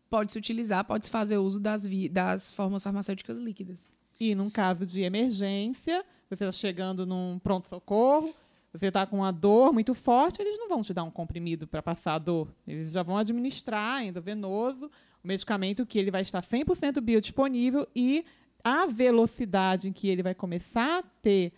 pode-se 0.10 0.38
utilizar, 0.38 0.86
pode-se 0.86 1.12
fazer 1.12 1.38
uso 1.38 1.60
das, 1.60 1.88
das 2.12 2.52
formas 2.52 2.84
farmacêuticas 2.84 3.38
líquidas. 3.38 3.92
E 4.20 4.36
num 4.36 4.50
caso 4.50 4.86
de 4.86 5.02
emergência, 5.02 6.06
você 6.30 6.46
está 6.46 6.52
chegando 6.52 7.06
num 7.06 7.40
pronto-socorro, 7.40 8.34
Você 8.72 8.88
está 8.88 9.06
com 9.06 9.18
uma 9.18 9.32
dor 9.32 9.72
muito 9.72 9.94
forte, 9.94 10.42
eles 10.42 10.58
não 10.58 10.68
vão 10.68 10.82
te 10.82 10.96
dar 10.96 11.04
um 11.04 11.12
comprimido 11.12 11.68
para 11.68 11.82
passar 11.82 12.16
a 12.16 12.20
dor. 12.20 12.52
Eles 12.68 12.92
já 12.92 13.04
vão 13.04 13.16
administrar 13.18 14.04
endovenoso 14.04 14.90
o 15.24 15.28
medicamento 15.28 15.86
que 15.86 16.00
ele 16.00 16.10
vai 16.10 16.24
estar 16.24 16.42
100% 16.42 17.00
biodisponível 17.00 17.88
e 17.96 18.26
a 18.64 18.88
velocidade 18.88 19.88
em 19.88 19.94
que 19.94 20.08
ele 20.08 20.24
vai 20.24 20.34
começar 20.34 21.00
a 21.00 21.04
ter 21.22 21.54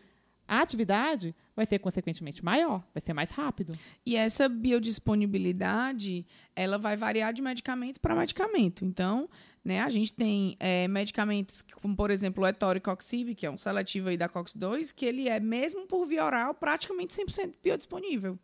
a 0.47 0.61
atividade 0.61 1.35
vai 1.55 1.65
ser 1.65 1.79
consequentemente 1.79 2.43
maior, 2.43 2.83
vai 2.93 3.01
ser 3.01 3.13
mais 3.13 3.29
rápido. 3.31 3.77
E 4.05 4.15
essa 4.15 4.47
biodisponibilidade, 4.47 6.25
ela 6.55 6.77
vai 6.77 6.95
variar 6.95 7.33
de 7.33 7.41
medicamento 7.41 7.99
para 7.99 8.15
medicamento. 8.15 8.85
Então, 8.85 9.29
né, 9.63 9.81
a 9.81 9.89
gente 9.89 10.13
tem 10.13 10.55
é, 10.59 10.87
medicamentos 10.87 11.63
como, 11.81 11.95
por 11.95 12.11
exemplo, 12.11 12.43
o 12.43 12.47
etoricoxib, 12.47 13.33
que 13.33 13.45
é 13.45 13.49
um 13.49 13.57
seletivo 13.57 14.09
aí 14.09 14.17
da 14.17 14.29
COX-2, 14.29 14.93
que 14.93 15.05
ele 15.05 15.27
é, 15.27 15.39
mesmo 15.39 15.87
por 15.87 16.05
via 16.05 16.23
oral, 16.23 16.53
praticamente 16.53 17.15
100% 17.15 17.53
biodisponível. 17.63 18.37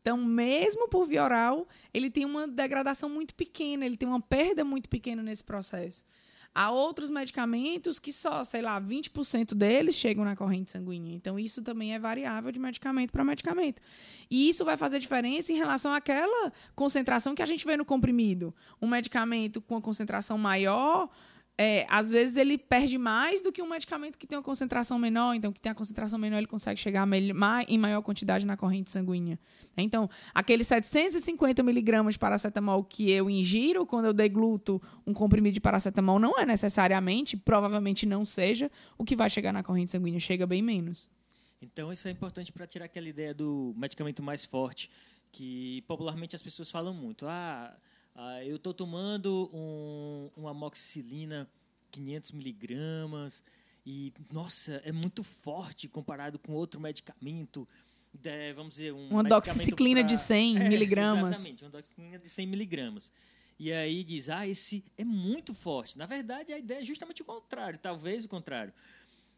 Então, 0.00 0.16
mesmo 0.16 0.88
por 0.88 1.04
via 1.04 1.24
oral, 1.24 1.66
ele 1.92 2.10
tem 2.10 2.24
uma 2.24 2.46
degradação 2.46 3.08
muito 3.08 3.34
pequena, 3.34 3.84
ele 3.84 3.96
tem 3.96 4.08
uma 4.08 4.20
perda 4.20 4.64
muito 4.64 4.88
pequena 4.88 5.22
nesse 5.22 5.42
processo. 5.42 6.04
Há 6.58 6.70
outros 6.70 7.10
medicamentos 7.10 7.98
que 7.98 8.10
só, 8.10 8.42
sei 8.42 8.62
lá, 8.62 8.80
20% 8.80 9.54
deles 9.54 9.94
chegam 9.94 10.24
na 10.24 10.34
corrente 10.34 10.70
sanguínea. 10.70 11.14
Então, 11.14 11.38
isso 11.38 11.60
também 11.60 11.94
é 11.94 11.98
variável 11.98 12.50
de 12.50 12.58
medicamento 12.58 13.12
para 13.12 13.22
medicamento. 13.22 13.82
E 14.30 14.48
isso 14.48 14.64
vai 14.64 14.74
fazer 14.74 14.98
diferença 14.98 15.52
em 15.52 15.56
relação 15.56 15.92
àquela 15.92 16.50
concentração 16.74 17.34
que 17.34 17.42
a 17.42 17.46
gente 17.46 17.66
vê 17.66 17.76
no 17.76 17.84
comprimido. 17.84 18.54
Um 18.80 18.88
medicamento 18.88 19.60
com 19.60 19.74
uma 19.74 19.82
concentração 19.82 20.38
maior 20.38 21.10
é, 21.58 21.86
às 21.88 22.10
vezes 22.10 22.36
ele 22.36 22.58
perde 22.58 22.98
mais 22.98 23.40
do 23.40 23.50
que 23.50 23.62
um 23.62 23.68
medicamento 23.68 24.18
que 24.18 24.26
tem 24.26 24.36
uma 24.36 24.44
concentração 24.44 24.98
menor. 24.98 25.34
Então, 25.34 25.50
que 25.50 25.60
tem 25.60 25.72
a 25.72 25.74
concentração 25.74 26.18
menor, 26.18 26.36
ele 26.38 26.46
consegue 26.46 26.78
chegar 26.78 27.08
em 27.66 27.78
maior 27.78 28.02
quantidade 28.02 28.44
na 28.44 28.56
corrente 28.56 28.90
sanguínea. 28.90 29.38
Então, 29.76 30.08
aqueles 30.34 30.66
750 30.66 31.62
miligramas 31.62 32.14
de 32.14 32.18
paracetamol 32.18 32.84
que 32.84 33.10
eu 33.10 33.30
ingiro 33.30 33.86
quando 33.86 34.06
eu 34.06 34.12
degluto 34.12 34.80
um 35.06 35.14
comprimido 35.14 35.54
de 35.54 35.60
paracetamol 35.60 36.18
não 36.18 36.38
é 36.38 36.44
necessariamente, 36.44 37.36
provavelmente 37.36 38.04
não 38.04 38.24
seja, 38.26 38.70
o 38.98 39.04
que 39.04 39.16
vai 39.16 39.30
chegar 39.30 39.52
na 39.52 39.62
corrente 39.62 39.90
sanguínea. 39.90 40.20
Chega 40.20 40.46
bem 40.46 40.60
menos. 40.60 41.10
Então, 41.62 41.90
isso 41.90 42.06
é 42.06 42.10
importante 42.10 42.52
para 42.52 42.66
tirar 42.66 42.84
aquela 42.84 43.08
ideia 43.08 43.32
do 43.32 43.74
medicamento 43.78 44.22
mais 44.22 44.44
forte, 44.44 44.90
que 45.32 45.82
popularmente 45.88 46.36
as 46.36 46.42
pessoas 46.42 46.70
falam 46.70 46.92
muito. 46.92 47.26
Ah 47.26 47.74
ah, 48.16 48.42
eu 48.42 48.56
estou 48.56 48.72
tomando 48.72 49.50
um, 49.52 50.30
uma 50.34 50.50
amoxicilina 50.50 51.48
500 51.90 52.32
miligramas 52.32 53.42
e, 53.84 54.12
nossa, 54.32 54.80
é 54.84 54.90
muito 54.90 55.22
forte 55.22 55.86
comparado 55.86 56.38
com 56.38 56.52
outro 56.52 56.80
medicamento. 56.80 57.68
De, 58.12 58.54
vamos 58.54 58.76
dizer, 58.76 58.92
um 58.92 59.08
uma 59.10 59.22
doxiciclina 59.22 60.00
pra... 60.00 60.08
de 60.08 60.18
100 60.18 60.56
é, 60.64 60.68
miligramas. 60.68 61.30
Exatamente, 61.30 61.64
uma 61.64 61.70
doxiciclina 61.70 62.18
de 62.18 62.28
100 62.28 62.46
miligramas. 62.46 63.12
E 63.58 63.70
aí 63.70 64.02
diz, 64.02 64.30
ah, 64.30 64.46
esse 64.46 64.82
é 64.96 65.04
muito 65.04 65.52
forte. 65.52 65.98
Na 65.98 66.06
verdade, 66.06 66.52
a 66.54 66.58
ideia 66.58 66.80
é 66.80 66.84
justamente 66.84 67.20
o 67.20 67.24
contrário, 67.24 67.78
talvez 67.78 68.24
o 68.24 68.28
contrário. 68.28 68.72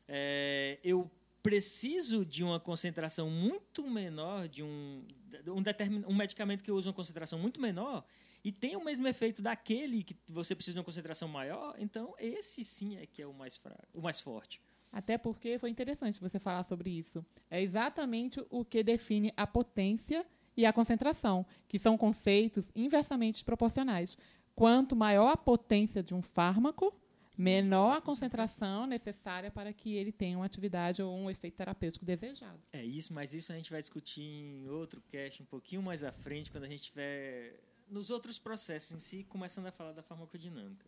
É, 0.07 0.79
eu 0.85 1.11
preciso 1.43 2.25
de 2.25 2.45
uma 2.45 2.61
concentração 2.61 3.29
muito 3.29 3.89
menor 3.89 4.49
de 4.49 4.63
um, 4.63 5.05
um, 5.49 5.63
determin, 5.63 6.05
um 6.07 6.15
medicamento 6.15 6.63
que 6.63 6.71
usa 6.71 6.89
uma 6.89 6.95
concentração 6.95 7.39
muito 7.39 7.61
menor 7.61 8.05
e 8.49 8.53
tem 8.53 8.77
o 8.77 8.83
mesmo 8.83 9.07
efeito 9.07 9.43
daquele 9.43 10.03
que 10.03 10.17
você 10.27 10.55
precisa 10.55 10.73
de 10.73 10.79
uma 10.79 10.85
concentração 10.85 11.29
maior, 11.29 11.75
então 11.79 12.15
esse 12.19 12.65
sim 12.65 12.97
é 12.97 13.05
que 13.05 13.21
é 13.21 13.27
o 13.27 13.35
mais 13.35 13.59
fraco, 13.59 13.87
o 13.93 14.01
mais 14.01 14.23
forte. 14.23 14.59
Até 14.91 15.19
porque 15.19 15.59
foi 15.59 15.69
interessante 15.69 16.19
você 16.19 16.39
falar 16.39 16.63
sobre 16.63 16.89
isso. 16.89 17.23
É 17.51 17.61
exatamente 17.61 18.43
o 18.49 18.65
que 18.65 18.83
define 18.83 19.35
a 19.37 19.47
potência 19.47 20.25
e 20.57 20.65
a 20.65 20.73
concentração, 20.73 21.45
que 21.69 21.79
são 21.79 21.99
conceitos 21.99 22.71
inversamente 22.75 23.45
proporcionais. 23.45 24.17
Quanto 24.55 24.97
maior 24.97 25.29
a 25.29 25.37
potência 25.37 26.03
de 26.03 26.15
um 26.15 26.23
fármaco, 26.23 26.99
menor 27.37 27.99
a 27.99 28.01
concentração 28.01 28.87
necessária 28.87 29.51
para 29.51 29.75
que 29.75 29.95
ele 29.95 30.11
tenha 30.11 30.39
uma 30.39 30.47
atividade 30.47 31.03
ou 31.03 31.15
um 31.15 31.29
efeito 31.29 31.59
terapêutico 31.59 32.07
desejado. 32.07 32.63
É 32.73 32.83
isso, 32.83 33.13
mas 33.13 33.35
isso 33.35 33.53
a 33.53 33.57
gente 33.57 33.71
vai 33.71 33.83
discutir 33.83 34.23
em 34.23 34.67
outro 34.71 35.03
cast 35.03 35.43
um 35.43 35.47
pouquinho 35.47 35.83
mais 35.83 36.03
à 36.03 36.11
frente, 36.11 36.51
quando 36.51 36.65
a 36.65 36.69
gente 36.69 36.85
tiver 36.85 37.68
nos 37.91 38.11
outros 38.11 38.39
processos 38.39 38.93
em 38.93 38.99
si, 38.99 39.25
começando 39.25 39.67
a 39.67 39.73
falar 39.73 39.93
da 39.93 40.03
farmacodinâmica. 40.03 40.87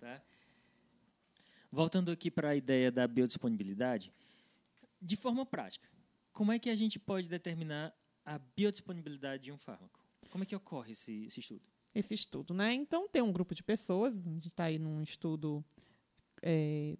Tá? 0.00 0.20
Voltando 1.70 2.10
aqui 2.10 2.30
para 2.30 2.50
a 2.50 2.56
ideia 2.56 2.90
da 2.90 3.06
biodisponibilidade, 3.06 4.12
de 5.00 5.16
forma 5.16 5.46
prática, 5.46 5.88
como 6.32 6.52
é 6.52 6.58
que 6.58 6.70
a 6.70 6.76
gente 6.76 6.98
pode 6.98 7.28
determinar 7.28 7.94
a 8.24 8.38
biodisponibilidade 8.38 9.44
de 9.44 9.52
um 9.52 9.58
fármaco? 9.58 10.00
Como 10.30 10.44
é 10.44 10.46
que 10.46 10.56
ocorre 10.56 10.92
esse, 10.92 11.26
esse 11.26 11.40
estudo? 11.40 11.62
Esse 11.94 12.14
estudo, 12.14 12.54
né? 12.54 12.72
Então, 12.72 13.08
tem 13.08 13.20
um 13.22 13.32
grupo 13.32 13.54
de 13.54 13.62
pessoas, 13.62 14.14
a 14.14 14.30
gente 14.30 14.48
está 14.48 14.64
aí 14.64 14.78
num 14.78 15.02
estudo... 15.02 15.64
É... 16.40 16.96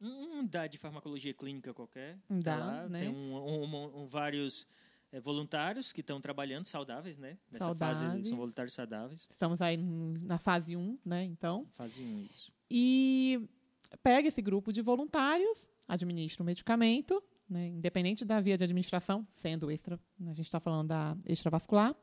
Um, 0.00 0.46
dá 0.46 0.66
de 0.66 0.78
farmacologia 0.78 1.32
clínica 1.32 1.72
qualquer. 1.72 2.18
Dá, 2.28 2.56
tá 2.56 2.64
lá, 2.64 2.88
né? 2.88 3.00
Tem 3.00 3.08
um, 3.08 3.34
um, 3.34 4.02
um, 4.02 4.06
vários 4.06 4.66
é, 5.16 5.20
voluntários 5.20 5.92
que 5.92 6.02
estão 6.02 6.20
trabalhando, 6.20 6.66
saudáveis, 6.66 7.18
né? 7.18 7.38
Nessa 7.50 7.64
saudáveis. 7.64 8.12
fase, 8.12 8.28
são 8.28 8.36
voluntários 8.36 8.74
saudáveis. 8.74 9.26
Estamos 9.30 9.62
aí 9.62 9.76
na 9.78 10.38
fase 10.38 10.76
1, 10.76 10.98
né? 11.04 11.24
Então. 11.24 11.66
Fase 11.72 12.02
1, 12.02 12.26
isso. 12.30 12.52
E 12.70 13.48
pega 14.02 14.28
esse 14.28 14.42
grupo 14.42 14.72
de 14.72 14.82
voluntários, 14.82 15.66
administra 15.88 16.42
o 16.42 16.46
medicamento, 16.46 17.22
né, 17.48 17.68
independente 17.68 18.24
da 18.24 18.40
via 18.40 18.58
de 18.58 18.64
administração, 18.64 19.26
sendo 19.32 19.70
extra, 19.70 19.98
a 20.20 20.32
gente 20.34 20.42
está 20.46 20.60
falando 20.60 20.88
da 20.88 21.16
extravascular, 21.26 21.94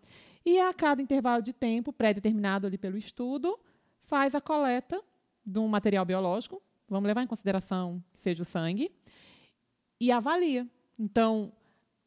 e 0.46 0.60
a 0.60 0.74
cada 0.74 1.02
intervalo 1.02 1.44
de 1.44 1.54
tempo 1.54 1.94
pré-determinado 1.94 2.66
ali 2.66 2.78
pelo 2.78 2.98
estudo, 2.98 3.60
faz 4.06 4.34
a 4.34 4.42
coleta 4.42 5.04
de 5.46 5.60
um 5.60 5.68
material 5.68 6.06
biológico, 6.06 6.64
vamos 6.88 7.08
levar 7.08 7.22
em 7.22 7.28
consideração 7.28 8.02
que 8.14 8.22
seja 8.24 8.42
o 8.42 8.46
sangue, 8.46 8.90
e 10.00 10.12
avalia. 10.12 10.66
Então, 10.98 11.52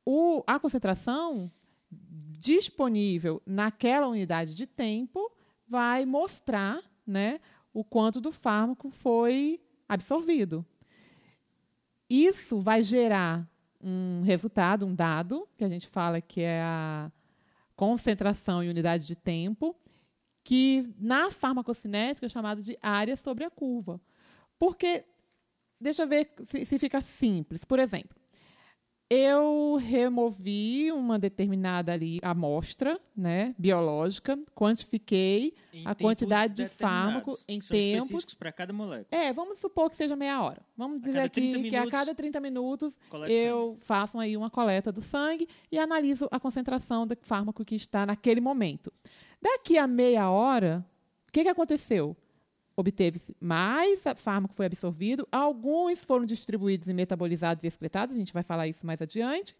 o, 0.06 0.44
a 0.46 0.60
concentração 0.60 1.50
disponível 1.90 3.42
naquela 3.44 4.06
unidade 4.06 4.54
de 4.54 4.64
tempo 4.64 5.32
vai 5.68 6.06
mostrar 6.06 6.80
né, 7.04 7.40
o 7.74 7.82
quanto 7.82 8.20
do 8.20 8.30
fármaco 8.30 8.88
foi 8.88 9.60
absorvido. 9.88 10.64
Isso 12.08 12.60
vai 12.60 12.84
gerar 12.84 13.50
um 13.80 14.22
resultado, 14.22 14.86
um 14.86 14.94
dado, 14.94 15.48
que 15.56 15.64
a 15.64 15.68
gente 15.68 15.88
fala 15.88 16.20
que 16.20 16.40
é 16.40 16.62
a 16.62 17.10
concentração 17.74 18.62
em 18.62 18.70
unidade 18.70 19.06
de 19.06 19.16
tempo, 19.16 19.74
que 20.44 20.88
na 21.00 21.32
farmacocinética 21.32 22.26
é 22.26 22.28
chamado 22.28 22.62
de 22.62 22.78
área 22.80 23.16
sobre 23.16 23.44
a 23.44 23.50
curva. 23.50 24.00
Porque, 24.56 25.04
deixa 25.80 26.04
eu 26.04 26.08
ver 26.08 26.32
se, 26.44 26.64
se 26.64 26.78
fica 26.78 27.02
simples. 27.02 27.64
Por 27.64 27.80
exemplo, 27.80 28.16
eu 29.08 29.76
removi 29.76 30.90
uma 30.90 31.18
determinada 31.18 31.92
ali 31.92 32.18
amostra, 32.22 33.00
né, 33.16 33.54
biológica, 33.56 34.36
quantifiquei 34.54 35.54
em 35.72 35.86
a 35.86 35.94
quantidade 35.94 36.54
de 36.54 36.68
fármaco 36.68 37.38
em 37.46 37.60
são 37.60 37.76
tempos 37.76 38.04
específicos 38.06 38.34
para 38.34 38.50
cada 38.50 38.72
molécula. 38.72 39.06
É, 39.10 39.32
vamos 39.32 39.60
supor 39.60 39.90
que 39.90 39.96
seja 39.96 40.16
meia 40.16 40.42
hora. 40.42 40.60
Vamos 40.76 41.00
dizer 41.00 41.20
aqui 41.20 41.40
minutos, 41.40 41.70
que 41.70 41.76
a 41.76 41.88
cada 41.88 42.14
30 42.14 42.40
minutos 42.40 42.98
eu 43.28 43.76
faço 43.78 44.18
aí 44.18 44.36
uma 44.36 44.50
coleta 44.50 44.90
do 44.90 45.00
sangue 45.00 45.48
e 45.70 45.78
analiso 45.78 46.26
a 46.30 46.40
concentração 46.40 47.06
do 47.06 47.16
fármaco 47.22 47.64
que 47.64 47.76
está 47.76 48.04
naquele 48.04 48.40
momento. 48.40 48.92
Daqui 49.40 49.78
a 49.78 49.86
meia 49.86 50.28
hora, 50.30 50.84
o 51.28 51.32
que, 51.32 51.44
que 51.44 51.48
aconteceu? 51.48 52.16
Obteve 52.76 53.20
mais 53.40 54.04
fármaco 54.16 54.54
foi 54.54 54.66
absorvido, 54.66 55.26
alguns 55.32 56.04
foram 56.04 56.26
distribuídos 56.26 56.88
e 56.88 56.92
metabolizados 56.92 57.64
e 57.64 57.66
excretados, 57.66 58.14
a 58.14 58.18
gente 58.18 58.34
vai 58.34 58.42
falar 58.42 58.68
isso 58.68 58.84
mais 58.84 59.00
adiante, 59.00 59.56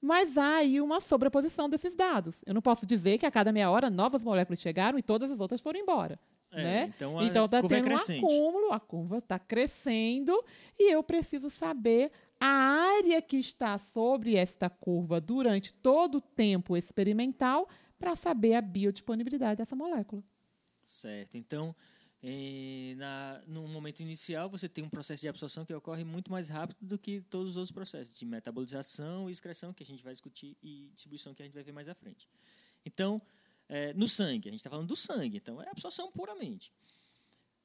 mas 0.00 0.36
há 0.36 0.56
aí 0.56 0.80
uma 0.80 1.00
sobreposição 1.00 1.68
desses 1.68 1.94
dados. 1.94 2.36
Eu 2.44 2.54
não 2.54 2.60
posso 2.60 2.84
dizer 2.84 3.18
que 3.18 3.26
a 3.26 3.30
cada 3.30 3.52
meia 3.52 3.70
hora 3.70 3.88
novas 3.88 4.22
moléculas 4.22 4.60
chegaram 4.60 4.98
e 4.98 5.02
todas 5.02 5.30
as 5.30 5.40
outras 5.40 5.60
foram 5.60 5.78
embora. 5.78 6.18
É, 6.52 6.62
né? 6.62 6.92
Então 6.96 7.20
está 7.20 7.58
então, 7.58 7.68
tendo 7.68 7.88
é 7.88 7.94
um 7.94 7.96
acúmulo, 7.96 8.72
a 8.72 8.80
curva 8.80 9.18
está 9.18 9.38
crescendo 9.38 10.32
e 10.78 10.92
eu 10.92 11.02
preciso 11.02 11.50
saber 11.50 12.10
a 12.38 12.46
área 12.46 13.20
que 13.20 13.36
está 13.36 13.78
sobre 13.78 14.36
esta 14.36 14.68
curva 14.68 15.20
durante 15.20 15.72
todo 15.72 16.18
o 16.18 16.20
tempo 16.20 16.76
experimental 16.76 17.68
para 17.98 18.14
saber 18.14 18.54
a 18.54 18.60
biodisponibilidade 18.60 19.58
dessa 19.58 19.74
molécula. 19.74 20.22
Certo. 20.84 21.36
Então, 21.36 21.74
e 22.22 22.94
na, 22.96 23.42
no 23.46 23.68
momento 23.68 24.00
inicial, 24.00 24.48
você 24.48 24.68
tem 24.68 24.82
um 24.82 24.88
processo 24.88 25.20
de 25.20 25.28
absorção 25.28 25.64
que 25.64 25.74
ocorre 25.74 26.04
muito 26.04 26.30
mais 26.30 26.48
rápido 26.48 26.78
do 26.80 26.98
que 26.98 27.20
todos 27.20 27.50
os 27.50 27.56
outros 27.56 27.72
processos 27.72 28.18
de 28.18 28.24
metabolização 28.24 29.28
e 29.28 29.32
excreção, 29.32 29.72
que 29.72 29.82
a 29.82 29.86
gente 29.86 30.02
vai 30.02 30.12
discutir, 30.12 30.56
e 30.62 30.90
distribuição, 30.94 31.34
que 31.34 31.42
a 31.42 31.44
gente 31.44 31.54
vai 31.54 31.62
ver 31.62 31.72
mais 31.72 31.88
à 31.88 31.94
frente. 31.94 32.28
Então, 32.84 33.20
é, 33.68 33.92
no 33.94 34.08
sangue, 34.08 34.48
a 34.48 34.52
gente 34.52 34.60
está 34.60 34.70
falando 34.70 34.88
do 34.88 34.96
sangue, 34.96 35.36
então 35.36 35.60
é 35.62 35.68
absorção 35.68 36.10
puramente. 36.10 36.72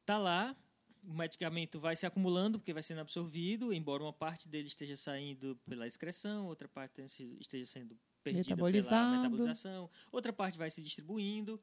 Está 0.02 0.18
lá 0.18 0.56
o 1.04 1.14
medicamento 1.14 1.80
vai 1.80 1.96
se 1.96 2.06
acumulando 2.06 2.60
porque 2.60 2.74
vai 2.74 2.84
sendo 2.84 3.02
absorvido, 3.02 3.74
embora 3.74 4.04
uma 4.04 4.14
parte 4.14 4.48
dele 4.48 4.68
esteja 4.68 4.96
saindo 4.96 5.60
pela 5.68 5.88
excreção, 5.88 6.46
outra 6.46 6.68
parte 6.68 7.02
esteja 7.40 7.66
sendo 7.66 7.98
perdida 8.24 8.56
pela 8.56 9.18
metabolização, 9.18 9.90
outra 10.12 10.32
parte 10.32 10.58
vai 10.58 10.70
se 10.70 10.82
distribuindo, 10.82 11.60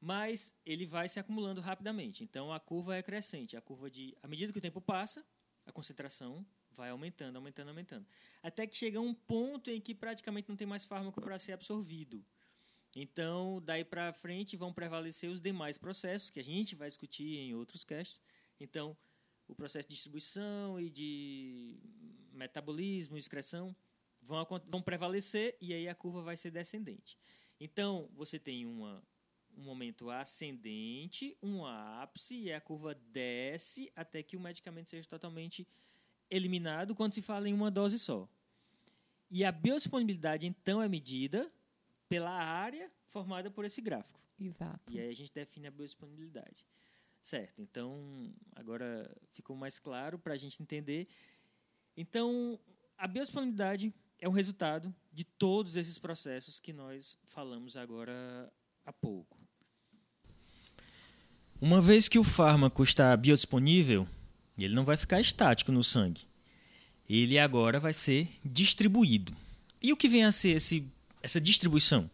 mas 0.00 0.54
ele 0.64 0.86
vai 0.86 1.08
se 1.08 1.20
acumulando 1.20 1.60
rapidamente. 1.60 2.24
Então 2.24 2.52
a 2.52 2.58
curva 2.58 2.96
é 2.96 3.02
crescente, 3.02 3.56
a 3.56 3.60
curva 3.60 3.90
de 3.90 4.16
à 4.22 4.28
medida 4.28 4.52
que 4.52 4.58
o 4.58 4.62
tempo 4.62 4.80
passa, 4.80 5.24
a 5.66 5.72
concentração 5.72 6.46
vai 6.70 6.90
aumentando, 6.90 7.36
aumentando, 7.36 7.68
aumentando, 7.68 8.06
até 8.42 8.66
que 8.66 8.76
chega 8.76 9.00
um 9.00 9.12
ponto 9.12 9.70
em 9.70 9.80
que 9.80 9.94
praticamente 9.94 10.48
não 10.48 10.56
tem 10.56 10.66
mais 10.66 10.84
fármaco 10.84 11.20
para 11.20 11.38
ser 11.38 11.52
absorvido. 11.52 12.24
Então, 12.96 13.62
daí 13.64 13.84
para 13.84 14.12
frente 14.12 14.56
vão 14.56 14.72
prevalecer 14.72 15.30
os 15.30 15.40
demais 15.40 15.78
processos 15.78 16.30
que 16.30 16.40
a 16.40 16.44
gente 16.44 16.74
vai 16.74 16.88
discutir 16.88 17.38
em 17.38 17.54
outros 17.54 17.84
casts. 17.84 18.20
Então, 18.58 18.96
o 19.46 19.54
processo 19.54 19.86
de 19.86 19.94
distribuição 19.94 20.80
e 20.80 20.90
de 20.90 21.78
metabolismo, 22.32 23.16
excreção 23.16 23.76
vão, 24.22 24.46
vão 24.66 24.82
prevalecer 24.82 25.56
e 25.60 25.72
aí 25.72 25.88
a 25.88 25.94
curva 25.94 26.22
vai 26.22 26.36
ser 26.36 26.50
descendente. 26.50 27.16
Então, 27.60 28.08
você 28.14 28.38
tem 28.38 28.66
uma, 28.66 29.02
um 29.56 29.62
momento 29.62 30.10
ascendente, 30.10 31.36
um 31.42 31.64
ápice 31.64 32.36
e 32.36 32.52
a 32.52 32.60
curva 32.60 32.94
desce 32.94 33.92
até 33.94 34.22
que 34.22 34.36
o 34.36 34.40
medicamento 34.40 34.90
seja 34.90 35.08
totalmente 35.08 35.66
eliminado 36.30 36.94
quando 36.94 37.12
se 37.12 37.22
fala 37.22 37.48
em 37.48 37.52
uma 37.52 37.70
dose 37.70 37.98
só. 37.98 38.28
E 39.30 39.44
a 39.44 39.52
biodisponibilidade, 39.52 40.46
então, 40.46 40.82
é 40.82 40.88
medida 40.88 41.50
pela 42.08 42.30
área 42.30 42.90
formada 43.06 43.50
por 43.50 43.64
esse 43.64 43.80
gráfico. 43.80 44.20
Exato. 44.38 44.92
E 44.92 44.98
aí 44.98 45.08
a 45.08 45.14
gente 45.14 45.32
define 45.32 45.66
a 45.66 45.70
biodisponibilidade. 45.70 46.66
Certo, 47.22 47.60
então 47.60 48.32
agora 48.56 49.14
ficou 49.32 49.54
mais 49.54 49.78
claro 49.78 50.18
para 50.18 50.32
a 50.32 50.36
gente 50.36 50.62
entender. 50.62 51.06
Então, 51.96 52.58
a 52.96 53.06
biodisponibilidade 53.06 53.92
é 54.18 54.28
um 54.28 54.32
resultado 54.32 54.94
de 55.12 55.24
todos 55.24 55.76
esses 55.76 55.98
processos 55.98 56.58
que 56.58 56.72
nós 56.72 57.16
falamos 57.24 57.76
agora 57.76 58.52
há 58.84 58.92
pouco. 58.92 59.39
Uma 61.60 61.80
vez 61.80 62.08
que 62.08 62.18
o 62.18 62.24
fármaco 62.24 62.82
está 62.82 63.14
biodisponível, 63.16 64.08
ele 64.58 64.74
não 64.74 64.84
vai 64.84 64.96
ficar 64.96 65.20
estático 65.20 65.70
no 65.70 65.84
sangue. 65.84 66.22
Ele 67.08 67.38
agora 67.38 67.78
vai 67.78 67.92
ser 67.92 68.28
distribuído. 68.44 69.34
E 69.82 69.92
o 69.92 69.96
que 69.96 70.08
vem 70.08 70.24
a 70.24 70.32
ser 70.32 70.50
esse 70.50 70.86
essa 71.22 71.40
distribuição? 71.40 72.10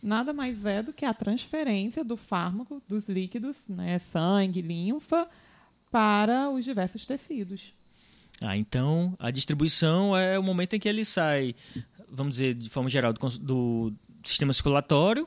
Nada 0.00 0.32
mais 0.32 0.64
é 0.64 0.82
do 0.82 0.92
que 0.92 1.04
a 1.04 1.12
transferência 1.12 2.04
do 2.04 2.16
fármaco, 2.16 2.80
dos 2.86 3.08
líquidos, 3.08 3.66
né, 3.68 3.98
sangue, 3.98 4.62
linfa, 4.62 5.28
para 5.90 6.48
os 6.50 6.64
diversos 6.64 7.04
tecidos. 7.06 7.74
Ah, 8.40 8.56
então 8.56 9.16
a 9.18 9.30
distribuição 9.30 10.16
é 10.16 10.38
o 10.38 10.42
momento 10.42 10.76
em 10.76 10.78
que 10.78 10.88
ele 10.88 11.04
sai, 11.04 11.54
vamos 12.08 12.34
dizer, 12.34 12.54
de 12.54 12.68
forma 12.70 12.88
geral, 12.88 13.12
do, 13.12 13.28
do 13.38 13.94
sistema 14.22 14.52
circulatório 14.52 15.26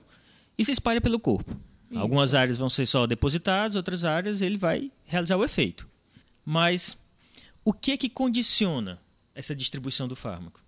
e 0.58 0.64
se 0.64 0.72
espalha 0.72 1.02
pelo 1.02 1.20
corpo. 1.20 1.58
Isso. 1.90 2.00
Algumas 2.00 2.34
áreas 2.36 2.58
vão 2.58 2.70
ser 2.70 2.86
só 2.86 3.08
depositadas, 3.08 3.76
outras 3.76 4.06
áreas 4.06 4.42
ele 4.42 4.58
vai 4.58 4.92
realizar 5.06 5.38
o 5.38 5.44
efeito. 5.44 5.88
Mas 6.46 6.98
o 7.66 7.74
que 7.74 7.92
é 7.92 7.98
que 7.98 8.10
condiciona 8.10 9.00
essa 9.34 9.56
distribuição 9.56 10.08
do 10.08 10.16
fármaco? 10.16 10.62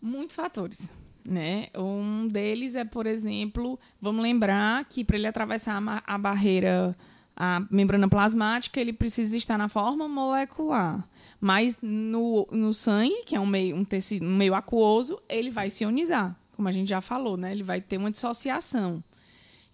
Muitos 0.00 0.36
fatores. 0.36 0.80
Né? 1.24 1.68
Um 1.76 2.26
deles 2.26 2.74
é, 2.74 2.84
por 2.84 3.06
exemplo, 3.06 3.78
vamos 4.00 4.22
lembrar 4.22 4.84
que 4.86 5.04
para 5.04 5.16
ele 5.16 5.26
atravessar 5.26 5.82
a, 5.82 6.14
a 6.14 6.16
barreira, 6.16 6.96
a 7.36 7.62
membrana 7.70 8.08
plasmática, 8.08 8.80
ele 8.80 8.92
precisa 8.92 9.36
estar 9.36 9.58
na 9.58 9.68
forma 9.68 10.08
molecular. 10.08 11.06
Mas 11.40 11.78
no, 11.82 12.48
no 12.50 12.72
sangue, 12.72 13.22
que 13.24 13.36
é 13.36 13.40
um 13.40 13.46
meio, 13.46 13.76
um 13.76 13.84
tecido 13.84 14.24
um 14.24 14.36
meio 14.36 14.54
aquoso, 14.54 15.20
ele 15.28 15.50
vai 15.50 15.70
se 15.70 15.84
ionizar, 15.84 16.36
como 16.56 16.66
a 16.66 16.72
gente 16.72 16.88
já 16.88 17.00
falou, 17.00 17.36
né? 17.36 17.52
Ele 17.52 17.62
vai 17.62 17.80
ter 17.80 17.98
uma 17.98 18.10
dissociação. 18.10 19.04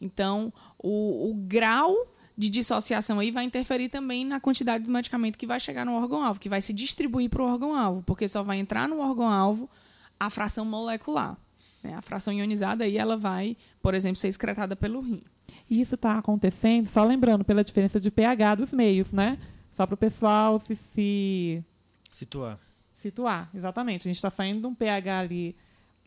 Então, 0.04 0.52
o, 0.78 1.30
o 1.30 1.34
grau 1.34 1.96
de 2.36 2.50
dissociação 2.50 3.18
aí 3.18 3.30
vai 3.30 3.44
interferir 3.44 3.88
também 3.88 4.24
na 4.24 4.38
quantidade 4.38 4.84
do 4.84 4.90
medicamento 4.90 5.38
que 5.38 5.46
vai 5.46 5.58
chegar 5.58 5.86
no 5.86 5.94
órgão-alvo, 5.94 6.38
que 6.38 6.48
vai 6.48 6.60
se 6.60 6.72
distribuir 6.72 7.30
para 7.30 7.42
o 7.42 7.46
órgão-alvo, 7.46 8.02
porque 8.02 8.28
só 8.28 8.42
vai 8.42 8.58
entrar 8.58 8.88
no 8.88 8.98
órgão-alvo 8.98 9.70
a 10.18 10.28
fração 10.28 10.64
molecular. 10.64 11.38
Né? 11.82 11.94
A 11.94 12.02
fração 12.02 12.34
ionizada 12.34 12.84
aí 12.84 12.98
ela 12.98 13.16
vai, 13.16 13.56
por 13.80 13.94
exemplo, 13.94 14.16
ser 14.16 14.28
excretada 14.28 14.76
pelo 14.76 15.00
rim. 15.00 15.22
E 15.70 15.80
isso 15.80 15.94
está 15.94 16.18
acontecendo, 16.18 16.86
só 16.86 17.04
lembrando, 17.04 17.44
pela 17.44 17.64
diferença 17.64 18.00
de 18.00 18.10
pH 18.10 18.56
dos 18.56 18.72
meios, 18.72 19.12
né? 19.12 19.38
Só 19.72 19.86
para 19.86 19.94
o 19.94 19.98
pessoal 19.98 20.60
se, 20.60 20.74
se 20.74 21.64
situar. 22.10 22.58
Situar, 22.94 23.50
exatamente. 23.54 24.02
A 24.02 24.08
gente 24.08 24.16
está 24.16 24.30
saindo 24.30 24.60
de 24.60 24.66
um 24.66 24.74
pH 24.74 25.18
ali 25.18 25.56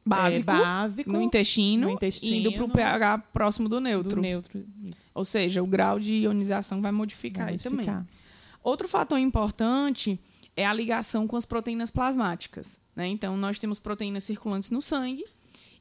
básico, 0.07 0.51
é, 0.51 0.55
básico 0.55 1.11
no, 1.11 1.21
intestino, 1.21 1.87
no 1.87 1.93
intestino, 1.93 2.35
indo 2.35 2.51
para 2.53 2.65
o 2.65 2.69
pH 2.69 3.17
próximo 3.33 3.67
do 3.67 3.79
neutro. 3.79 4.15
Do 4.15 4.21
neutro 4.21 4.65
Ou 5.13 5.25
seja, 5.25 5.61
o 5.61 5.67
grau 5.67 5.99
de 5.99 6.13
ionização 6.13 6.81
vai 6.81 6.91
modificar, 6.91 7.45
vai 7.45 7.53
modificar. 7.53 7.79
aí 7.79 7.85
também. 7.85 8.07
Outro 8.63 8.87
fator 8.87 9.17
importante 9.17 10.19
é 10.55 10.65
a 10.65 10.73
ligação 10.73 11.27
com 11.27 11.37
as 11.37 11.45
proteínas 11.45 11.91
plasmáticas. 11.91 12.81
Né? 12.95 13.07
Então, 13.07 13.37
nós 13.37 13.59
temos 13.59 13.79
proteínas 13.79 14.23
circulantes 14.23 14.71
no 14.71 14.81
sangue 14.81 15.23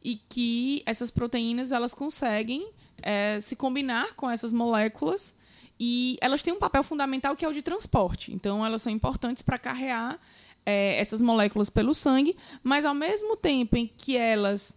e 0.04 0.16
que 0.28 0.82
essas 0.84 1.10
proteínas 1.10 1.72
elas 1.72 1.94
conseguem 1.94 2.70
é, 3.02 3.40
se 3.40 3.56
combinar 3.56 4.14
com 4.14 4.30
essas 4.30 4.52
moléculas 4.52 5.34
e 5.80 6.16
elas 6.20 6.42
têm 6.42 6.54
um 6.54 6.58
papel 6.58 6.82
fundamental 6.82 7.34
que 7.34 7.44
é 7.44 7.48
o 7.48 7.52
de 7.52 7.62
transporte. 7.62 8.32
Então, 8.32 8.64
elas 8.64 8.82
são 8.82 8.92
importantes 8.92 9.42
para 9.42 9.58
carregar 9.58 10.20
é, 10.66 10.98
essas 10.98 11.22
moléculas 11.22 11.70
pelo 11.70 11.94
sangue, 11.94 12.36
mas 12.62 12.84
ao 12.84 12.94
mesmo 12.94 13.36
tempo 13.36 13.76
em 13.76 13.86
que 13.86 14.16
elas 14.16 14.76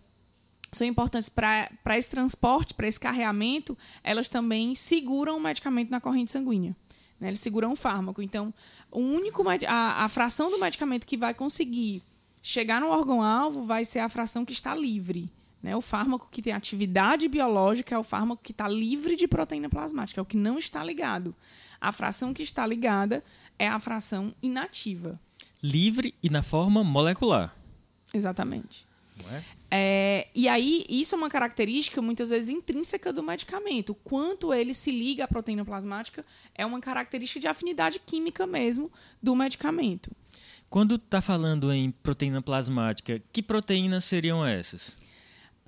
são 0.72 0.86
importantes 0.86 1.28
para 1.28 1.98
esse 1.98 2.10
transporte, 2.10 2.76
para 2.76 2.88
esse 2.88 3.00
carreamento, 3.00 3.76
elas 4.04 4.30
também 4.30 4.76
seguram 4.76 5.36
o 5.36 5.42
medicamento 5.42 5.90
na 5.90 6.00
corrente 6.00 6.32
sanguínea. 6.32 6.76
Né? 7.20 7.30
Eles 7.30 7.40
seguram 7.40 7.72
o 7.72 7.76
fármaco. 7.76 8.22
Então, 8.22 8.54
o 8.92 9.00
único 9.00 9.44
a, 9.68 10.06
a 10.06 10.10
fração 10.10 10.52
do 10.52 10.60
medicamento 10.60 11.08
que 11.08 11.18
vai 11.18 11.34
conseguir 11.34 12.04
chegar 12.42 12.80
no 12.80 12.90
órgão-alvo 12.90 13.64
vai 13.64 13.84
ser 13.84 14.00
a 14.00 14.10
fração 14.10 14.46
que 14.46 14.54
está 14.54 14.76
livre. 14.76 15.30
Né? 15.62 15.76
O 15.76 15.82
fármaco 15.82 16.30
que 16.32 16.42
tem 16.42 16.54
atividade 16.54 17.28
biológica 17.28 17.96
é 17.96 17.98
o 17.98 18.04
fármaco 18.04 18.44
que 18.44 18.52
está 18.52 18.68
livre 18.68 19.16
de 19.16 19.28
proteína 19.28 19.70
plasmática, 19.70 20.22
é 20.22 20.24
o 20.24 20.26
que 20.26 20.38
não 20.38 20.58
está 20.58 20.84
ligado. 20.84 21.36
A 21.82 21.92
fração 21.92 22.34
que 22.34 22.44
está 22.44 22.66
ligada 22.66 23.24
é 23.58 23.68
a 23.68 23.80
fração 23.80 24.34
inativa. 24.42 25.20
Livre 25.62 26.16
e 26.22 26.30
na 26.30 26.42
forma 26.42 26.84
molecular. 26.84 27.56
Exatamente. 28.14 28.88
É? 29.32 29.44
É, 29.72 30.28
e 30.34 30.48
aí, 30.48 30.86
isso 30.90 31.14
é 31.14 31.18
uma 31.18 31.30
característica 31.30 32.02
muitas 32.02 32.30
vezes 32.30 32.50
intrínseca 32.50 33.14
do 33.14 33.22
medicamento. 33.22 33.94
Quanto 33.94 34.54
ele 34.54 34.74
se 34.74 34.92
liga 34.92 35.26
à 35.26 35.28
proteína 35.28 35.64
plasmática 35.64 36.26
é 36.56 36.66
uma 36.66 36.80
característica 36.80 37.40
de 37.40 37.48
afinidade 37.48 38.00
química 38.00 38.48
mesmo 38.48 38.92
do 39.22 39.36
medicamento. 39.36 40.12
Quando 40.70 40.96
está 40.96 41.22
falando 41.22 41.72
em 41.72 41.92
proteína 41.92 42.42
plasmática, 42.42 43.22
que 43.32 43.42
proteínas 43.42 44.06
seriam 44.06 44.46
essas? 44.46 44.98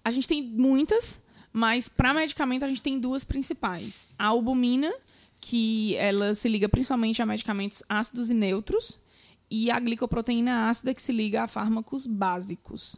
A 0.03 0.09
gente 0.11 0.27
tem 0.27 0.41
muitas, 0.43 1.21
mas 1.51 1.87
para 1.89 2.13
medicamento 2.13 2.63
a 2.63 2.67
gente 2.67 2.81
tem 2.81 2.99
duas 2.99 3.23
principais. 3.23 4.07
A 4.17 4.27
albumina, 4.27 4.91
que 5.39 5.95
ela 5.95 6.33
se 6.33 6.47
liga 6.47 6.69
principalmente 6.69 7.21
a 7.21 7.25
medicamentos 7.25 7.83
ácidos 7.89 8.31
e 8.31 8.33
neutros, 8.33 8.99
e 9.51 9.69
a 9.69 9.77
glicoproteína 9.77 10.69
ácida, 10.69 10.93
que 10.93 11.01
se 11.01 11.11
liga 11.11 11.43
a 11.43 11.47
fármacos 11.47 12.07
básicos. 12.07 12.95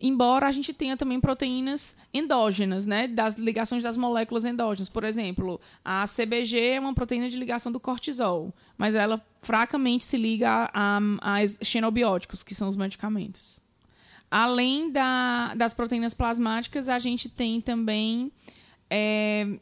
Embora 0.00 0.46
a 0.46 0.50
gente 0.52 0.72
tenha 0.72 0.96
também 0.96 1.20
proteínas 1.20 1.96
endógenas, 2.14 2.86
né, 2.86 3.08
das 3.08 3.34
ligações 3.34 3.82
das 3.82 3.96
moléculas 3.96 4.44
endógenas. 4.44 4.88
Por 4.88 5.02
exemplo, 5.02 5.60
a 5.84 6.04
CBG 6.04 6.58
é 6.60 6.80
uma 6.80 6.94
proteína 6.94 7.28
de 7.28 7.36
ligação 7.36 7.72
do 7.72 7.80
cortisol, 7.80 8.54
mas 8.78 8.94
ela 8.94 9.20
fracamente 9.42 10.04
se 10.04 10.16
liga 10.16 10.70
a, 10.72 10.98
a, 10.98 11.36
a 11.38 11.64
xenobióticos, 11.64 12.44
que 12.44 12.54
são 12.54 12.68
os 12.68 12.76
medicamentos. 12.76 13.60
Além 14.30 14.92
da, 14.92 15.54
das 15.54 15.74
proteínas 15.74 16.14
plasmáticas, 16.14 16.88
a 16.88 16.98
gente 16.98 17.28
tem 17.28 17.60
também 17.60 18.30
é, 18.88 19.58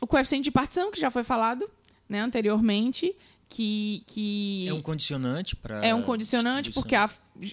o 0.00 0.06
coeficiente 0.06 0.44
de 0.44 0.50
partição, 0.50 0.90
que 0.90 1.00
já 1.00 1.10
foi 1.10 1.22
falado 1.22 1.70
né, 2.08 2.20
anteriormente, 2.20 3.14
que, 3.48 4.02
que 4.06 4.66
é 4.68 4.72
um 4.72 4.82
condicionante 4.82 5.54
para 5.54 5.84
é 5.84 5.94
um 5.94 6.02
condicionante 6.02 6.72
porque 6.72 6.94
a, 6.94 7.08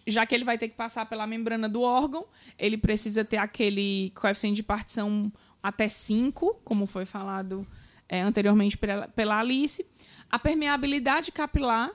já 0.08 0.26
que 0.26 0.34
ele 0.34 0.44
vai 0.44 0.58
ter 0.58 0.70
que 0.70 0.76
passar 0.76 1.06
pela 1.06 1.28
membrana 1.28 1.70
do 1.70 1.82
órgão 1.82 2.26
ele 2.58 2.78
precisa 2.78 3.24
ter 3.24 3.38
aquele 3.38 4.12
coeficiente 4.16 4.56
de 4.56 4.64
partição 4.64 5.32
até 5.62 5.88
5, 5.88 6.62
como 6.64 6.86
foi 6.86 7.06
falado 7.06 7.68
é, 8.10 8.22
anteriormente 8.22 8.78
pela, 8.78 9.08
pela 9.08 9.39
Alice. 9.39 9.86
A 10.30 10.39
permeabilidade 10.39 11.32
capilar 11.32 11.92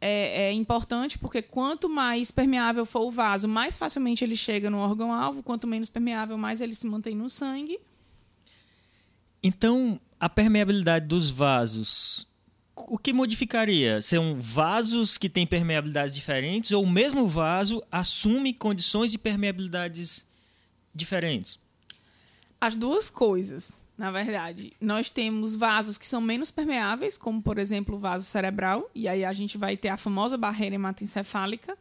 é, 0.00 0.48
é, 0.48 0.52
importante 0.52 1.18
porque 1.18 1.40
quanto 1.40 1.88
mais 1.88 2.30
permeável 2.30 2.84
for 2.84 3.02
o 3.02 3.10
vaso 3.10 3.48
mais 3.48 3.78
facilmente 3.78 4.24
ele 4.24 4.36
chega 4.36 4.68
no 4.68 4.78
órgão 4.78 5.12
alvo 5.12 5.42
quanto 5.42 5.66
menos 5.66 5.88
permeável 5.88 6.36
mais 6.36 6.60
ele 6.60 6.74
se 6.74 6.86
mantém 6.86 7.14
no 7.14 7.30
sangue. 7.30 7.78
Então 9.42 10.00
a 10.18 10.28
permeabilidade 10.28 11.06
dos 11.06 11.30
vasos 11.30 12.26
o 12.76 12.98
que 12.98 13.12
modificaria? 13.12 14.02
São 14.02 14.34
vasos 14.36 15.16
que 15.16 15.28
têm 15.28 15.46
permeabilidades 15.46 16.14
diferentes 16.14 16.72
ou 16.72 16.82
o 16.82 16.90
mesmo 16.90 17.26
vaso 17.26 17.82
assume 17.90 18.52
condições 18.52 19.10
de 19.10 19.18
permeabilidades 19.18 20.26
diferentes? 20.94 21.58
As 22.60 22.74
duas 22.74 23.10
coisas, 23.10 23.72
na 23.96 24.10
verdade. 24.10 24.72
Nós 24.80 25.10
temos 25.10 25.54
vasos 25.54 25.98
que 25.98 26.06
são 26.06 26.20
menos 26.20 26.50
permeáveis, 26.50 27.16
como 27.16 27.40
por 27.42 27.58
exemplo 27.58 27.94
o 27.96 27.98
vaso 27.98 28.24
cerebral, 28.24 28.90
e 28.94 29.08
aí 29.08 29.24
a 29.24 29.32
gente 29.32 29.56
vai 29.56 29.76
ter 29.76 29.88
a 29.88 29.96
famosa 29.96 30.36
barreira 30.36 30.74
hematoencefálica. 30.74 31.76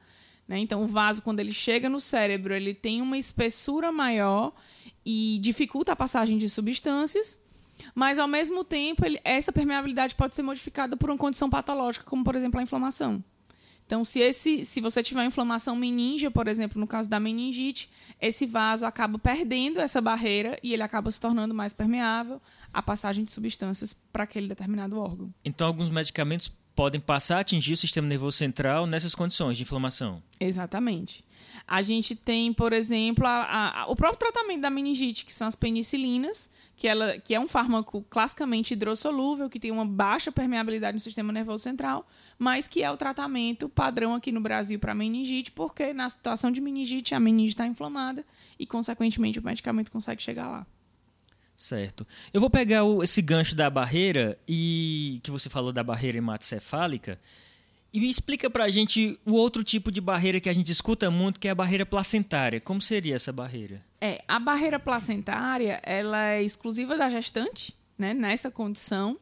Né? 0.47 0.59
Então, 0.59 0.83
o 0.83 0.87
vaso, 0.87 1.21
quando 1.21 1.39
ele 1.39 1.53
chega 1.53 1.89
no 1.89 1.99
cérebro, 1.99 2.53
ele 2.53 2.73
tem 2.73 3.01
uma 3.01 3.17
espessura 3.17 3.91
maior 3.91 4.53
e 5.05 5.39
dificulta 5.41 5.93
a 5.93 5.95
passagem 5.95 6.37
de 6.37 6.49
substâncias. 6.49 7.39
Mas, 7.93 8.19
ao 8.19 8.27
mesmo 8.27 8.63
tempo, 8.63 9.05
ele, 9.05 9.19
essa 9.23 9.51
permeabilidade 9.51 10.15
pode 10.15 10.35
ser 10.35 10.43
modificada 10.43 10.95
por 10.95 11.09
uma 11.09 11.17
condição 11.17 11.49
patológica, 11.49 12.05
como, 12.05 12.23
por 12.23 12.35
exemplo, 12.35 12.59
a 12.59 12.63
inflamação. 12.63 13.23
Então, 13.85 14.03
se, 14.03 14.19
esse, 14.21 14.65
se 14.65 14.79
você 14.79 15.03
tiver 15.03 15.25
inflamação 15.25 15.75
meningia, 15.75 16.31
por 16.31 16.47
exemplo, 16.47 16.79
no 16.79 16.87
caso 16.87 17.09
da 17.09 17.19
meningite, 17.19 17.91
esse 18.19 18.45
vaso 18.45 18.85
acaba 18.85 19.19
perdendo 19.19 19.79
essa 19.79 19.99
barreira 19.99 20.57
e 20.63 20.73
ele 20.73 20.81
acaba 20.81 21.11
se 21.11 21.19
tornando 21.19 21.53
mais 21.53 21.73
permeável 21.73 22.41
à 22.73 22.81
passagem 22.81 23.23
de 23.25 23.31
substâncias 23.31 23.93
para 24.11 24.23
aquele 24.23 24.47
determinado 24.47 24.97
órgão. 24.99 25.33
Então, 25.43 25.67
alguns 25.67 25.89
medicamentos 25.89 26.51
podem 26.75 26.99
passar 26.99 27.37
a 27.37 27.39
atingir 27.41 27.73
o 27.73 27.77
sistema 27.77 28.07
nervoso 28.07 28.37
central 28.37 28.85
nessas 28.85 29.15
condições 29.15 29.57
de 29.57 29.63
inflamação. 29.63 30.21
Exatamente. 30.39 31.23
A 31.67 31.81
gente 31.81 32.15
tem, 32.15 32.51
por 32.51 32.73
exemplo, 32.73 33.25
a, 33.25 33.81
a, 33.81 33.87
o 33.87 33.95
próprio 33.95 34.19
tratamento 34.19 34.61
da 34.61 34.69
meningite, 34.69 35.25
que 35.25 35.33
são 35.33 35.47
as 35.47 35.55
penicilinas, 35.55 36.49
que, 36.75 36.87
ela, 36.87 37.17
que 37.19 37.33
é 37.33 37.39
um 37.39 37.47
fármaco 37.47 38.05
classicamente 38.09 38.73
hidrossolúvel, 38.73 39.49
que 39.49 39.59
tem 39.59 39.71
uma 39.71 39.85
baixa 39.85 40.31
permeabilidade 40.31 40.95
no 40.95 40.99
sistema 40.99 41.31
nervoso 41.31 41.63
central, 41.63 42.05
mas 42.37 42.67
que 42.67 42.83
é 42.83 42.91
o 42.91 42.97
tratamento 42.97 43.69
padrão 43.69 44.13
aqui 44.13 44.31
no 44.31 44.41
Brasil 44.41 44.77
para 44.79 44.93
meningite, 44.93 45.51
porque 45.51 45.93
na 45.93 46.09
situação 46.09 46.51
de 46.51 46.59
meningite 46.59 47.15
a 47.15 47.19
meningite 47.19 47.53
está 47.53 47.67
inflamada 47.67 48.25
e, 48.59 48.65
consequentemente, 48.65 49.39
o 49.39 49.43
medicamento 49.43 49.91
consegue 49.91 50.21
chegar 50.21 50.49
lá. 50.49 50.67
Certo. 51.55 52.05
Eu 52.33 52.41
vou 52.41 52.49
pegar 52.49 52.83
o, 52.83 53.03
esse 53.03 53.21
gancho 53.21 53.55
da 53.55 53.69
barreira 53.69 54.37
e 54.47 55.19
que 55.23 55.31
você 55.31 55.49
falou 55.49 55.71
da 55.71 55.83
barreira 55.83 56.17
hematocefálica 56.17 57.19
e 57.93 57.99
me 57.99 58.09
explica 58.09 58.49
para 58.49 58.63
a 58.63 58.69
gente 58.71 59.19
o 59.23 59.33
outro 59.33 59.63
tipo 59.63 59.91
de 59.91 60.01
barreira 60.01 60.39
que 60.39 60.49
a 60.49 60.53
gente 60.53 60.71
escuta 60.71 61.11
muito, 61.11 61.39
que 61.39 61.47
é 61.47 61.51
a 61.51 61.55
barreira 61.55 61.85
placentária. 61.85 62.59
Como 62.59 62.81
seria 62.81 63.15
essa 63.15 63.31
barreira? 63.31 63.79
É, 64.01 64.23
a 64.27 64.39
barreira 64.39 64.79
placentária, 64.79 65.79
ela 65.83 66.31
é 66.31 66.41
exclusiva 66.41 66.97
da 66.97 67.07
gestante, 67.07 67.75
né, 67.95 68.11
nessa 68.11 68.49
condição. 68.49 69.19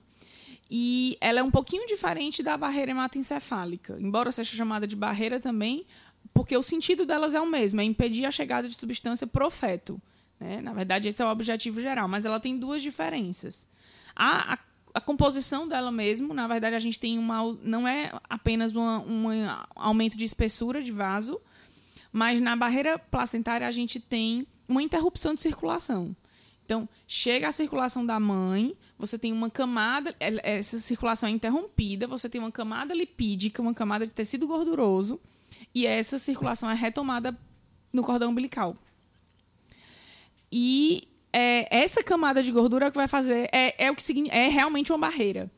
E 0.69 1.17
ela 1.19 1.41
é 1.41 1.43
um 1.43 1.51
pouquinho 1.51 1.85
diferente 1.85 2.41
da 2.41 2.55
barreira 2.55 2.91
hematoencefálica, 2.91 3.97
embora 3.99 4.31
seja 4.31 4.55
chamada 4.55 4.87
de 4.87 4.95
barreira 4.95 5.37
também, 5.37 5.85
porque 6.33 6.55
o 6.55 6.63
sentido 6.63 7.05
delas 7.05 7.35
é 7.35 7.41
o 7.41 7.45
mesmo, 7.45 7.81
é 7.81 7.83
impedir 7.83 8.25
a 8.25 8.31
chegada 8.31 8.69
de 8.69 8.75
substância 8.75 9.27
pro 9.27 9.51
feto. 9.51 10.01
Né? 10.41 10.59
Na 10.59 10.73
verdade, 10.73 11.07
esse 11.07 11.21
é 11.21 11.25
o 11.25 11.29
objetivo 11.29 11.79
geral, 11.79 12.07
mas 12.07 12.25
ela 12.25 12.39
tem 12.39 12.57
duas 12.57 12.81
diferenças. 12.81 13.67
A, 14.15 14.55
a, 14.55 14.59
a, 14.95 14.99
composição 14.99 15.67
dela 15.67 15.91
mesmo, 15.91 16.33
na 16.33 16.47
verdade, 16.47 16.75
a 16.75 16.79
gente 16.79 16.99
tem 16.99 17.19
uma. 17.19 17.55
não 17.61 17.87
é 17.87 18.11
apenas 18.27 18.75
um 18.75 19.45
aumento 19.75 20.17
de 20.17 20.25
espessura 20.25 20.81
de 20.81 20.91
vaso, 20.91 21.39
mas 22.11 22.41
na 22.41 22.55
barreira 22.55 22.97
placentária 22.97 23.67
a 23.67 23.71
gente 23.71 23.99
tem 23.99 24.47
uma 24.67 24.81
interrupção 24.81 25.35
de 25.35 25.41
circulação. 25.41 26.15
Então, 26.65 26.89
chega 27.07 27.47
a 27.47 27.51
circulação 27.51 28.03
da 28.03 28.19
mãe, 28.19 28.75
você 28.97 29.19
tem 29.19 29.31
uma 29.31 29.49
camada, 29.49 30.15
essa 30.19 30.79
circulação 30.79 31.29
é 31.29 31.31
interrompida, 31.31 32.07
você 32.07 32.27
tem 32.27 32.41
uma 32.41 32.51
camada 32.51 32.95
lipídica, 32.95 33.61
uma 33.61 33.73
camada 33.73 34.07
de 34.07 34.13
tecido 34.13 34.47
gorduroso, 34.47 35.19
e 35.75 35.85
essa 35.85 36.17
circulação 36.17 36.69
é 36.69 36.73
retomada 36.73 37.37
no 37.93 38.03
cordão 38.03 38.31
umbilical. 38.31 38.75
E 40.51 41.07
é, 41.31 41.67
essa 41.75 42.03
camada 42.03 42.43
de 42.43 42.51
gordura 42.51 42.91
que 42.91 42.97
vai 42.97 43.07
fazer 43.07 43.49
é, 43.51 43.85
é 43.85 43.91
o 43.91 43.95
que 43.95 44.29
é 44.29 44.47
realmente 44.47 44.91
uma 44.91 44.97
barreira. 44.97 45.49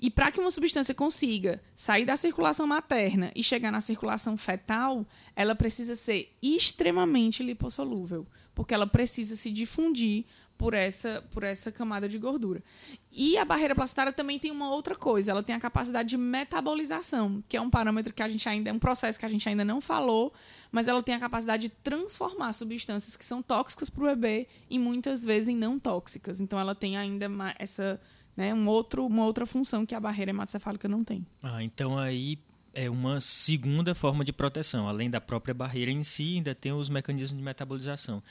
E 0.00 0.10
para 0.10 0.32
que 0.32 0.40
uma 0.40 0.50
substância 0.50 0.92
consiga 0.92 1.62
sair 1.76 2.04
da 2.04 2.16
circulação 2.16 2.66
materna 2.66 3.30
e 3.36 3.42
chegar 3.42 3.70
na 3.70 3.80
circulação 3.80 4.36
fetal, 4.36 5.06
ela 5.36 5.54
precisa 5.54 5.94
ser 5.94 6.34
extremamente 6.42 7.40
lipossolúvel, 7.40 8.26
porque 8.52 8.74
ela 8.74 8.86
precisa 8.86 9.36
se 9.36 9.52
difundir 9.52 10.24
por 10.62 10.74
essa, 10.74 11.24
por 11.32 11.42
essa 11.42 11.72
camada 11.72 12.08
de 12.08 12.16
gordura. 12.18 12.62
E 13.10 13.36
a 13.36 13.44
barreira 13.44 13.74
placentária 13.74 14.12
também 14.12 14.38
tem 14.38 14.52
uma 14.52 14.70
outra 14.70 14.94
coisa, 14.94 15.32
ela 15.32 15.42
tem 15.42 15.56
a 15.56 15.58
capacidade 15.58 16.10
de 16.10 16.16
metabolização, 16.16 17.42
que 17.48 17.56
é 17.56 17.60
um 17.60 17.68
parâmetro 17.68 18.14
que 18.14 18.22
a 18.22 18.28
gente 18.28 18.48
ainda 18.48 18.70
é 18.70 18.72
um 18.72 18.78
processo 18.78 19.18
que 19.18 19.26
a 19.26 19.28
gente 19.28 19.48
ainda 19.48 19.64
não 19.64 19.80
falou, 19.80 20.32
mas 20.70 20.86
ela 20.86 21.02
tem 21.02 21.16
a 21.16 21.18
capacidade 21.18 21.62
de 21.62 21.68
transformar 21.68 22.52
substâncias 22.52 23.16
que 23.16 23.24
são 23.24 23.42
tóxicas 23.42 23.90
para 23.90 24.04
o 24.04 24.06
bebê 24.06 24.46
e 24.70 24.78
muitas 24.78 25.24
vezes 25.24 25.48
em 25.48 25.56
não 25.56 25.80
tóxicas. 25.80 26.40
Então 26.40 26.56
ela 26.60 26.76
tem 26.76 26.96
ainda 26.96 27.26
essa, 27.58 28.00
né, 28.36 28.54
um 28.54 28.68
outro, 28.68 29.04
uma 29.04 29.24
outra 29.24 29.44
função 29.44 29.84
que 29.84 29.96
a 29.96 30.00
barreira 30.00 30.30
hematocefálica 30.30 30.86
não 30.86 31.02
tem. 31.02 31.26
Ah, 31.42 31.60
então 31.64 31.98
aí 31.98 32.38
é 32.72 32.88
uma 32.88 33.20
segunda 33.20 33.96
forma 33.96 34.24
de 34.24 34.32
proteção, 34.32 34.86
além 34.86 35.10
da 35.10 35.20
própria 35.20 35.52
barreira 35.52 35.90
em 35.90 36.04
si, 36.04 36.36
ainda 36.36 36.54
tem 36.54 36.70
os 36.70 36.88
mecanismos 36.88 37.36
de 37.36 37.44
metabolização. 37.44 38.22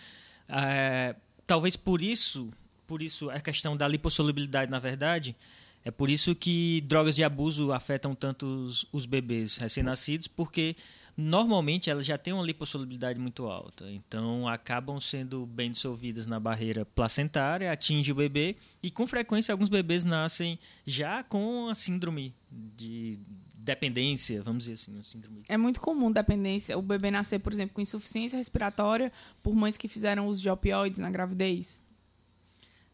É, 0.47 1.15
talvez 1.51 1.75
por 1.75 2.01
isso, 2.01 2.49
por 2.87 3.03
isso 3.03 3.29
a 3.29 3.37
questão 3.41 3.75
da 3.75 3.85
lipossolubilidade, 3.85 4.71
na 4.71 4.79
verdade, 4.79 5.35
é 5.83 5.91
por 5.91 6.09
isso 6.09 6.33
que 6.33 6.79
drogas 6.87 7.13
de 7.13 7.25
abuso 7.25 7.73
afetam 7.73 8.15
tanto 8.15 8.45
os, 8.45 8.85
os 8.89 9.05
bebês 9.05 9.57
recém-nascidos, 9.57 10.29
porque 10.29 10.77
normalmente 11.15 11.89
elas 11.89 12.05
já 12.05 12.17
têm 12.17 12.33
uma 12.33 12.43
lipossolubilidade 12.43 13.19
muito 13.19 13.45
alta. 13.45 13.91
Então 13.91 14.47
acabam 14.47 14.99
sendo 14.99 15.45
bem 15.45 15.71
dissolvidas 15.71 16.25
na 16.25 16.39
barreira 16.39 16.85
placentária, 16.85 17.71
atinge 17.71 18.11
o 18.11 18.15
bebê 18.15 18.55
e 18.81 18.89
com 18.89 19.05
frequência 19.05 19.51
alguns 19.51 19.69
bebês 19.69 20.03
nascem 20.03 20.57
já 20.85 21.23
com 21.23 21.69
a 21.69 21.75
síndrome 21.75 22.33
de 22.49 23.19
dependência, 23.53 24.41
vamos 24.41 24.65
dizer 24.65 24.73
assim, 24.73 25.03
síndrome. 25.03 25.43
É 25.47 25.57
muito 25.57 25.79
comum 25.79 26.11
dependência, 26.11 26.77
o 26.77 26.81
bebê 26.81 27.11
nascer, 27.11 27.39
por 27.39 27.53
exemplo, 27.53 27.75
com 27.75 27.81
insuficiência 27.81 28.37
respiratória 28.37 29.11
por 29.43 29.55
mães 29.55 29.77
que 29.77 29.87
fizeram 29.87 30.27
uso 30.27 30.41
de 30.41 30.49
opioides 30.49 30.99
na 30.99 31.09
gravidez. 31.09 31.81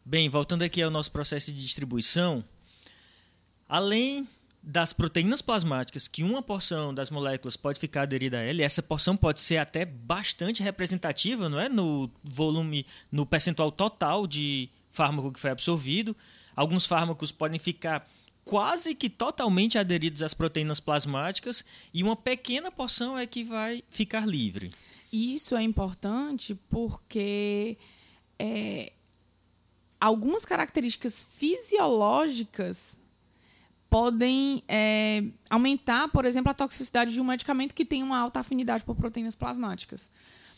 Bem, 0.04 0.30
voltando 0.30 0.64
aqui 0.64 0.82
ao 0.82 0.92
nosso 0.92 1.12
processo 1.12 1.52
de 1.54 1.62
distribuição, 1.62 2.44
além 3.68 4.28
das 4.70 4.92
proteínas 4.92 5.42
plasmáticas, 5.42 6.10
que 6.10 6.24
uma 6.24 6.44
porção 6.44 6.94
das 6.94 7.10
moléculas 7.10 7.56
pode 7.56 7.80
ficar 7.80 8.02
aderida 8.02 8.40
a 8.40 8.42
ela, 8.42 8.60
e 8.60 8.64
essa 8.66 8.84
porção 8.84 9.16
pode 9.16 9.40
ser 9.40 9.60
até 9.60 9.86
bastante 9.86 10.62
representativa, 10.62 11.48
não 11.48 11.58
é, 11.58 11.70
no 11.70 12.12
volume, 12.22 12.86
no 13.10 13.26
percentual 13.26 13.72
total 13.72 14.28
de 14.28 14.70
fármaco 14.92 15.32
que 15.32 15.40
foi 15.40 15.52
absorvido. 15.52 16.14
Alguns 16.54 16.86
fármacos 16.86 17.32
podem 17.32 17.58
ficar 17.58 18.06
quase 18.44 18.94
que 18.94 19.10
totalmente 19.10 19.78
aderidos 19.78 20.22
às 20.22 20.34
proteínas 20.34 20.82
plasmáticas 20.82 21.64
e 21.94 22.04
uma 22.04 22.18
pequena 22.18 22.70
porção 22.70 23.18
é 23.18 23.26
que 23.26 23.46
vai 23.46 23.82
ficar 23.90 24.28
livre. 24.28 24.74
Isso 25.14 25.56
é 25.56 25.64
importante 25.64 26.60
porque 26.70 27.78
é, 28.38 28.92
algumas 29.98 30.44
características 30.44 31.26
fisiológicas 31.38 32.97
podem 33.90 34.64
é, 34.68 35.24
aumentar, 35.50 36.10
por 36.10 36.26
exemplo, 36.26 36.52
a 36.52 36.54
toxicidade 36.54 37.14
de 37.14 37.22
um 37.22 37.24
medicamento 37.24 37.74
que 37.74 37.86
tem 37.86 38.04
uma 38.04 38.18
alta 38.18 38.40
afinidade 38.40 38.84
por 38.84 38.96
proteínas 38.96 39.36
plasmáticas. 39.36 40.12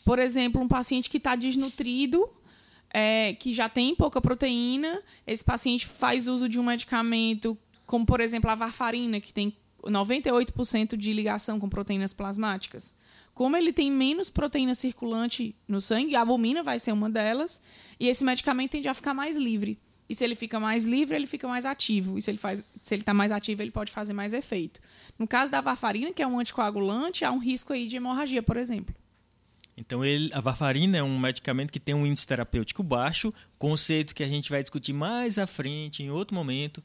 Por 0.04 0.18
exemplo, 0.18 0.60
um 0.60 0.68
paciente 0.68 1.08
que 1.08 1.18
está 1.18 1.36
desnutrido 1.36 2.28
é, 2.92 3.34
que 3.34 3.54
já 3.54 3.68
tem 3.68 3.94
pouca 3.94 4.20
proteína, 4.20 5.00
esse 5.26 5.44
paciente 5.44 5.86
faz 5.86 6.26
uso 6.26 6.48
de 6.48 6.58
um 6.58 6.64
medicamento 6.64 7.56
como 7.90 8.06
por 8.06 8.20
exemplo 8.20 8.48
a 8.48 8.54
varfarina, 8.54 9.20
que 9.20 9.34
tem 9.34 9.52
98% 9.82 10.96
de 10.96 11.12
ligação 11.12 11.58
com 11.58 11.68
proteínas 11.68 12.12
plasmáticas. 12.12 12.94
Como 13.34 13.56
ele 13.56 13.72
tem 13.72 13.90
menos 13.90 14.30
proteína 14.30 14.76
circulante 14.76 15.56
no 15.66 15.80
sangue, 15.80 16.14
a 16.14 16.20
albumina 16.20 16.62
vai 16.62 16.78
ser 16.78 16.92
uma 16.92 17.10
delas, 17.10 17.60
e 17.98 18.06
esse 18.06 18.22
medicamento 18.22 18.70
tende 18.70 18.86
a 18.86 18.94
ficar 18.94 19.12
mais 19.12 19.36
livre. 19.36 19.76
E 20.10 20.14
se 20.14 20.24
ele 20.24 20.34
fica 20.34 20.58
mais 20.58 20.84
livre, 20.84 21.14
ele 21.14 21.26
fica 21.26 21.46
mais 21.46 21.64
ativo. 21.64 22.18
E 22.18 22.22
se 22.22 22.30
ele 22.30 22.36
faz, 22.36 22.62
se 22.82 22.94
ele 22.94 23.02
está 23.02 23.14
mais 23.14 23.30
ativo, 23.30 23.62
ele 23.62 23.70
pode 23.70 23.92
fazer 23.92 24.12
mais 24.12 24.34
efeito. 24.34 24.80
No 25.16 25.26
caso 25.26 25.50
da 25.50 25.60
varfarina, 25.60 26.12
que 26.12 26.20
é 26.20 26.26
um 26.26 26.40
anticoagulante, 26.40 27.24
há 27.24 27.30
um 27.30 27.38
risco 27.38 27.72
aí 27.72 27.86
de 27.86 27.96
hemorragia, 27.96 28.42
por 28.42 28.56
exemplo. 28.56 28.94
Então, 29.76 30.04
ele, 30.04 30.28
a 30.34 30.40
varfarina 30.40 30.98
é 30.98 31.02
um 31.02 31.18
medicamento 31.18 31.72
que 31.72 31.80
tem 31.80 31.94
um 31.94 32.04
índice 32.04 32.26
terapêutico 32.26 32.82
baixo, 32.82 33.32
conceito 33.56 34.14
que 34.14 34.22
a 34.22 34.28
gente 34.28 34.50
vai 34.50 34.62
discutir 34.62 34.92
mais 34.92 35.38
à 35.38 35.46
frente, 35.46 36.02
em 36.02 36.10
outro 36.10 36.34
momento 36.34 36.82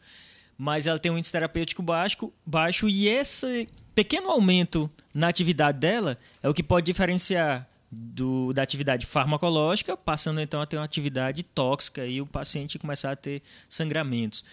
mas 0.57 0.88
ela 0.88 0.99
tem 0.99 1.11
um 1.11 1.17
índice 1.17 1.32
terapêutico 1.32 1.84
baixo, 1.84 2.32
baixo 2.45 2.88
e 2.88 3.07
esse 3.07 3.67
pequeno 3.93 4.30
aumento 4.30 4.89
na 5.13 5.28
atividade 5.28 5.80
dela 5.80 6.17
é 6.41 6.49
o 6.49 6.53
que 6.53 6.63
pode 6.63 6.86
diferenciar 6.86 7.67
do, 7.95 8.51
da 8.53 8.61
atividade 8.61 9.05
farmacológica, 9.05 9.95
passando 9.95 10.41
então 10.41 10.61
a 10.61 10.65
ter 10.65 10.77
uma 10.77 10.83
atividade 10.83 11.43
tóxica 11.43 12.05
e 12.05 12.21
o 12.21 12.25
paciente 12.25 12.77
começar 12.77 13.11
a 13.11 13.15
ter 13.15 13.41
sangramentos. 13.69 14.43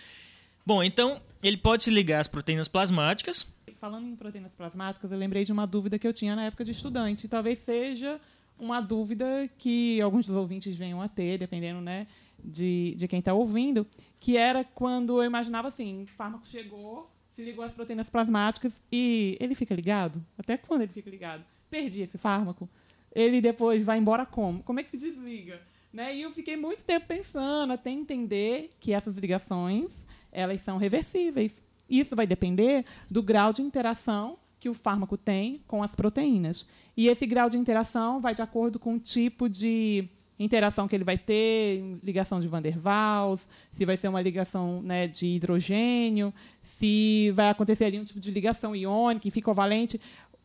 Bom, 0.65 0.83
então 0.83 1.21
ele 1.43 1.57
pode 1.57 1.83
se 1.83 1.91
ligar 1.91 2.21
às 2.21 2.29
proteínas 2.29 2.69
plasmáticas. 2.69 3.47
Falando 3.81 4.07
em 4.07 4.15
proteínas 4.15 4.53
plasmáticas, 4.53 5.11
eu 5.11 5.19
lembrei 5.19 5.45
de 5.45 5.51
uma 5.51 5.67
dúvida 5.67 5.99
que 5.99 6.07
eu 6.07 6.13
tinha 6.13 6.37
na 6.37 6.45
época 6.45 6.65
de 6.65 6.71
estudante. 6.71 7.27
Talvez 7.27 7.59
seja 7.59 8.21
uma 8.59 8.81
dúvida 8.81 9.51
que 9.59 10.01
alguns 10.01 10.27
dos 10.27 10.37
ouvintes 10.37 10.77
venham 10.77 11.03
a 11.03 11.09
ter, 11.09 11.39
dependendo 11.39 11.81
né, 11.81 12.07
de, 12.43 12.95
de 12.97 13.09
quem 13.09 13.19
está 13.19 13.35
ouvindo, 13.35 13.85
que 14.21 14.37
era 14.37 14.63
quando 14.63 15.21
eu 15.21 15.27
imaginava 15.27 15.67
assim, 15.67 16.05
o 16.05 16.07
fármaco 16.07 16.47
chegou, 16.47 17.11
se 17.35 17.43
ligou 17.43 17.65
às 17.65 17.73
proteínas 17.73 18.09
plasmáticas 18.09 18.81
e 18.91 19.37
ele 19.41 19.57
fica 19.57 19.75
ligado? 19.75 20.25
Até 20.39 20.57
quando 20.57 20.83
ele 20.83 20.93
fica 20.93 21.11
ligado? 21.11 21.45
Perdi 21.69 22.03
esse 22.03 22.19
fármaco. 22.19 22.69
Ele 23.15 23.41
depois 23.41 23.85
vai 23.85 23.99
embora 23.99 24.25
como? 24.25 24.63
Como 24.63 24.81
é 24.81 24.83
que 24.83 24.91
se 24.91 24.99
desliga? 24.99 25.61
Né? 25.93 26.17
E 26.17 26.23
eu 26.23 26.33
fiquei 26.33 26.57
muito 26.57 26.83
tempo 26.85 27.07
pensando 27.07 27.73
até 27.73 27.91
entender 27.91 28.71
que 28.81 28.93
essas 28.93 29.17
ligações 29.19 29.93
elas 30.31 30.61
são 30.63 30.79
reversíveis. 30.79 31.53
Isso 31.89 32.17
vai 32.17 32.27
depender 32.27 32.87
do 33.11 33.23
grau 33.23 33.53
de 33.53 33.61
interação 33.61 34.39
que 34.59 34.69
o 34.69 34.75
fármaco 34.75 35.17
tem 35.17 35.61
com 35.67 35.83
as 35.83 35.95
proteínas. 35.95 36.67
E 36.97 37.09
esse 37.09 37.27
grau 37.27 37.51
de 37.51 37.59
interação 37.59 38.21
vai 38.21 38.35
de 38.35 38.41
acordo 38.41 38.79
com 38.79 38.95
o 38.95 38.99
tipo 38.99 39.49
de 39.49 40.09
interação 40.39 40.89
que 40.89 40.95
ele 40.95 41.05
vai 41.05 41.19
ter, 41.19 41.99
ligação 42.03 42.41
de 42.41 42.49
Van 42.49 42.63
der 42.63 42.79
Waals, 42.79 43.47
se 43.71 43.85
vai 43.85 43.97
ser 43.97 44.09
uma 44.09 44.21
ligação 44.21 44.83
né, 44.83 45.07
de 45.07 45.27
hidrogênio, 45.27 46.33
se 46.63 47.31
vai 47.33 47.51
acontecer 47.51 47.85
ali 47.85 47.99
um 47.99 48.05
tipo 48.05 48.21
de 48.21 48.31
ligação 48.31 48.75
iônica, 48.75 49.29
enfim, 49.29 49.41
covalente. 49.41 50.01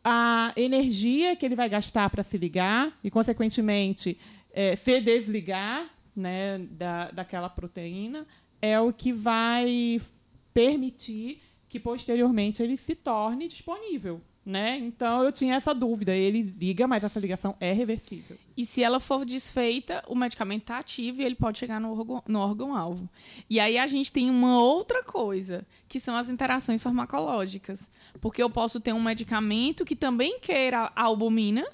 A 0.10 0.54
energia 0.56 1.36
que 1.36 1.46
ele 1.46 1.54
vai 1.54 1.68
gastar 1.68 2.10
para 2.10 2.24
se 2.24 2.38
ligar 2.38 2.98
e, 3.04 3.12
consequentemente, 3.12 4.18
é, 4.54 4.74
se 4.74 5.02
desligar 5.02 5.90
né, 6.16 6.60
da, 6.60 7.12
daquela 7.12 7.50
proteína 7.50 8.26
é 8.62 8.80
o 8.80 8.94
que 8.94 9.12
vai 9.12 10.00
permitir 10.54 11.42
que 11.68 11.78
posteriormente 11.78 12.64
ele 12.64 12.78
se 12.78 12.96
torne 12.96 13.50
disponível. 13.50 14.22
Né? 14.48 14.78
Então 14.78 15.24
eu 15.24 15.32
tinha 15.34 15.56
essa 15.56 15.76
dúvida. 15.76 16.16
Ele 16.16 16.42
liga, 16.42 16.88
mas 16.88 17.04
essa 17.04 17.20
ligação 17.20 17.54
é 17.60 17.74
reversível. 17.74 18.38
E 18.56 18.66
se 18.66 18.82
ela 18.82 18.98
for 18.98 19.26
desfeita, 19.26 20.02
o 20.08 20.16
medicamento 20.16 20.62
está 20.62 20.78
ativo 20.78 21.22
e 21.22 21.26
ele 21.26 21.36
pode 21.36 21.60
chegar 21.60 21.82
no 21.82 21.92
órgão, 21.92 22.24
no 22.26 22.40
órgão-alvo. 22.40 23.10
E 23.50 23.60
aí 23.60 23.78
a 23.78 23.86
gente 23.88 24.10
tem 24.10 24.30
uma 24.30 24.58
outra 24.62 25.04
coisa, 25.04 25.68
que 25.90 26.00
são 26.00 26.16
as 26.16 26.30
interações 26.30 26.82
farmacológicas. 26.82 27.92
Porque 28.22 28.42
eu 28.42 28.50
posso 28.50 28.80
ter 28.80 28.94
um 28.94 29.04
medicamento 29.04 29.84
que 29.84 29.98
também 29.98 30.40
queira 30.40 30.94
albumina, 30.96 31.68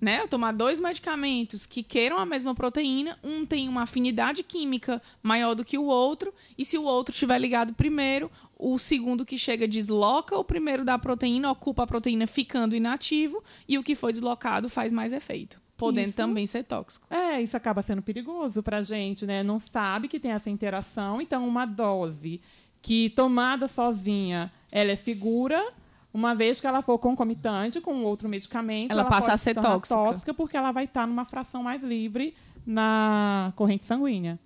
né? 0.00 0.20
Eu 0.20 0.26
tomar 0.26 0.52
dois 0.52 0.80
medicamentos 0.80 1.66
que 1.66 1.84
queiram 1.84 2.18
a 2.18 2.26
mesma 2.26 2.52
proteína, 2.52 3.16
um 3.22 3.46
tem 3.46 3.68
uma 3.68 3.82
afinidade 3.82 4.42
química 4.42 5.00
maior 5.22 5.54
do 5.54 5.64
que 5.64 5.78
o 5.78 5.84
outro, 5.84 6.34
e 6.56 6.64
se 6.64 6.76
o 6.78 6.84
outro 6.84 7.12
estiver 7.12 7.38
ligado 7.38 7.74
primeiro, 7.74 8.30
o 8.58 8.76
segundo 8.78 9.24
que 9.24 9.38
chega 9.38 9.68
desloca 9.68 10.36
o 10.36 10.42
primeiro 10.44 10.84
da 10.84 10.98
proteína, 10.98 11.50
ocupa 11.50 11.84
a 11.84 11.86
proteína 11.86 12.26
ficando 12.26 12.74
inativo, 12.74 13.42
e 13.68 13.78
o 13.78 13.82
que 13.82 13.94
foi 13.94 14.12
deslocado 14.12 14.68
faz 14.68 14.92
mais 14.92 15.12
efeito. 15.12 15.60
Podendo 15.76 16.08
Isso. 16.08 16.16
também 16.16 16.44
ser 16.44 16.64
tóxico. 16.64 17.06
É, 17.08 17.40
isso 17.40 17.56
acaba 17.56 17.82
sendo 17.82 18.02
perigoso 18.02 18.64
para 18.64 18.78
a 18.78 18.82
gente, 18.82 19.24
né? 19.24 19.44
Não 19.44 19.60
sabe 19.60 20.08
que 20.08 20.18
tem 20.18 20.32
essa 20.32 20.50
interação, 20.50 21.20
então 21.20 21.46
uma 21.46 21.64
dose 21.64 22.40
que 22.82 23.10
tomada 23.10 23.68
sozinha 23.68 24.50
ela 24.72 24.90
é 24.90 24.96
segura, 24.96 25.72
uma 26.12 26.34
vez 26.34 26.60
que 26.60 26.66
ela 26.66 26.82
for 26.82 26.98
concomitante 26.98 27.80
com 27.80 28.02
outro 28.02 28.28
medicamento, 28.28 28.90
Ela 28.90 29.04
passa 29.04 29.20
pode 29.20 29.32
a 29.34 29.36
se 29.36 29.44
ser 29.44 29.54
tornar 29.54 29.70
tóxica. 29.70 29.94
tóxica 29.94 30.34
porque 30.34 30.56
ela 30.56 30.72
vai 30.72 30.84
estar 30.84 31.06
numa 31.06 31.24
fração 31.24 31.62
mais 31.62 31.80
livre 31.82 32.34
na 32.66 33.52
corrente 33.54 33.84
sanguínea. 33.84 34.36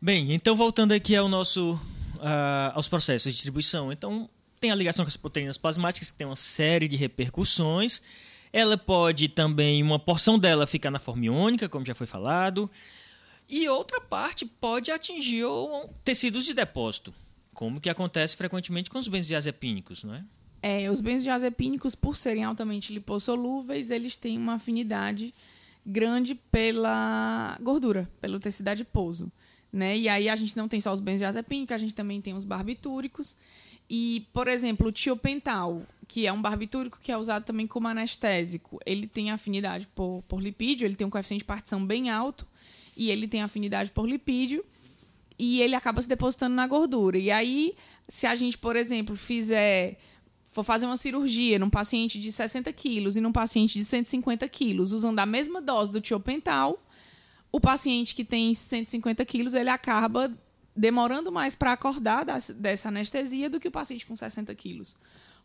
Bem, 0.00 0.32
então 0.32 0.54
voltando 0.54 0.92
aqui 0.92 1.16
ao 1.16 1.28
nosso 1.28 1.80
ah, 2.24 2.72
aos 2.74 2.88
processos 2.88 3.30
de 3.30 3.34
distribuição. 3.34 3.92
Então, 3.92 4.30
tem 4.58 4.70
a 4.70 4.74
ligação 4.74 5.04
com 5.04 5.08
as 5.08 5.16
proteínas 5.16 5.58
plasmáticas, 5.58 6.10
que 6.10 6.16
tem 6.16 6.26
uma 6.26 6.34
série 6.34 6.88
de 6.88 6.96
repercussões. 6.96 8.00
Ela 8.50 8.78
pode 8.78 9.28
também, 9.28 9.82
uma 9.82 9.98
porção 9.98 10.38
dela 10.38 10.66
ficar 10.66 10.90
na 10.90 10.98
forma 10.98 11.26
iônica, 11.26 11.68
como 11.68 11.84
já 11.84 11.94
foi 11.94 12.06
falado. 12.06 12.70
E 13.46 13.68
outra 13.68 14.00
parte 14.00 14.46
pode 14.46 14.90
atingir 14.90 15.44
tecidos 16.02 16.46
de 16.46 16.54
depósito, 16.54 17.12
como 17.52 17.78
que 17.78 17.90
acontece 17.90 18.34
frequentemente 18.36 18.88
com 18.88 18.98
os 18.98 19.06
benzodiazepínicos, 19.06 20.02
não 20.02 20.14
é? 20.14 20.24
É, 20.62 20.90
os 20.90 21.02
benzodiazepínicos, 21.02 21.94
por 21.94 22.16
serem 22.16 22.42
altamente 22.42 22.90
lipossolúveis, 22.90 23.90
eles 23.90 24.16
têm 24.16 24.38
uma 24.38 24.54
afinidade 24.54 25.34
grande 25.84 26.34
pela 26.34 27.58
gordura, 27.60 28.10
pelo 28.18 28.40
tecido 28.40 28.68
adiposo. 28.68 29.30
Né? 29.74 29.98
E 29.98 30.08
aí 30.08 30.28
a 30.28 30.36
gente 30.36 30.56
não 30.56 30.68
tem 30.68 30.80
só 30.80 30.92
os 30.92 31.00
benzodiazepínicos, 31.00 31.74
a 31.74 31.78
gente 31.78 31.96
também 31.96 32.20
tem 32.20 32.32
os 32.32 32.44
barbitúricos. 32.44 33.36
E, 33.90 34.24
por 34.32 34.46
exemplo, 34.46 34.86
o 34.86 34.92
tiopental, 34.92 35.82
que 36.06 36.28
é 36.28 36.32
um 36.32 36.40
barbitúrico 36.40 36.96
que 37.02 37.10
é 37.10 37.18
usado 37.18 37.44
também 37.44 37.66
como 37.66 37.88
anestésico, 37.88 38.78
ele 38.86 39.08
tem 39.08 39.32
afinidade 39.32 39.88
por, 39.88 40.22
por 40.28 40.40
lipídio, 40.40 40.86
ele 40.86 40.94
tem 40.94 41.04
um 41.04 41.10
coeficiente 41.10 41.40
de 41.40 41.46
partição 41.46 41.84
bem 41.84 42.08
alto 42.08 42.46
e 42.96 43.10
ele 43.10 43.26
tem 43.26 43.42
afinidade 43.42 43.90
por 43.90 44.08
lipídio 44.08 44.64
e 45.36 45.60
ele 45.60 45.74
acaba 45.74 46.00
se 46.00 46.08
depositando 46.08 46.54
na 46.54 46.68
gordura. 46.68 47.18
E 47.18 47.32
aí, 47.32 47.74
se 48.08 48.28
a 48.28 48.36
gente, 48.36 48.56
por 48.56 48.76
exemplo, 48.76 49.16
fizer 49.16 49.98
for 50.52 50.62
fazer 50.62 50.86
uma 50.86 50.96
cirurgia 50.96 51.58
num 51.58 51.68
paciente 51.68 52.16
de 52.16 52.30
60 52.30 52.72
quilos 52.72 53.16
e 53.16 53.20
num 53.20 53.32
paciente 53.32 53.76
de 53.76 53.84
150 53.84 54.48
quilos, 54.48 54.92
usando 54.92 55.18
a 55.18 55.26
mesma 55.26 55.60
dose 55.60 55.90
do 55.90 56.00
tiopental, 56.00 56.80
o 57.56 57.60
paciente 57.60 58.16
que 58.16 58.24
tem 58.24 58.52
150 58.52 59.24
quilos, 59.24 59.54
ele 59.54 59.70
acaba 59.70 60.32
demorando 60.74 61.30
mais 61.30 61.54
para 61.54 61.70
acordar 61.70 62.24
das- 62.24 62.50
dessa 62.50 62.88
anestesia 62.88 63.48
do 63.48 63.60
que 63.60 63.68
o 63.68 63.70
paciente 63.70 64.04
com 64.04 64.16
60 64.16 64.52
quilos. 64.56 64.96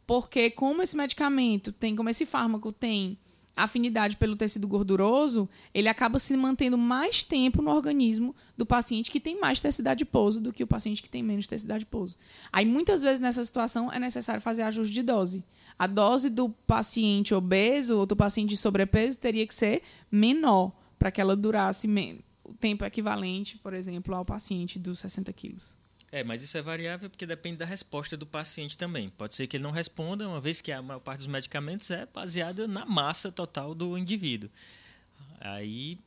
Porque 0.07 0.49
como 0.49 0.81
esse 0.81 0.97
medicamento 0.97 1.71
tem, 1.71 1.95
como 1.95 2.09
esse 2.09 2.25
fármaco 2.25 2.71
tem 2.71 3.15
afinidade 3.55 4.17
pelo 4.17 4.35
tecido 4.35 4.67
gorduroso, 4.67 5.47
ele 5.71 5.87
acaba 5.87 6.17
se 6.17 6.35
mantendo 6.35 6.79
mais 6.79 7.21
tempo 7.21 7.61
no 7.61 7.69
organismo 7.69 8.35
do 8.57 8.65
paciente 8.65 9.11
que 9.11 9.19
tem 9.19 9.39
mais 9.39 9.59
tecido 9.59 9.89
adiposo 9.89 10.41
do 10.41 10.51
que 10.51 10.63
o 10.63 10.67
paciente 10.67 11.03
que 11.03 11.09
tem 11.09 11.21
menos 11.21 11.45
tecido 11.45 11.69
adiposo. 11.73 12.17
Aí, 12.51 12.65
muitas 12.65 13.03
vezes, 13.03 13.19
nessa 13.19 13.43
situação, 13.43 13.91
é 13.93 13.99
necessário 13.99 14.41
fazer 14.41 14.63
ajuste 14.63 14.93
de 14.95 15.03
dose. 15.03 15.43
A 15.77 15.85
dose 15.85 16.27
do 16.31 16.49
paciente 16.49 17.35
obeso 17.35 17.99
ou 17.99 18.05
do 18.07 18.15
paciente 18.15 18.49
de 18.49 18.57
sobrepeso 18.57 19.19
teria 19.19 19.45
que 19.45 19.53
ser 19.53 19.83
menor 20.11 20.71
para 20.99 21.09
que 21.09 21.21
ela 21.21 21.35
durasse 21.35 21.87
o 22.43 22.53
tempo 22.53 22.83
equivalente, 22.83 23.57
por 23.57 23.73
exemplo, 23.73 24.13
ao 24.13 24.25
paciente 24.25 24.77
dos 24.77 24.99
60 24.99 25.31
quilos. 25.33 25.77
É, 26.11 26.23
mas 26.23 26.41
isso 26.41 26.57
é 26.57 26.61
variável 26.61 27.09
porque 27.09 27.25
depende 27.25 27.57
da 27.57 27.65
resposta 27.65 28.17
do 28.17 28.25
paciente 28.25 28.77
também. 28.77 29.09
Pode 29.09 29.35
ser 29.35 29.47
que 29.47 29.57
ele 29.57 29.63
não 29.63 29.71
responda, 29.71 30.27
uma 30.27 30.41
vez 30.41 30.59
que 30.59 30.71
a 30.71 30.81
maior 30.81 30.99
parte 30.99 31.19
dos 31.19 31.27
medicamentos 31.27 31.89
é 31.91 32.05
baseada 32.07 32.67
na 32.67 32.85
massa 32.85 33.31
total 33.31 33.73
do 33.73 33.97
indivíduo. 33.97 34.49
Aí 35.39 35.99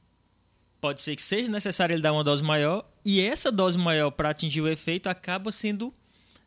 pode 0.80 1.01
ser 1.01 1.14
que 1.14 1.22
seja 1.22 1.51
necessário 1.51 1.95
ele 1.95 2.03
dar 2.03 2.12
uma 2.12 2.24
dose 2.24 2.43
maior, 2.43 2.84
e 3.05 3.20
essa 3.20 3.53
dose 3.53 3.78
maior 3.78 4.11
para 4.11 4.30
atingir 4.30 4.61
o 4.61 4.68
efeito 4.68 5.09
acaba 5.09 5.53
sendo 5.53 5.95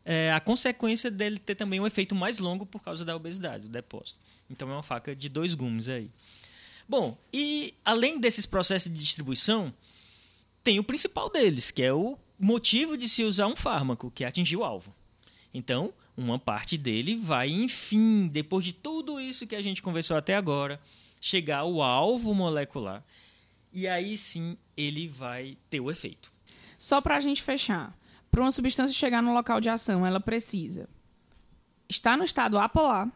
é, 0.04 0.30
a 0.30 0.38
consequência 0.38 1.10
dele 1.10 1.38
ter 1.38 1.54
também 1.54 1.80
um 1.80 1.86
efeito 1.86 2.14
mais 2.14 2.38
longo 2.38 2.66
por 2.66 2.82
causa 2.82 3.04
da 3.04 3.16
obesidade, 3.16 3.66
do 3.66 3.70
depósito. 3.70 4.18
Então 4.50 4.70
é 4.70 4.72
uma 4.72 4.82
faca 4.82 5.16
de 5.16 5.30
dois 5.30 5.54
gumes 5.54 5.88
aí. 5.88 6.10
Bom, 6.88 7.18
e 7.32 7.74
além 7.84 8.20
desses 8.20 8.46
processos 8.46 8.92
de 8.92 8.98
distribuição, 8.98 9.74
tem 10.62 10.78
o 10.78 10.84
principal 10.84 11.28
deles, 11.30 11.70
que 11.70 11.82
é 11.82 11.92
o 11.92 12.18
motivo 12.38 12.96
de 12.96 13.08
se 13.08 13.24
usar 13.24 13.46
um 13.46 13.56
fármaco, 13.56 14.10
que 14.10 14.24
é 14.24 14.26
atingir 14.26 14.56
o 14.56 14.64
alvo. 14.64 14.94
Então, 15.52 15.92
uma 16.16 16.38
parte 16.38 16.76
dele 16.76 17.16
vai, 17.16 17.48
enfim, 17.48 18.28
depois 18.28 18.64
de 18.64 18.72
tudo 18.72 19.20
isso 19.20 19.46
que 19.46 19.56
a 19.56 19.62
gente 19.62 19.82
conversou 19.82 20.16
até 20.16 20.34
agora, 20.36 20.80
chegar 21.20 21.58
ao 21.58 21.82
alvo 21.82 22.34
molecular. 22.34 23.04
E 23.72 23.86
aí 23.86 24.16
sim 24.16 24.56
ele 24.76 25.08
vai 25.08 25.56
ter 25.68 25.80
o 25.80 25.90
efeito. 25.90 26.32
Só 26.78 27.00
para 27.00 27.16
a 27.16 27.20
gente 27.20 27.42
fechar, 27.42 27.96
para 28.30 28.40
uma 28.40 28.50
substância 28.50 28.94
chegar 28.94 29.22
no 29.22 29.32
local 29.32 29.60
de 29.60 29.68
ação, 29.68 30.06
ela 30.06 30.20
precisa 30.20 30.88
estar 31.88 32.16
no 32.16 32.24
estado 32.24 32.58
apolar 32.58 33.10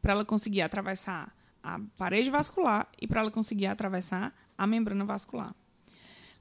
para 0.00 0.12
ela 0.12 0.24
conseguir 0.24 0.62
atravessar 0.62 1.33
a 1.64 1.80
parede 1.96 2.30
vascular 2.30 2.86
e 3.00 3.06
para 3.06 3.22
ela 3.22 3.30
conseguir 3.30 3.66
atravessar 3.66 4.34
a 4.56 4.66
membrana 4.66 5.04
vascular. 5.04 5.54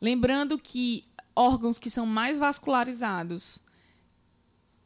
Lembrando 0.01 0.59
que 0.59 1.05
órgãos 1.33 1.79
que 1.79 1.89
são 1.89 2.05
mais 2.05 2.37
vascularizados, 2.37 3.59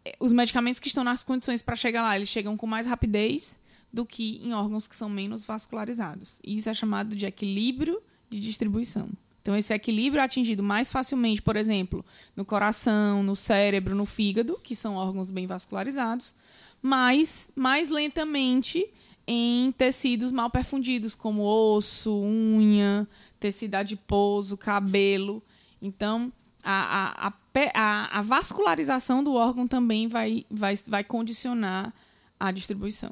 eh, 0.05 0.15
os 0.19 0.31
medicamentos 0.31 0.79
que 0.79 0.87
estão 0.87 1.03
nas 1.03 1.23
condições 1.23 1.63
para 1.63 1.75
chegar 1.75 2.03
lá, 2.03 2.15
eles 2.15 2.29
chegam 2.29 2.55
com 2.55 2.67
mais 2.67 2.85
rapidez 2.85 3.59
do 3.91 4.05
que 4.05 4.39
em 4.43 4.53
órgãos 4.53 4.87
que 4.87 4.95
são 4.95 5.09
menos 5.09 5.43
vascularizados. 5.43 6.39
E 6.43 6.55
isso 6.55 6.69
é 6.69 6.73
chamado 6.73 7.15
de 7.15 7.25
equilíbrio 7.25 7.99
de 8.29 8.39
distribuição. 8.39 9.09
Então, 9.41 9.55
esse 9.55 9.73
equilíbrio 9.73 10.21
é 10.21 10.25
atingido 10.25 10.61
mais 10.61 10.91
facilmente, 10.91 11.41
por 11.41 11.55
exemplo, 11.55 12.05
no 12.35 12.45
coração, 12.45 13.23
no 13.23 13.35
cérebro, 13.35 13.95
no 13.95 14.05
fígado, 14.05 14.59
que 14.61 14.75
são 14.75 14.95
órgãos 14.95 15.31
bem 15.31 15.47
vascularizados, 15.47 16.35
mas 16.81 17.49
mais 17.55 17.89
lentamente 17.89 18.87
em 19.27 19.73
tecidos 19.73 20.31
mal 20.31 20.49
perfundidos, 20.49 21.13
como 21.13 21.43
osso, 21.43 22.17
unha, 22.17 23.05
tecido 23.39 23.75
adiposo, 23.75 24.55
cabelo. 24.55 25.43
Então, 25.81 26.31
a, 26.63 27.27
a, 27.27 27.33
a, 27.73 28.19
a 28.19 28.21
vascularização 28.21 29.23
do 29.23 29.33
órgão 29.33 29.67
também 29.67 30.07
vai, 30.07 30.45
vai, 30.49 30.75
vai 30.87 31.03
condicionar 31.03 31.93
a 32.39 32.51
distribuição. 32.51 33.11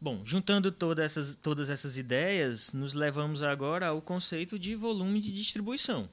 Bom, 0.00 0.20
juntando 0.24 0.72
todas 0.72 1.04
essas, 1.04 1.36
todas 1.36 1.70
essas 1.70 1.96
ideias, 1.96 2.72
nos 2.72 2.92
levamos 2.92 3.40
agora 3.40 3.86
ao 3.86 4.02
conceito 4.02 4.58
de 4.58 4.74
volume 4.74 5.20
de 5.20 5.30
distribuição, 5.30 6.08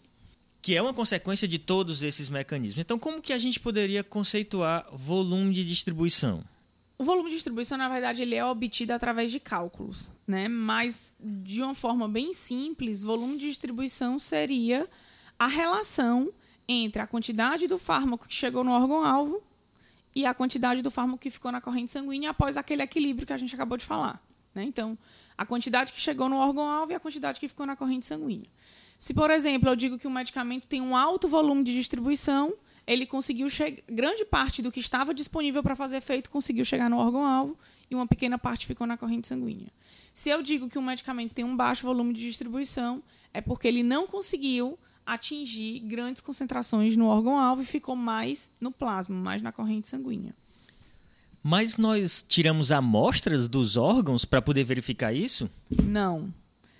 que 0.62 0.76
é 0.76 0.82
uma 0.82 0.94
consequência 0.94 1.48
de 1.48 1.58
todos 1.58 2.04
esses 2.04 2.30
mecanismos. 2.30 2.78
Então, 2.78 3.00
como 3.00 3.20
que 3.20 3.34
a 3.34 3.40
gente 3.40 3.60
poderia 3.60 4.04
conceituar 4.04 4.86
volume 4.94 5.52
de 5.56 5.66
distribuição? 5.66 6.44
O 7.02 7.04
volume 7.06 7.30
de 7.30 7.36
distribuição, 7.38 7.78
na 7.78 7.88
verdade, 7.88 8.24
ele 8.24 8.36
é 8.36 8.44
obtido 8.44 8.92
através 8.92 9.32
de 9.32 9.40
cálculos, 9.40 10.12
né? 10.28 10.50
Mas 10.50 11.16
de 11.18 11.64
uma 11.64 11.74
forma 11.74 12.10
bem 12.10 12.34
simples, 12.34 13.02
volume 13.02 13.38
de 13.38 13.48
distribuição 13.48 14.20
seria 14.20 14.86
a 15.40 15.48
relação 15.48 16.30
entre 16.68 17.02
a 17.02 17.08
quantidade 17.08 17.68
do 17.68 17.78
fármaco 17.78 18.28
que 18.28 18.36
chegou 18.36 18.66
no 18.66 18.72
órgão-alvo 18.72 19.42
e 20.14 20.26
a 20.26 20.34
quantidade 20.34 20.82
do 20.82 20.92
fármaco 20.92 21.20
que 21.20 21.32
ficou 21.32 21.54
na 21.54 21.62
corrente 21.62 21.90
sanguínea 21.90 22.32
após 22.32 22.58
aquele 22.58 22.84
equilíbrio 22.84 23.26
que 23.26 23.32
a 23.32 23.38
gente 23.38 23.56
acabou 23.56 23.78
de 23.78 23.86
falar. 23.86 24.22
Né? 24.54 24.66
Então, 24.66 24.98
a 25.38 25.46
quantidade 25.46 25.94
que 25.94 26.02
chegou 26.02 26.28
no 26.28 26.36
órgão-alvo 26.36 26.92
e 26.92 26.96
a 26.96 27.00
quantidade 27.00 27.40
que 27.40 27.48
ficou 27.48 27.66
na 27.66 27.78
corrente 27.78 28.06
sanguínea. 28.06 28.50
Se, 28.98 29.14
por 29.14 29.32
exemplo, 29.32 29.70
eu 29.70 29.76
digo 29.78 29.98
que 29.98 30.06
o 30.06 30.12
medicamento 30.12 30.68
tem 30.68 30.82
um 30.82 30.98
alto 30.98 31.30
volume 31.30 31.64
de 31.64 31.74
distribuição, 31.74 32.54
ele 32.90 33.06
conseguiu 33.06 33.48
chegar. 33.50 33.84
Grande 33.88 34.26
parte 34.26 34.64
do 34.64 34.72
que 34.72 34.80
estava 34.80 35.14
disponível 35.14 35.62
para 35.62 35.76
fazer 35.76 35.98
efeito 35.98 36.30
conseguiu 36.32 36.66
chegar 36.66 36.90
no 36.90 36.98
órgão-alvo 36.98 37.56
e 37.90 37.94
uma 37.94 38.08
pequena 38.08 38.38
parte 38.38 38.66
ficou 38.66 38.88
na 38.88 38.98
corrente 38.98 39.28
sanguínea. 39.28 39.72
Se 40.12 40.30
eu 40.30 40.42
digo 40.42 40.68
que 40.68 40.78
um 40.78 40.82
medicamento 40.82 41.32
tem 41.32 41.46
um 41.46 41.56
baixo 41.56 41.86
volume 41.86 42.14
de 42.14 42.22
distribuição, 42.22 43.04
é 43.32 43.42
porque 43.42 43.68
ele 43.68 43.84
não 43.84 44.08
conseguiu 44.08 44.78
atingir 45.06 45.80
grandes 45.82 46.20
concentrações 46.20 46.98
no 46.98 47.06
órgão-alvo 47.06 47.62
e 47.62 47.66
ficou 47.66 47.96
mais 47.96 48.52
no 48.60 48.72
plasma, 48.72 49.16
mais 49.16 49.42
na 49.44 49.52
corrente 49.52 49.88
sanguínea. 49.88 50.36
Mas 51.44 51.78
nós 51.78 52.26
tiramos 52.28 52.72
amostras 52.72 53.48
dos 53.48 53.78
órgãos 53.78 54.26
para 54.26 54.42
poder 54.42 54.64
verificar 54.64 55.14
isso? 55.14 55.50
Não. 55.84 56.34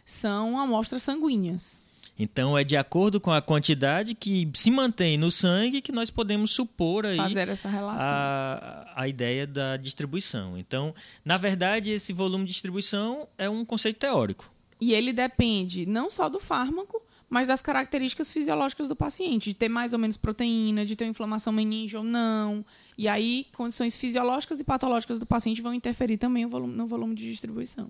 São 0.04 0.60
amostras 0.60 1.04
sanguíneas. 1.04 1.84
Então 2.20 2.58
é 2.58 2.66
de 2.66 2.76
acordo 2.76 3.22
com 3.22 3.32
a 3.32 3.42
quantidade 3.42 4.14
que 4.14 4.52
se 4.54 4.70
mantém 4.70 5.18
no 5.18 5.32
sangue 5.32 5.82
que 5.82 5.94
nós 5.94 6.12
podemos 6.12 6.52
supor 6.52 7.06
aí 7.06 7.16
fazer 7.16 7.48
essa 7.48 7.70
relação. 7.70 8.06
A, 8.06 8.92
a 8.94 9.08
ideia 9.08 9.48
da 9.48 9.78
distribuição. 9.78 10.58
Então, 10.58 10.94
na 11.24 11.38
verdade, 11.38 11.92
esse 11.92 12.12
volume 12.12 12.44
de 12.44 12.52
distribuição 12.52 13.26
é 13.38 13.50
um 13.50 13.64
conceito 13.64 14.00
teórico. 14.00 14.52
E 14.82 14.94
ele 14.94 15.14
depende 15.14 15.86
não 15.86 16.10
só 16.10 16.28
do 16.28 16.42
fármaco, 16.42 17.02
mas 17.30 17.48
das 17.48 17.62
características 17.62 18.32
fisiológicas 18.32 18.88
do 18.88 18.96
paciente, 18.96 19.50
de 19.50 19.54
ter 19.54 19.70
mais 19.70 19.94
ou 19.94 20.00
menos 20.00 20.18
proteína, 20.18 20.86
de 20.86 20.96
ter 20.96 21.06
inflamação 21.06 21.54
meninge 21.54 21.96
ou 21.96 22.04
não. 22.04 22.66
E 22.98 23.08
aí, 23.08 23.46
condições 23.54 23.96
fisiológicas 23.96 24.60
e 24.60 24.64
patológicas 24.64 25.20
do 25.20 25.26
paciente 25.26 25.62
vão 25.62 25.74
interferir 25.74 26.18
também 26.18 26.44
no 26.44 26.50
volume, 26.50 26.74
no 26.74 26.88
volume 26.88 27.16
de 27.16 27.30
distribuição. 27.30 27.90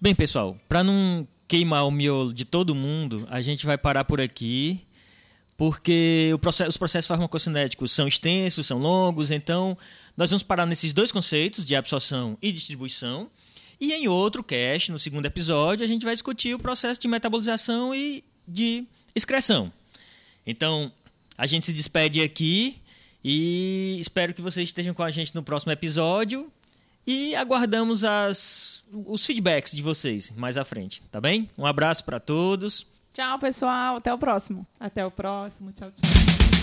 Bem, 0.00 0.14
pessoal, 0.14 0.58
para 0.68 0.84
não 0.84 1.26
queimar 1.52 1.86
o 1.86 1.90
miolo 1.90 2.32
de 2.32 2.46
todo 2.46 2.74
mundo, 2.74 3.28
a 3.30 3.42
gente 3.42 3.66
vai 3.66 3.76
parar 3.76 4.04
por 4.04 4.22
aqui, 4.22 4.86
porque 5.54 6.34
processo, 6.40 6.70
os 6.70 6.78
processos 6.78 7.06
farmacocinéticos 7.06 7.92
são 7.92 8.08
extensos, 8.08 8.66
são 8.66 8.78
longos, 8.78 9.30
então 9.30 9.76
nós 10.16 10.30
vamos 10.30 10.42
parar 10.42 10.64
nesses 10.64 10.94
dois 10.94 11.12
conceitos 11.12 11.66
de 11.66 11.76
absorção 11.76 12.38
e 12.40 12.50
distribuição. 12.50 13.28
E 13.78 13.92
em 13.92 14.08
outro 14.08 14.42
cast, 14.42 14.90
no 14.90 14.98
segundo 14.98 15.26
episódio, 15.26 15.84
a 15.84 15.86
gente 15.86 16.06
vai 16.06 16.14
discutir 16.14 16.54
o 16.54 16.58
processo 16.58 16.98
de 16.98 17.06
metabolização 17.06 17.94
e 17.94 18.24
de 18.48 18.86
excreção. 19.14 19.70
Então, 20.46 20.90
a 21.36 21.46
gente 21.46 21.66
se 21.66 21.74
despede 21.74 22.22
aqui 22.22 22.80
e 23.22 23.98
espero 24.00 24.32
que 24.32 24.40
vocês 24.40 24.70
estejam 24.70 24.94
com 24.94 25.02
a 25.02 25.10
gente 25.10 25.34
no 25.34 25.42
próximo 25.42 25.70
episódio. 25.70 26.50
E 27.06 27.34
aguardamos 27.34 28.04
as, 28.04 28.86
os 28.92 29.24
feedbacks 29.26 29.72
de 29.72 29.82
vocês 29.82 30.30
mais 30.36 30.56
à 30.56 30.64
frente, 30.64 31.02
tá 31.10 31.20
bem? 31.20 31.48
Um 31.58 31.66
abraço 31.66 32.04
para 32.04 32.20
todos. 32.20 32.86
Tchau, 33.12 33.38
pessoal. 33.38 33.96
Até 33.96 34.12
o 34.12 34.18
próximo. 34.18 34.66
Até 34.80 35.04
o 35.04 35.10
próximo. 35.10 35.72
Tchau, 35.72 35.90
tchau. 35.90 36.61